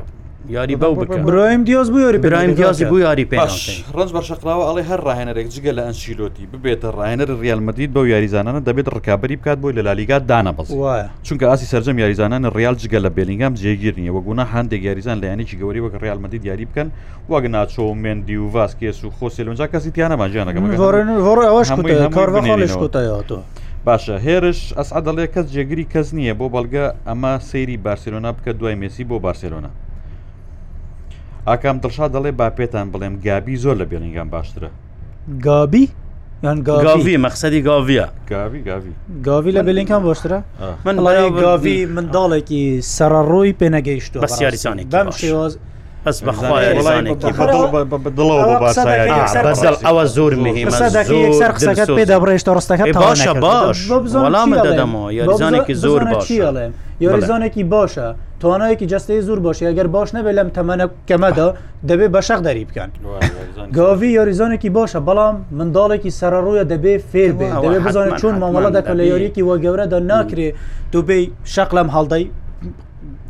یاری 0.50 0.76
بەو 0.76 0.96
بکە 0.96 1.16
برایم 1.28 1.64
دیاز 1.64 1.92
بوو 1.92 2.00
یاری 2.00 2.18
برایم 2.18 2.54
دیازی 2.54 2.86
بوو 2.86 3.00
یاری 3.00 3.28
پێ 3.32 3.36
ڕنج 3.36 4.12
بە 4.16 4.22
شقراوە 4.30 4.64
ئەڵێ 4.68 4.84
هەر 4.90 5.00
ڕاهێنەرێک 5.08 5.48
جگە 5.56 5.72
لە 5.78 5.82
ئەنشیلۆتی 5.88 6.46
ببێتە 6.54 6.88
ڕاهێنەر 6.98 7.30
ریالمەدید 7.44 7.90
بەو 7.96 8.06
یاریزانانە 8.14 8.62
دەبێت 8.68 8.88
ڕکابی 8.96 9.36
بکات 9.38 9.58
بۆی 9.62 9.74
لە 9.78 9.82
لالیگا 9.88 10.18
دانەبز 10.30 10.70
چونکە 11.28 11.44
ئاسی 11.52 11.66
سەررجەم 11.72 12.00
یاریزانان 12.00 12.46
ریال 12.58 12.76
جگە 12.82 13.00
لە 13.06 13.10
بێلینگام 13.16 13.54
جێگیر 13.62 13.96
نیە 14.00 14.12
وەگونا 14.18 14.46
هەندێک 14.54 14.82
یاریزان 14.90 15.18
لە 15.22 15.26
یانێکی 15.32 15.56
گەوری 15.62 15.80
وەک 15.86 15.96
ریالمەدید 16.04 16.46
یاری 16.46 16.66
بکەن 16.70 16.88
وەگە 17.32 17.50
ناچۆ 17.56 17.86
مێندی 18.04 18.36
و 18.44 18.48
ڤاسکێس 18.56 19.00
و 19.06 19.10
خۆسیلونجا 19.18 19.66
کەسی 19.74 19.92
تیانەماژیانەکەمەوەش 19.96 20.82
باشە 23.88 24.16
هێرش 24.26 24.62
ئەسعدەڵێ 24.80 25.26
کەس 25.34 25.46
جێگری 25.54 25.86
کەس 25.94 26.08
نییە 26.18 26.34
بۆ 26.40 26.46
بەڵگە 26.54 26.86
ئەمە 27.08 27.34
سەیری 27.50 27.78
بارسلۆنا 27.88 28.32
بکە 28.38 28.52
دوای 28.60 28.76
مێسی 28.82 29.04
بۆ 29.10 29.18
بارسلۆنا 29.28 29.70
ئاکام 31.50 31.78
دڵشا 31.84 32.06
دەڵێ 32.16 32.32
با 32.40 32.48
پێتان 32.58 32.88
بڵێم 32.94 33.14
گابی 33.26 33.56
زۆر 33.64 33.76
لە 33.82 33.86
بێنینگان 33.92 34.28
باشترە 34.36 34.70
گابی 35.46 35.84
یان 36.44 36.58
گاوی 36.68 37.18
مەقصدی 37.26 37.62
گاویە 37.70 38.06
گاوی 38.34 38.60
گاوی 38.70 38.92
گاوی 39.28 39.52
لە 39.58 39.62
بلینکان 39.68 40.02
باشترە 40.08 40.40
من 40.86 40.96
گاوی 41.46 41.78
منداڵێکی 41.96 42.64
سەرڕۆی 42.98 43.52
پێنەگەیشتو 43.60 44.20
بەسیاریسانی 44.26 44.84
بەم 44.92 45.10
شێواز 45.20 45.54
بەس 46.08 46.18
بەخوایزانڵەوە 46.28 48.38
ئەوە 49.88 50.04
زۆر 50.16 50.32
مهمەسەر 50.46 50.92
قسەکەت 51.58 51.90
پێ 51.98 52.04
دەبڕێشتە 52.12 52.52
ڕستەکە 52.58 52.84
باشە 53.04 53.34
باش 53.46 53.80
وەڵامە 54.26 54.56
دەدەمەوە 54.68 55.08
یاریزانێکی 55.20 55.74
زۆر 55.84 56.02
باشڵێ 56.12 56.50
یاریزانێکی 57.06 57.64
باشە 57.74 58.08
توانایەکی 58.42 58.86
جستەی 58.92 59.22
زۆر 59.28 59.40
باش 59.46 59.58
ئەگەر 59.70 59.88
باش 59.96 60.10
نەبێت 60.18 60.36
لەم 60.40 60.50
تەمەە 60.58 60.86
کەمەدا 61.10 61.48
دەبێت 61.90 62.12
بە 62.16 62.22
شەق 62.28 62.40
دەری 62.48 62.64
بکەن 62.70 62.90
گاوی 63.78 64.10
یاریزانێکی 64.18 64.70
باشە 64.78 65.00
بەڵام 65.08 65.36
منداڵێکی 65.58 66.12
سەرڕویە 66.20 66.64
دەبێ 66.72 66.94
فێر 67.12 67.32
بێ 67.40 67.48
دەبێت 67.64 67.82
بزانێت 67.88 68.16
چۆن 68.22 68.36
مامەڵە 68.42 68.72
دەکە 68.78 68.94
لە 69.00 69.04
یاریکی 69.12 69.42
وە 69.48 69.56
گەورەدا 69.64 70.00
ناکرێ 70.12 70.50
دوبێ 70.94 71.20
شەق 71.54 71.70
لەم 71.78 71.90
هەڵدەی 71.96 72.26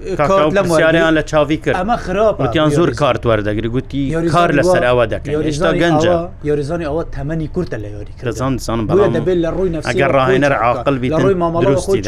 لەیان 0.02 1.14
لە 1.20 1.24
چاوی 1.24 1.58
کرد 1.58 1.76
ئەمە 1.76 1.98
خراپوتیان 2.06 2.70
زۆر 2.70 2.90
کارتوەردەگری 3.02 3.66
گوتی 3.68 4.26
کار 4.34 4.50
لە 4.52 4.64
سەراوە 4.64 5.06
دەکەن 5.14 5.34
هێشتا 5.44 5.74
گەنج 5.82 6.04
یۆریزانی 6.46 6.86
ئەوە 6.86 7.04
تەمەنی 7.16 7.48
کورتە 7.56 7.78
لە 7.84 7.90
یۆری 7.96 8.14
کرزانسان 8.22 8.80
دەبێت 8.88 9.38
لە 9.46 9.50
ڕووی 9.56 9.70
ئەگەر 9.90 10.12
ڕاهێنەر 10.18 10.54
عقل 10.66 10.96
ڕووی 11.20 11.40
مامەڕستی 11.42 12.00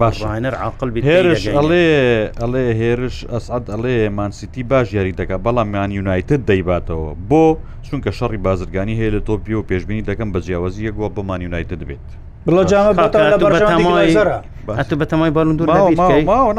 باشڕاهێنەر 0.00 0.54
عقل 0.66 0.88
هێرش 1.08 1.42
ئەڵێ 1.56 1.88
ئەڵێ 2.40 2.64
هێرش 2.80 3.16
ئەسعد 3.32 3.64
ئەڵێ 3.74 3.98
مانسیتی 4.16 4.62
باش 4.70 4.86
یاری 4.96 5.12
دەکە 5.20 5.36
بەڵامیان 5.44 5.90
یونایتت 5.98 6.40
دەیباتەوە 6.50 7.08
بۆ 7.30 7.44
چونکە 7.86 8.10
شەڕی 8.18 8.38
بازرگانی 8.46 8.94
هەیە 9.00 9.10
لە 9.16 9.20
تۆپی 9.28 9.54
و 9.58 9.66
پێشببینی 9.70 10.06
دەکەم 10.10 10.28
بە 10.34 10.38
جیاوازی 10.46 10.86
یەکوە 10.88 11.08
بۆمان 11.16 11.40
یونایتت 11.46 11.74
دەبێت. 11.82 12.06
بڵۆجامە 12.46 12.92
بەتەمایەتە 13.02 14.96
بەتەمای 15.02 15.30
باندور 15.36 15.68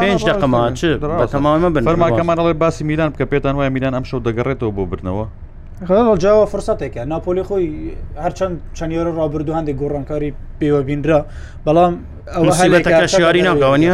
پێنج 0.04 0.22
دقەما 0.30 0.64
چ 0.80 0.82
بەتەمامە 1.22 1.70
بن 1.76 1.82
فەرماکەمانەڵێ 1.90 2.54
باسی 2.64 2.84
میلان 2.90 3.10
کە 3.20 3.24
پێتان 3.32 3.54
وایە 3.60 3.70
میلان 3.76 3.94
ئەم 3.98 4.06
شەو 4.10 4.20
دەگەڕێتەوە 4.28 4.72
بۆ 4.78 4.84
برنەوە 4.92 5.26
جاوە 6.24 6.46
فرسەتێکە 6.54 7.02
ناپۆلی 7.14 7.44
خۆی 7.48 7.66
هەرچەند 8.24 8.56
چەندیۆرە 8.78 9.12
ڕابردو 9.20 9.52
هەندێک 9.58 9.76
گۆڕانکاری 9.82 10.30
پێوە 10.60 10.82
بینرا 10.88 11.20
بەڵام 11.66 11.94
ئەوە 12.36 12.54
هەلەکە 12.62 13.06
شیاری 13.16 13.42
ناگەوانە. 13.48 13.94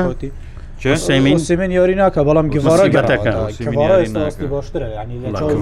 سیمین 1.41 1.71
یاری 1.79 1.95
ناکە 2.01 2.21
بەڵام 2.27 2.47
گڤڕەکەەکە 2.51 3.33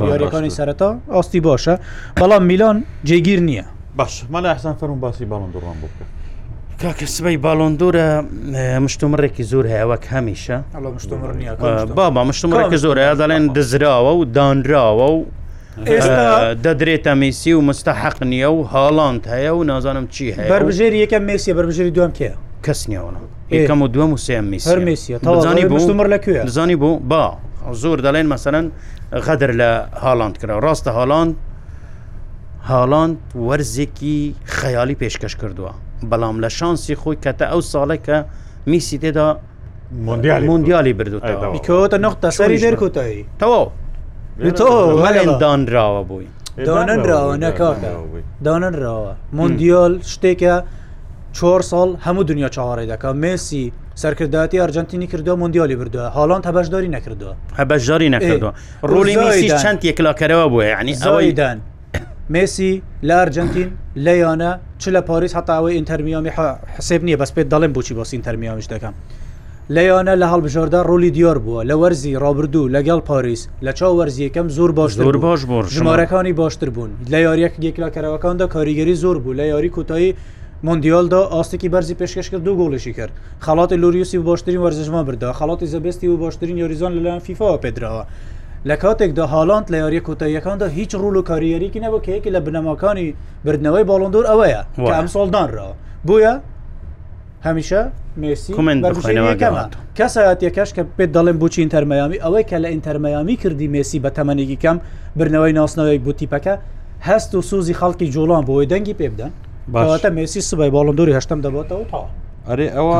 یاریەکانی 0.09 0.51
سەرەتا 0.57 0.89
ئاستی 1.15 1.39
باشە 1.47 1.75
بەڵام 2.21 2.43
میلان 2.49 2.77
جێگیر 3.07 3.39
نییە 3.47 3.65
باش 3.99 4.13
مەلا 4.33 4.49
حسان 4.57 4.75
فەرم 4.81 4.99
باسی 5.05 5.25
باڵند 5.31 5.51
دوڕان 5.55 5.77
بکە 5.83 6.03
کاکە 6.81 7.07
سبەی 7.17 7.37
باڵۆندۆرە 7.45 8.07
مشتومڕێکی 8.85 9.43
زۆر 9.51 9.65
هەیەوەک 9.73 10.03
هەمیشە 10.13 10.57
بابا 11.99 12.21
مشتومڕێکی 12.31 12.77
زۆر 12.85 12.97
دەڵێن 13.21 13.43
دزراوە 13.55 14.11
و 14.19 14.23
دانراوە 14.35 15.07
و 15.13 15.19
دەدرێتە 16.63 17.09
میسی 17.21 17.53
و 17.53 17.61
مستەحق 17.69 18.17
نییە 18.31 18.49
و 18.57 18.59
هاڵاند 18.73 19.21
هەیە 19.33 19.51
و 19.57 19.63
نازانم 19.63 20.07
چی 20.07 20.31
هەیە 20.35 20.49
بەربژێری 20.53 20.99
یەکەم 21.03 21.21
مسی 21.29 21.53
بەربژێری 21.59 21.91
دوم 21.97 22.11
کێ 22.17 22.31
کەسنیەوەە 22.65 23.11
یەکەم 23.55 23.81
و 23.81 23.87
دوم 23.87 24.11
و 24.13 24.17
سێم 24.27 24.43
میسیزانی 24.51 25.63
بۆمر 25.71 26.07
لەکوێ 26.13 26.47
زانی 26.55 26.75
بوو 26.75 26.99
با 27.11 27.37
زۆر 27.81 27.99
دەڵێن 28.05 28.27
مەسەرەن 28.33 28.65
غەدر 29.25 29.51
لە 29.59 29.71
هاڵاند 30.03 30.35
کرا 30.39 30.55
ڕاستە 30.65 30.87
هاڵاند 30.97 31.33
هاڵاند 32.71 33.15
وەرزێکی 33.47 34.19
خەیالی 34.59 34.95
پێشکەش 35.01 35.35
کردووە 35.41 35.73
بەڵام 36.11 36.35
لە 36.43 36.49
شانسی 36.57 36.95
خۆی 37.01 37.17
کەتە 37.25 37.45
ئەو 37.51 37.61
ساڵێکە 37.61 38.17
میسی 38.69 38.97
تێدا 39.03 39.27
مندیالی 40.49 40.93
بردوتەوەتە 40.99 41.97
نقطە 42.05 42.29
سەری 42.31 42.59
دەرکوتایی 42.63 43.25
تەواو 43.39 43.67
دانراوە 45.43 46.01
بووی 46.09 46.27
دانراوە 46.67 47.33
نەکەبووی 47.45 48.23
دانراوە 48.45 49.13
مندیال 49.33 49.93
شتێکە 50.11 50.55
چۆر 51.37 51.61
ساڵ 51.71 51.89
هەموو 52.05 52.23
دنیا 52.29 52.49
چاوەڕێ 52.55 52.85
دەکە 52.91 53.05
مسی 53.13 53.71
سەرکردداتی 54.01 54.59
ئەرجنتینی 54.63 55.07
کردو 55.11 55.35
مندیالی 55.35 55.75
بردووە 55.81 56.07
هاڵان 56.15 56.41
هەبەشداری 56.49 56.89
نەکردووە 56.95 57.33
هەبەشداری 57.59 58.09
نەکردووە 58.15 58.51
ڕۆلی 58.89 59.49
چەند 59.63 59.79
یەکلاکەرەوە 59.89 60.45
بووە 60.51 60.63
ینی 60.65 60.95
ئەوەیدان 61.03 61.57
مسی 62.31 62.81
لە 63.03 63.13
ئەرجنتین 63.19 63.69
لەیانە 64.05 64.51
چ 64.81 64.83
لە 64.95 65.01
پاریس 65.09 65.33
هەتاوی 65.37 65.73
ئینتەرمیامی 65.77 66.29
حسب 66.77 67.01
نییە 67.05 67.17
بەس 67.21 67.31
پێت 67.35 67.47
دەڵێن 67.53 67.73
بۆچی 67.75 67.93
بۆسی 67.97 68.13
ئینتەرمیامیش 68.17 68.65
دەکەم 68.73 68.93
لەیانە 69.75 70.13
لە 70.21 70.27
هەڵبژاردا 70.31 70.81
ڕۆلی 70.89 71.09
دیۆر 71.17 71.37
بووە 71.45 71.61
لە 71.69 71.75
وەرزی 71.81 72.13
ڕابردوو 72.23 72.71
لەگەڵ 72.75 72.99
پاریس 73.09 73.41
لە 73.65 73.71
چاو 73.77 73.93
وەرزیەکەم 73.99 74.47
زۆر 74.57 74.71
باش 74.77 74.91
زۆر 74.93 75.17
باش 75.17 75.41
بۆ 75.49 75.57
ژمارەکانی 75.75 76.33
باشتر 76.41 76.69
بوون 76.75 76.91
لە 77.11 77.17
یاریەک 77.27 77.53
یەکلاکەرەوەکاندا 77.67 78.45
کاریگەری 78.55 78.93
زۆر 79.03 79.17
بوو 79.23 79.33
لە 79.39 79.45
یاری 79.51 79.69
کوتایی 79.69 80.15
مندیالدا 80.63 81.21
ئاستێکی 81.33 81.69
بەرزی 81.73 81.95
پێشکەش 82.01 82.27
کرد 82.31 82.43
دو 82.43 82.53
گۆڵشی 82.59 82.93
کرد 82.97 83.11
خڵاتی 83.45 83.75
لوریوسی 83.81 84.17
باشترین 84.17 84.61
وەرزشمان 84.69 85.03
بردا 85.07 85.29
خڵاتی 85.39 85.65
زەبستی 85.73 86.05
و 86.11 86.17
باشترین 86.17 86.57
یاریزان 86.57 86.91
لەلایەن 86.97 87.21
فیفا 87.25 87.57
پێدراوە 87.63 88.05
لە 88.67 88.75
کاتێکدا 88.83 89.23
هاڵاند 89.33 89.65
لە 89.71 89.75
یاری 89.83 89.99
کۆتاییەکاندا 90.07 90.63
هیچ 90.77 90.91
ڕوول 91.01 91.15
و 91.17 91.21
کاریەرێکی 91.29 91.79
نەبوو 91.83 92.03
کە 92.05 92.09
یەکی 92.15 92.31
لە 92.35 92.39
بنەماکانی 92.47 93.07
بردنەوەی 93.45 93.85
باڵندۆر 93.89 94.25
ئەوەیە 94.31 94.61
ئەم 94.95 95.07
ساڵدانرا 95.15 95.67
بویە 96.07 96.33
هەمیشە 97.47 97.81
مسی 98.21 98.51
کەسایەتەکەش 99.97 100.69
کە 100.75 100.81
پێت 100.97 101.11
دەڵێن 101.15 101.37
بچی 101.43 101.59
ئینتەرمەیامی 101.65 102.17
ئەوەی 102.25 102.43
کە 102.49 102.57
لە 102.63 102.69
ئینتەرمەیامی 102.73 103.35
کردی 103.41 103.67
مسی 103.75 103.97
بە 104.03 104.09
تەمەێکی 104.17 104.57
کەم 104.63 104.77
برنەوەی 105.17 105.53
ناسنەوەی 105.59 105.99
بوتیپەکە 106.05 106.55
هەست 107.07 107.31
و 107.35 107.41
سوزی 107.49 107.75
خەڵکی 107.79 108.07
جوڵان 108.15 108.43
بۆی 108.49 108.65
دەنگی 108.71 108.95
پێ 108.99 109.07
بدەن 109.13 109.31
باتە 109.73 110.09
مسی 110.17 110.41
سبای 110.49 110.69
باڵندۆری 110.75 111.13
هەشتم 111.17 111.39
دەبێتەوە 111.45 111.85
تا 111.91 112.01
ئەرێ 112.47 112.67
ئەوە 112.75 112.99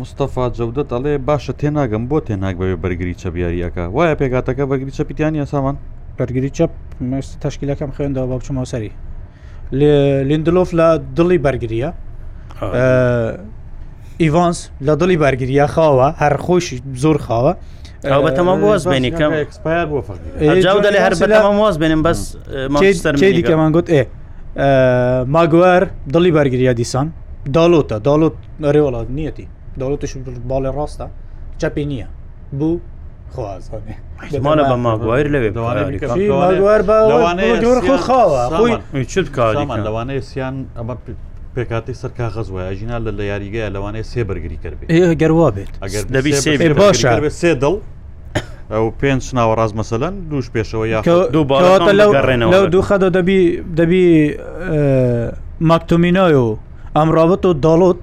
مستەفا 0.00 0.44
جەودە 0.58 0.82
ئەڵێ 0.94 1.14
باشە 1.28 1.52
تێناگەم 1.60 2.02
بۆ 2.10 2.18
تێناک 2.26 2.54
بەوێ 2.60 2.76
بەرگری 2.82 3.14
چەبیاریەکە 3.22 3.84
وایە 3.96 4.14
پێگاتەکە 4.20 4.64
بەرگری 4.70 4.92
چەپیتیان 4.98 5.34
یاسامان 5.42 5.76
بەرگری 6.18 6.50
چەپ 6.56 6.70
تشکیلەکەم 7.44 7.90
خوێندەوە 7.96 8.26
بە 8.32 8.36
بچمەوە 8.40 8.66
سەری 8.72 8.90
لیندلۆف 10.28 10.70
لە 10.78 10.88
دڵی 11.16 11.38
بەرگریە 11.46 11.90
ئیڤانس 14.22 14.58
لە 14.86 14.94
دڵی 15.00 15.16
بەرگریە 15.24 15.66
خاوە 15.74 16.08
هەر 16.22 16.34
خۆشی 16.46 16.76
زۆر 17.02 17.16
خاوە 17.26 17.52
بە 18.24 18.30
تەمام 18.38 18.58
واز 18.66 18.82
بینیکەم 18.94 19.32
جاودە 20.66 20.90
لە 20.94 20.98
هەر 21.04 21.14
بەتەمام 21.22 21.56
واز 21.64 21.76
بێنم 21.82 22.02
بەس 22.06 22.20
دیکەمان 23.36 23.70
گوت 23.76 23.88
ئێ 23.94 24.02
ماگوار 25.34 25.82
دڵی 26.14 26.30
بەرگریە 26.36 26.72
دیسان 26.80 27.06
داڵۆتە 27.56 27.96
داڵۆت 28.06 28.34
نەرێوەڵات 28.64 29.08
نیەتی 29.18 29.46
دەوڵەتیش 29.80 30.12
باڵێ 30.50 30.70
ڕاستە 30.76 31.06
چپی 31.60 31.84
نییە 31.90 32.06
بوو 32.58 32.78
خوازمانە 33.34 34.62
بە 34.70 34.76
ماگووایر 34.86 35.28
لەوێ 35.34 35.50
لەوانەیە 39.86 40.20
سیان 40.30 40.56
ئەمە 40.78 40.94
پێکاتی 41.54 41.94
سەرکا 42.00 42.26
غەزوایە 42.34 42.72
ژینا 42.78 42.98
لە 43.06 43.10
لە 43.18 43.24
یاریگەیە 43.30 43.68
لەوانەیە 43.74 44.04
سێ 44.12 44.22
بەرگری 44.28 44.58
کردێت 44.62 44.88
گەروا 45.20 45.48
بێت 45.54 45.72
ئەگەر 45.84 47.30
سێ 47.40 47.52
دڵ 47.62 47.76
ئەو 48.74 48.86
پێنج 49.02 49.22
ناوە 49.38 49.54
ڕاز 49.58 49.72
مەسەلەن 49.80 50.14
دووش 50.30 50.46
پێشەوە 50.54 50.84
یا 50.92 51.00
لەو 52.54 52.66
دوو 52.72 52.82
خەدە 52.88 53.08
دەبی 53.16 53.40
دەبی 53.80 54.06
ماکتۆمینای 55.70 56.34
و 56.44 56.48
ئەمڕابەت 56.96 57.42
و 57.46 57.52
داڵۆت 57.64 58.02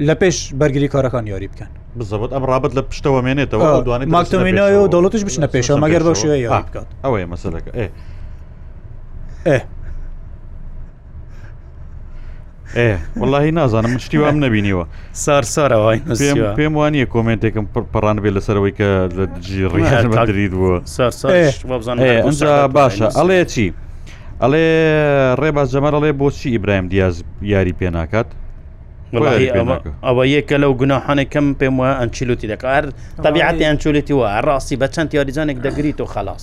لە 0.00 0.14
پێش 0.20 0.36
بەرگری 0.58 0.88
کارەکان 0.94 1.26
یاری 1.32 1.48
بکەن 1.52 1.68
بزەبت 1.98 2.30
ئەم 2.34 2.44
رابط 2.44 2.72
لە 2.78 2.82
پشتەوە 2.90 3.22
مێنێتەوە 3.26 3.66
دوانێت 3.84 4.08
ماکتۆمینەوە 4.14 4.78
و 4.84 4.88
دەڵەتش 4.94 5.22
بچنە 5.26 5.48
پێشەوە 5.52 5.78
مەگەر 5.84 6.02
بە 6.08 6.14
شوێ 6.22 6.38
یاری 6.38 6.64
بکات 6.68 6.86
ئەوەیە 7.04 7.26
مەسلەکە 7.34 7.70
ئێ 7.78 7.86
ئێ 9.46 9.58
ئێ 12.76 12.96
وڵی 13.20 13.50
نازانم 13.58 13.94
شتی 14.04 14.18
وام 14.22 14.36
نبینیوە 14.44 14.84
سار 15.24 15.44
سارەوەی 15.54 16.00
پێم 16.58 16.74
وانە 16.78 17.06
کۆمنتێکم 17.14 17.64
پڕان 17.94 18.18
بێ 18.22 18.30
لەسەرەوەی 18.36 18.72
کە 18.78 18.88
لە 19.16 19.24
جیڕیدرید 19.46 20.52
بووە 20.58 20.78
ئەجا 22.26 22.54
باشە 22.76 23.06
ئەڵێ 23.18 23.40
چی 23.52 23.66
ئەڵێ 24.42 24.64
ڕێباز 25.40 25.68
جەمەڕەڵێ 25.74 26.10
بۆچی 26.20 26.48
ئیبراهیم 26.54 26.86
دیاز 26.92 27.14
یاری 27.42 27.74
پێ 27.80 27.90
ناکات 27.90 28.28
ئەوە 30.08 30.22
یەکە 30.34 30.56
لەو 30.62 30.72
گوناحانێک 30.80 31.28
کەم 31.34 31.46
پێم 31.60 31.74
وە 31.82 31.88
ئەنچیلوتی 32.00 32.46
دەکار 32.52 32.82
تەبیعاتی 33.24 33.64
ئەنچولتی 33.68 34.14
وە 34.20 34.26
ڕاستی 34.46 34.76
بە 34.80 34.86
چەند 34.94 35.10
یاریزانێک 35.18 35.58
دەگریت 35.66 35.98
و 36.00 36.06
خلاص 36.14 36.40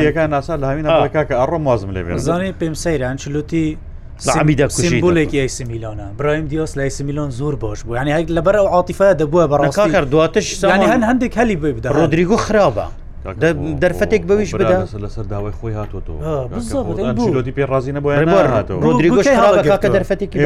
دیەکان 0.00 0.28
ناسا 0.34 0.54
لەینەکە 0.62 1.34
ئەڕۆ 1.40 1.58
مازم 1.66 1.90
لێ 1.94 2.02
زانانی 2.16 2.54
پێم 2.60 2.74
سەیر 2.84 3.00
ئەنچلوتی 3.08 3.66
سیمبولێکی 4.80 5.38
ئەیسی 5.42 5.64
میلیۆنە 5.70 6.06
برایم 6.18 6.46
دیۆس 6.48 6.72
لە 6.78 6.82
ئەیسی 6.86 7.02
میلیۆن 7.08 7.30
زۆر 7.30 7.54
باش 7.62 7.82
بوو 7.84 7.96
ینی 7.96 8.12
هەک 8.18 8.28
لەبەر 8.36 8.54
ئااتیفە 8.56 9.06
دەبووە 9.20 9.44
بەڕاستکار 9.52 10.04
دواتش 10.12 10.46
هەندێک 11.08 11.32
هەلی 11.40 11.56
بێ 11.62 11.70
بدە 11.76 11.88
ڕۆدریگو 11.96 12.36
خراپە 12.46 12.86
دەرفەتێک 13.82 14.22
بەویش 14.28 14.50
بدا 14.54 14.80
لەسەر 15.04 15.24
داوای 15.32 15.52
خۆی 15.58 15.74
هاتوۆتی 15.78 17.52
پێ 17.56 17.64
ڕازی 17.72 17.92
نەبووکە 17.96 19.88
دەرفەتێکی 19.94 20.38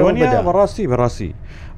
ڕاستی 0.57 0.85
بەڕاستی 0.91 1.33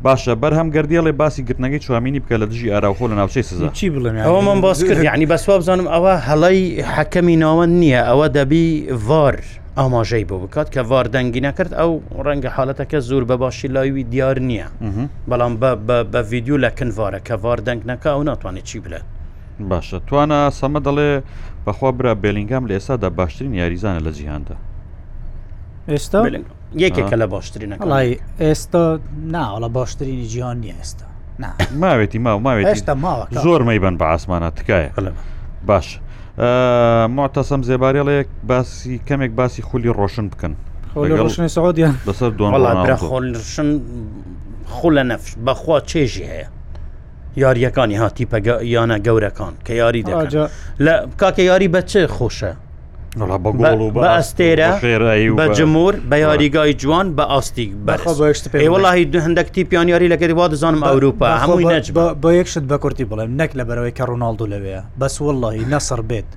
باشە 0.06 0.32
بەرهەم 0.42 0.68
گردیڵێ 0.76 1.12
باسی 1.12 1.42
گرتنەکەی 1.48 1.80
چوامینی 1.84 2.20
بکە 2.22 2.36
لە 2.42 2.46
دژی 2.50 2.70
ئاراخۆ 2.72 3.06
لە 3.10 3.14
ناوچەی 3.20 3.42
سزا 3.42 3.68
چی 3.68 3.90
بڵێن 3.90 4.18
ئەوە 4.26 4.40
من 4.48 4.60
باس 4.60 4.84
کرد 4.84 5.04
ینی 5.04 5.26
بەسوا 5.32 5.54
بزانم 5.58 5.88
ئەوە 5.94 6.14
هەڵی 6.28 6.64
حەکەمی 6.94 7.36
ناوەند 7.44 7.72
نییە 7.80 8.02
ئەوە 8.08 8.26
دەبی 8.38 8.66
ڤار. 9.08 9.36
ئاماژەی 9.78 10.24
بۆ 10.28 10.36
بکات 10.42 10.68
کە 10.74 10.80
ڤار 10.90 11.06
دەنگی 11.14 11.40
نەکرد 11.48 11.72
ئەو 11.80 11.90
ڕەنگە 12.26 12.50
حالەتەکە 12.56 12.98
زۆر 13.08 13.22
بە 13.28 13.36
باشی 13.42 13.68
لایوی 13.68 14.02
دیار 14.12 14.38
نییە 14.48 14.66
بەڵام 15.30 15.52
بە 15.88 15.98
ڤیددیو 16.30 16.56
لە 16.64 16.70
کنوارە 16.78 17.20
کە 17.26 17.34
ڤار 17.44 17.58
دەنگ 17.66 17.82
نەکە 17.90 18.06
ئەو 18.14 18.22
ناتوانێت 18.28 18.64
چی 18.70 18.78
بلێت 18.84 19.02
باشە 19.70 19.98
توانە 20.06 20.52
سەمە 20.60 20.80
دەڵێ 20.86 21.08
بەخوا 21.64 21.90
برا 21.96 22.14
بێلینگام 22.22 22.64
لە 22.68 22.72
ئێستادا 22.78 23.08
باشترین 23.20 23.54
یاریزانە 23.60 24.00
لە 24.06 24.10
جیهاندا 24.18 24.56
ئێستا 25.88 26.18
یەکێکە 26.84 27.16
لە 27.22 27.26
باشترینە 27.34 27.74
ئەڵی 27.76 28.12
ئێستا 28.44 28.82
ناوەڵە 29.34 29.68
باشترینی 29.78 30.26
جیهان 30.32 30.56
نیە 30.60 30.74
ئێستا 30.80 31.06
ماوێتی 31.82 32.18
ماو 32.26 32.38
ماوێت 32.46 32.66
ئێستا 32.72 32.94
ماوە 33.04 33.24
زۆر 33.44 33.60
مەیبەن 33.70 33.94
بە 34.00 34.04
ئاسمانە 34.12 34.48
تکایە 34.58 34.90
باش 35.68 35.86
معتەسەم 37.16 37.60
زێبارێڵەیەک 37.68 38.28
باسی 38.48 39.00
کەمێک 39.08 39.30
باسی 39.38 39.62
خولی 39.68 39.92
ڕۆشن 39.98 40.26
بکەن 40.32 40.52
ڕۆشنی 41.20 41.48
سعودیان 41.56 41.94
لەسەر 42.08 42.30
دوۆڵ 42.38 42.52
خۆ 44.76 44.88
لە 44.96 45.04
نەفش 45.10 45.30
بەخوا 45.46 45.78
چێژی 45.90 46.24
هەیە 46.32 46.48
یاریەکانی 47.36 47.96
هاتی 48.02 48.26
یانە 48.74 48.98
گەورەکان 49.06 49.52
کە 49.66 49.70
یاری 49.72 50.02
دەکەن 50.08 50.50
لە 50.80 50.94
کاکە 51.20 51.38
یاری 51.42 51.68
بە 51.74 51.80
چه 51.82 52.06
خۆشە 52.08 52.52
بە 53.96 54.08
ئەستێرە 54.16 54.70
بە 55.38 55.46
جمور 55.58 55.92
بە 56.10 56.16
یاریگای 56.16 56.74
جوان 56.74 57.16
بە 57.16 57.20
ئاستیک 57.20 57.70
بەوەڵی 57.86 59.04
دو 59.12 59.20
هەندێک 59.20 59.46
تیپیان 59.50 59.88
یاری 59.88 60.12
لەگەری 60.16 60.32
وا 60.36 60.48
دەزانم 60.48 60.82
ئەوروپا 60.84 61.36
هەمووی 61.42 61.64
نەج 61.64 61.86
بە 62.22 62.30
یەکشت 62.38 62.64
بە 62.68 62.72
کورتی 62.82 63.04
بڵێم 63.04 63.30
نەک 63.40 63.50
لە 63.58 63.64
بەرەوەی 63.68 63.92
کە 63.98 64.04
ڕۆناالدو 64.10 64.46
لەوەیە 64.52 64.82
بەس 65.00 65.14
وڵی 65.22 65.64
نەسەر 65.72 66.00
بێت 66.10 66.28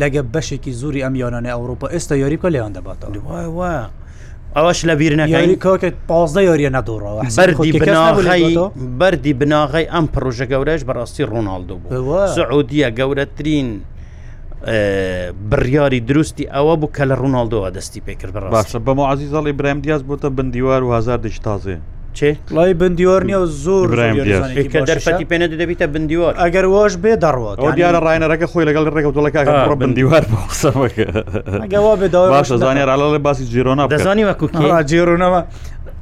لەگە 0.00 0.22
بەشێکی 0.34 0.72
زوری 0.80 1.02
ئەم 1.06 1.14
یانانە 1.16 1.50
ئەوروپا 1.56 1.88
ئێستا 1.92 2.14
یاریکە 2.22 2.48
لەیان 2.54 2.72
دەباتەوە. 2.72 3.70
ئەوەش 4.56 4.80
لە 4.88 4.94
بیرنەکەیکەوت 5.00 5.82
پازدە 6.08 6.40
یاریە 6.48 6.70
نەدوڕەوە 6.76 7.20
بەری 7.38 7.72
بناغی 7.82 8.54
بەری 9.00 9.32
بناغی 9.40 9.86
ئەم 9.94 10.06
پرۆژە 10.14 10.46
گەورەش 10.52 10.80
بەڕاستی 10.88 11.22
ڕۆناالدۆ 11.32 11.74
بوو 11.84 12.26
سعودیە 12.36 12.88
گەورەترین 12.98 13.68
بڕیاری 15.50 16.00
دروستی 16.08 16.44
ئەوە 16.54 16.74
بوو 16.80 16.92
کە 16.96 17.04
لە 17.10 17.14
ڕووناالدۆوە 17.20 17.68
دەستی 17.76 18.00
پێکرد 18.06 18.34
باشە 18.56 18.78
بەمە 18.86 19.04
عزیزڵی 19.12 19.52
برام 19.58 19.78
دیاز 19.84 20.00
بۆتە 20.08 20.28
بندیوار 20.38 20.82
و 20.84 20.92
هزار 20.96 21.18
دش 21.26 21.38
تازێ 21.46 21.76
چێ 22.18 22.30
لای 22.52 22.74
بندیوار 22.74 23.22
نیە 23.30 23.40
زۆر 23.64 23.88
کە 24.72 24.80
دەرفەتی 24.90 25.24
پێێنە 25.30 25.46
دەبیتە 25.62 25.86
بندیوار 25.94 26.34
ئەگەر 26.44 26.64
وەش 26.74 26.94
بێ 27.04 27.12
دەڕوات 27.24 27.56
ئەو 27.62 27.70
دیارە 27.78 27.98
ڕایەنەکە 28.06 28.46
خۆی 28.52 28.64
لەگەڵ 28.68 28.84
ڕێگە 28.96 29.10
دوڵەکە 29.16 29.42
بندیوار 29.82 30.24
باشە 32.34 32.56
زانێراڵێ 32.66 33.18
باسی 33.26 33.44
جیرۆنا 33.52 33.84
دەزانی 33.94 34.24
وەکو 34.28 34.46
جیرونەوە 34.90 35.40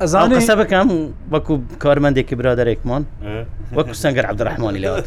ئەزانانی 0.02 0.40
سە 0.48 0.54
بکەم 0.60 0.88
وەکو 1.34 1.54
کارمەندێکی 1.84 2.34
برادێکمان 2.40 3.02
وەکو 3.76 3.92
سنگەر 4.02 4.26
عبدڕحمانی 4.30 4.80
لەوە 4.84 4.98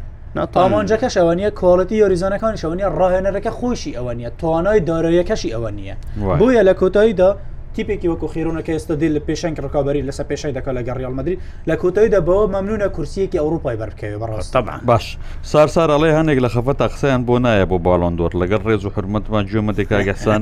ئامانجەکەش 0.61 1.15
ئەوە 1.21 1.35
نیە 1.39 1.51
کۆڵەتی 1.61 1.97
یۆریزانەکانی 2.03 2.59
شەوە 2.63 2.75
نیە 2.79 2.89
ڕاهێنەرەکە 2.99 3.51
خۆشی 3.59 3.93
ئەوە 3.99 4.13
نیە 4.19 4.31
توانای 4.41 4.81
دارەیەکەشی 4.89 5.51
ئەوە 5.55 5.71
نییە 5.79 5.95
بۆیە 6.41 6.63
لە 6.69 6.75
کۆتاییدا 6.81 7.31
تیپێکی 7.79 8.07
وەکو 8.13 8.29
خێرونەکە 8.35 8.69
ئێستا 8.75 8.95
دی 9.01 9.09
لە 9.19 9.23
پێشنگ 9.27 9.57
ڕکابی 9.65 10.03
لەسەر 10.11 10.25
پێشای 10.33 10.55
دەکە 10.57 10.69
لە 10.79 10.83
گەڕیال 10.89 11.15
مدرری 11.19 11.39
لە 11.69 11.75
کۆتاییدا 11.83 12.21
بەوە 12.27 12.47
مەمنونە 12.55 12.89
کورسیەکی 12.97 13.39
ئەوروپای 13.43 13.77
بەرکەوێ 13.81 14.17
بەڕاستەمان 14.23 14.81
باش 14.89 15.05
سار 15.53 15.69
سار 15.75 15.89
ئەڵێ 15.95 16.11
هەندێک 16.19 16.39
لە 16.45 16.49
خەفەت 16.55 16.79
قسەیان 16.95 17.23
بۆ 17.29 17.35
نایە 17.45 17.67
بۆ 17.71 17.77
باڵۆن 17.87 18.15
دۆر 18.19 18.33
لەگەڵ 18.43 18.63
ڕێز 18.69 18.83
و 18.87 18.91
حرمەتمان 18.97 19.45
جومەتێکگەسان 19.53 20.41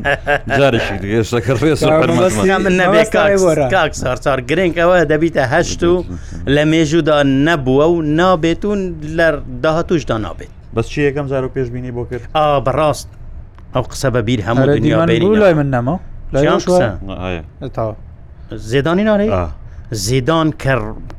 جارشی 0.58 0.96
دیێشەکە 1.02 1.54
ڕێز 1.62 1.80
سارچار 4.02 4.38
گرنگ 4.48 4.74
ئەوە 4.82 4.96
دەبیتە 5.12 5.44
هەشت 5.52 5.80
و 5.82 5.94
لە 6.54 6.62
مێژودا 6.72 7.18
نەبووە 7.46 7.86
و 7.94 7.96
نابێتون 8.20 8.80
لە 9.18 9.28
داهاتوشدا 9.62 10.16
نابێت 10.26 10.52
بەس 10.76 10.86
چی 10.88 10.98
یەکەم 11.08 11.26
زار 11.30 11.44
و 11.44 11.48
پێشببینی 11.54 11.92
بۆ 11.96 12.02
کرد 12.10 12.24
ئا 12.36 12.60
بەڕاست 12.66 13.08
ئەو 13.74 13.82
قسە 13.90 14.08
بەبییر 14.14 14.40
هەموو 14.48 14.66
دنیا 14.76 15.04
لای 15.42 15.54
من 15.60 15.68
نەمە 15.74 16.15
زێدانی 18.70 19.04
نارێ 19.10 19.28
زیدان 19.90 20.48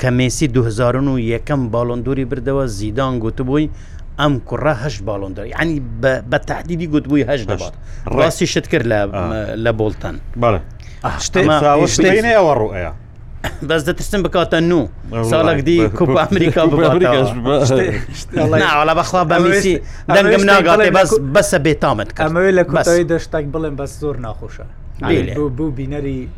کە 0.02 0.10
مسی 0.18 0.48
2000 0.48 0.96
و 0.96 1.20
یەکەم 1.34 1.62
باڵندوری 1.72 2.26
بردەوە 2.30 2.66
زیدان 2.80 3.14
گوتبووی 3.24 3.70
ئەم 4.20 4.34
کوڕە 4.50 4.74
هەشت 4.84 5.02
باڵندری 5.08 5.50
ینی 5.62 5.82
بە 6.32 6.40
تهدیدی 6.48 6.88
گوتبووی 6.88 7.26
هەش 7.30 7.42
دەبات 7.50 7.74
ڕاستی 8.18 8.46
شت 8.54 8.68
کرد 8.72 8.86
لە 8.92 9.00
لە 9.66 9.72
بۆڵتەن 9.80 10.16
شتێنەوە 11.88 12.54
ڕوئەیە 12.62 12.92
بەس 13.70 13.82
دەترسم 13.88 14.22
بکاتە 14.26 14.60
نو 14.72 14.82
ساڵک 15.32 15.60
دی 15.68 15.78
کوپ 15.98 16.10
ئەمریکا 16.24 16.64
بڵا 16.72 16.92
بەخوا 19.00 19.22
بەمیسی 19.32 19.74
دەنگم 20.16 20.44
ناگاتێ 20.52 20.90
بەس 20.98 21.12
بەسە 21.36 21.58
بێتامت 21.66 22.10
ئەمەوێ 22.24 22.52
لە 22.58 22.64
کوتەوەی 22.72 23.04
دەشتێک 23.12 23.46
بڵێن 23.54 23.74
بەس 23.80 23.92
زۆر 24.02 24.18
ناخۆشە 24.26 24.68
بوو 25.02 25.72
بینەری 25.72 26.30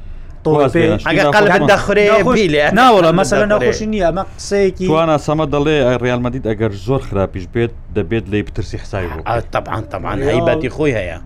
ناوەڵە 2.80 3.12
مەسەر 3.20 3.40
ناخۆشی 3.54 3.86
نیە 3.94 4.04
ئەمە 4.08 4.24
قسەیەکی 4.38 4.88
توانە 4.92 5.18
سەمە 5.28 5.46
دەڵێ 5.54 5.78
ڕالمەدید 6.04 6.46
ئەگەر 6.50 6.72
زۆر 6.88 7.02
خراپیش 7.08 7.46
بێت 7.54 7.72
دەبێت 7.96 8.26
لی 8.32 8.44
بترسی 8.48 8.78
حسای 8.84 9.08
تەبان 9.54 9.84
تەمان 9.92 10.18
هەیبەتی 10.32 10.70
خۆی 10.76 10.92
هەیە 11.00 11.18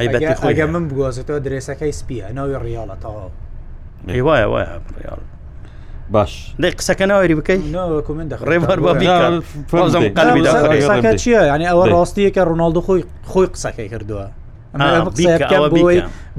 هەیبەتی 0.00 0.34
خۆیگە 0.40 0.66
من 0.74 0.84
بگۆزێتەوە 0.90 1.40
درێسەکەی 1.46 1.92
سپیە 2.00 2.26
ناوی 2.38 2.56
ڕیاڵە 2.64 2.96
تاوا 3.02 3.26
وایە 4.26 4.46
وایە 4.52 4.78
ڕیاڵ 4.98 5.20
باش 6.10 6.32
دەی 6.62 6.70
قسەکەناوەری 6.78 7.34
بکەیت 7.38 7.62
ڕێبەر 8.48 8.78
بە 11.06 11.12
چیە 11.22 11.42
ینی 11.54 11.66
ئەوە 11.70 11.84
ڕاستیەکە 11.94 12.42
ڕۆناالدو 12.50 12.80
خۆی 12.86 13.02
خۆی 13.30 13.46
قسەکەی 13.54 13.88
کردووە 13.94 14.26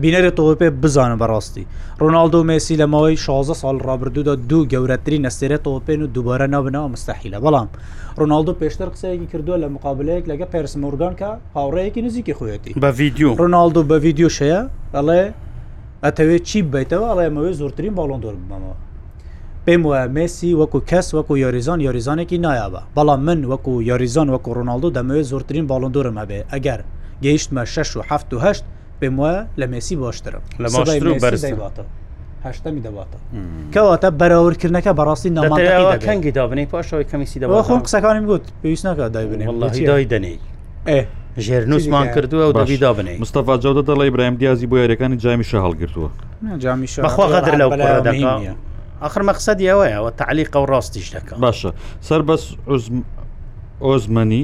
بینەری 0.04 0.32
تۆپێ 0.38 0.68
بزانم 0.84 1.18
بەڕاستی 1.22 1.64
ڕۆناالدۆ 2.02 2.40
مسی 2.52 2.78
لەمەوەی 2.82 3.16
16 3.26 3.54
سال 3.62 3.78
ڕابردوودا 3.88 4.36
دوو 4.50 4.68
گەورەترین 4.72 5.22
نەستێرە 5.28 5.58
تۆپێن 5.68 6.00
و 6.02 6.08
دووبارە 6.16 6.48
نابنەوە 6.56 6.88
مستحیلە 6.96 7.40
بەڵام 7.46 7.68
ڕۆناالدۆ 8.20 8.52
پێشتر 8.62 8.88
قسەیەکی 8.94 9.28
کردووە 9.34 9.58
لە 9.64 9.68
مقابلەیەک 9.76 10.24
لەگە 10.32 10.46
پێرسمۆرگان 10.54 11.14
کە 11.20 11.30
هاوڕەیەکی 11.56 12.02
نزیکی 12.06 12.34
خۆەتی 12.38 12.74
بە 12.84 12.90
ڤیددیو 12.98 13.30
ڕۆناالدۆ 13.42 13.82
بە 13.90 13.96
ڤیددیو 14.04 14.30
شەیە 14.38 14.62
ئەڵێ 14.96 15.22
ئەتەوێت 16.06 16.44
چی 16.50 16.60
بیتەوە 16.74 17.08
ئەڵێمەوەی 17.12 17.56
زۆرترین 17.62 17.94
باڵندۆر 17.98 18.36
بمەوە 18.48 18.76
پێم 19.66 19.82
وایە 19.88 20.06
مسی 20.18 20.54
وەکو 20.60 20.80
کەس 20.92 21.08
وەکو 21.18 21.34
یاریزان 21.44 21.80
یاریزانێکی 21.88 22.38
نایابە 22.46 22.82
بەڵام 22.96 23.22
من 23.28 23.40
وەکو 23.52 23.74
یاریزان 23.90 24.28
وەکو 24.34 24.50
ڕۆناالدۆ 24.58 24.90
دەمەوێت 24.98 25.26
زۆرترین 25.32 25.66
باڵندۆرم 25.70 26.16
هەبێ 26.22 26.42
ئەگەر 26.54 26.82
گەیشتمە 27.24 27.64
6 27.66 27.98
و 27.98 28.02
ه 28.12 28.18
پێم 29.02 29.18
وە 29.22 29.34
لە 29.62 29.66
مێسی 29.72 29.96
بۆشترم 30.04 30.44
لەهمی 30.60 31.20
دەباتە 32.88 33.18
کەواتە 33.74 34.10
بەراوردکردنەکە 34.20 34.92
بەڕاستی 35.00 35.30
ناکەنگی 35.38 36.32
دابنی 36.38 36.66
پاشەوەی 36.72 37.06
کەمیسی 37.12 37.40
دەبات 37.42 37.66
خۆم 37.68 37.82
قسەکانم 37.86 38.26
گوت 38.30 38.46
پێویست 38.64 38.86
ناکە 38.88 39.08
دابنی 39.16 40.06
دەنی 40.12 40.38
ژێرنووسمان 41.42 42.08
کردووە 42.16 42.46
و 42.50 42.54
دەبی 42.62 42.78
دابنی 42.86 43.18
مستەفا 43.24 43.58
جودە 43.64 43.84
دەڵی 43.90 44.10
برایم 44.16 44.36
دیازی 44.36 44.68
بۆ 44.68 44.76
یاریەکانی 44.78 45.18
جامیشە 45.20 45.60
هەڵگرتووە 45.66 46.10
جامیشەخواقدر 46.60 47.56
لەو 47.62 48.56
آخر 49.08 49.22
مەقصدی 49.30 49.66
ئەوەیەەوە 49.72 50.12
تعلیق 50.18 50.56
و 50.56 50.66
ڕاستیش 50.72 51.08
دەکە 51.16 51.34
باشە 51.44 51.72
سەر 52.08 52.22
بەس 52.28 52.44
ئۆزمەنی 53.82 54.44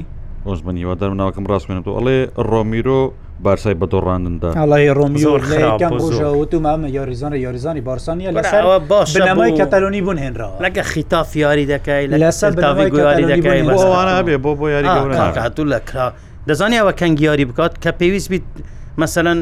ئۆزمنیوە 0.49 0.93
دەرمناوەکەم 1.01 1.43
ڕاستێنێتەوە 1.51 1.93
ئەڵێ 1.97 2.17
ڕۆمیرۆ 2.49 3.01
بارسای 3.45 3.75
بە 3.81 3.85
دۆڕاندندا 3.93 4.49
ئەڵی 4.57 4.89
ڕۆمیۆژەوت 4.99 6.53
مامە 6.65 6.87
یاریزانە 6.97 7.37
یاریزانی 7.45 7.81
بارسانە 7.89 8.27
لەسەرەوە 8.39 8.77
باشەمای 8.91 9.51
کەتەلۆنی 9.59 10.01
بوون 10.05 10.17
هێنراوە 10.23 10.55
لەگە 10.65 10.83
خیتاف 10.91 11.29
یاری 11.43 11.65
دەکەی 11.73 12.03
لەسەر 12.23 12.51
تاوی 12.63 12.89
گویاری 12.93 13.23
دەکەیوانە 13.31 14.39
بۆ 14.45 14.51
بۆ 14.59 14.65
یاری 14.75 14.87
هاتوو 15.45 15.69
لە 15.73 15.79
کرا 15.89 16.07
دەزانانی 16.49 16.77
ئەوە 16.81 16.93
کەنگ 17.01 17.17
یاری 17.27 17.45
بکات 17.49 17.73
کە 17.83 17.91
پێویست 17.99 18.29
بیت 18.31 18.45
مەسەەن 19.01 19.37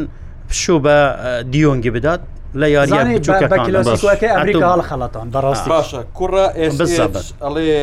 پشو 0.49 0.77
بە 0.85 0.95
دیۆنگی 1.51 1.89
بدات 1.95 2.21
لە 2.61 2.65
یاریان 2.75 3.05
بچووکەکە 3.17 4.27
ئەمریکا 4.35 4.67
هەڵ 4.73 4.81
خەڵەتان 4.89 5.27
بەڕاستی 5.33 5.69
باشە 5.73 5.99
کوڕە 6.17 6.45
ئەڵێ 6.55 7.75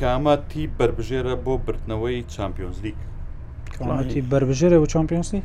کامەتی 0.00 0.64
بربژێرە 0.78 1.34
بۆ 1.44 1.54
برتنەوەی 1.66 2.18
چمپیۆنزلیک 2.34 2.96
کامەتی 3.74 4.20
بربژێرە 4.30 4.76
و 4.82 4.86
چمپیۆنسی 4.94 5.40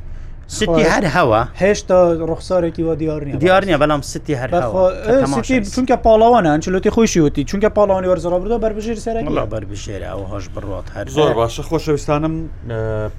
ستی 0.48 0.84
هەر 0.94 1.06
هەوە 1.16 1.42
هێشتا 1.62 2.16
ڕخسارێکی 2.30 2.84
وە 2.88 2.94
دیارنی 3.02 3.34
دیارنیە 3.44 3.78
بەڵام 3.84 4.02
ستی 4.12 4.36
هەر 4.40 4.50
چونکە 5.76 5.96
پاڵەوانە 6.06 6.60
چلوتی 6.64 6.90
خۆشی 6.96 7.18
وتی 7.22 7.44
چونکە 7.50 7.70
پاڵانی 7.78 8.08
وەرزڕبدا 8.12 8.58
بەربژێر 8.64 9.00
سەر 9.06 9.16
بەربژێرە 9.54 10.08
ئەو 10.14 10.26
هەش 10.34 10.46
بڕات 10.56 10.88
هەر 10.96 11.08
زۆر 11.16 11.30
باشە 11.40 11.64
خۆشەویستانم 11.70 12.36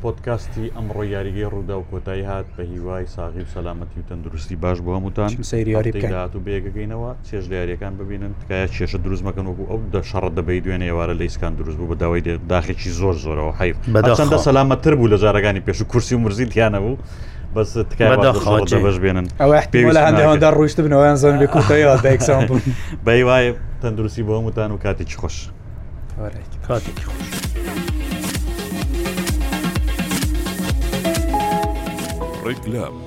پۆتکاستی 0.03 0.65
ئەمڕۆ 0.77 1.05
یاریگەی 1.15 1.47
ڕوودا 1.53 1.77
و 1.81 1.85
کۆتایی 1.93 2.23
هات 2.29 2.47
بە 2.57 2.63
هیوای 2.73 3.07
ساغی 3.07 3.43
و 3.47 3.49
سەلامەتی 3.55 3.99
و 4.01 4.07
تەندروستی 4.09 4.57
باش 4.57 4.79
بۆ 4.87 4.91
هەمووتان 4.97 5.31
سرییاریات 5.53 6.33
و 6.37 6.41
بێگەگەینەوە 6.47 7.11
چێژ 7.29 7.45
دیارەکان 7.53 7.93
ببینن 8.01 8.33
تکایە 8.43 8.67
چێشە 8.77 8.99
دروست 9.05 9.23
مەکەن 9.29 9.47
وەکو 9.51 9.65
ئەو 9.71 9.81
دە 9.95 10.01
شەڕ 10.11 10.25
دەبی 10.37 10.61
دوێنێ 10.65 10.87
ێوارە 10.93 11.15
لە 11.21 11.25
ئیسکان 11.29 11.53
دروست 11.61 11.77
بوو 11.79 11.89
بەداوای 11.95 12.23
داخێکی 12.53 12.89
زۆر 13.01 13.15
زۆرەوە 13.25 13.53
حیف 13.61 13.77
بەدەخەندە 13.95 14.39
سەلامەتر 14.47 14.95
بوو 14.99 15.09
لە 15.13 15.19
جارەکانی 15.23 15.61
پێش 15.67 15.79
و 15.83 15.85
کورسی 15.93 16.15
و 16.15 16.19
مرزی 16.25 16.47
تیانە 16.55 16.79
بوو 16.85 16.95
بەس 17.57 17.73
تکایخواجێ 17.91 18.79
بەش 18.87 18.97
بێنن 19.05 19.27
ئەوە 19.43 19.55
هەندەوەدا 20.07 20.51
ڕوشت 20.59 20.79
بنەوەیان 20.85 21.17
زۆن 21.23 21.35
لە 21.43 21.47
کوتەیە 21.55 21.93
دایکسان 22.05 22.41
بوون 22.49 22.63
بەی 23.07 23.21
وایە 23.29 23.53
تەندروستی 23.83 24.23
بۆ 24.29 24.35
وتان 24.47 24.71
و 24.75 24.77
کاتی 24.85 25.17
خۆش 25.23 25.37
کاتی 26.69 26.93
خۆش. 27.07 27.29
Reclam. 32.49 33.04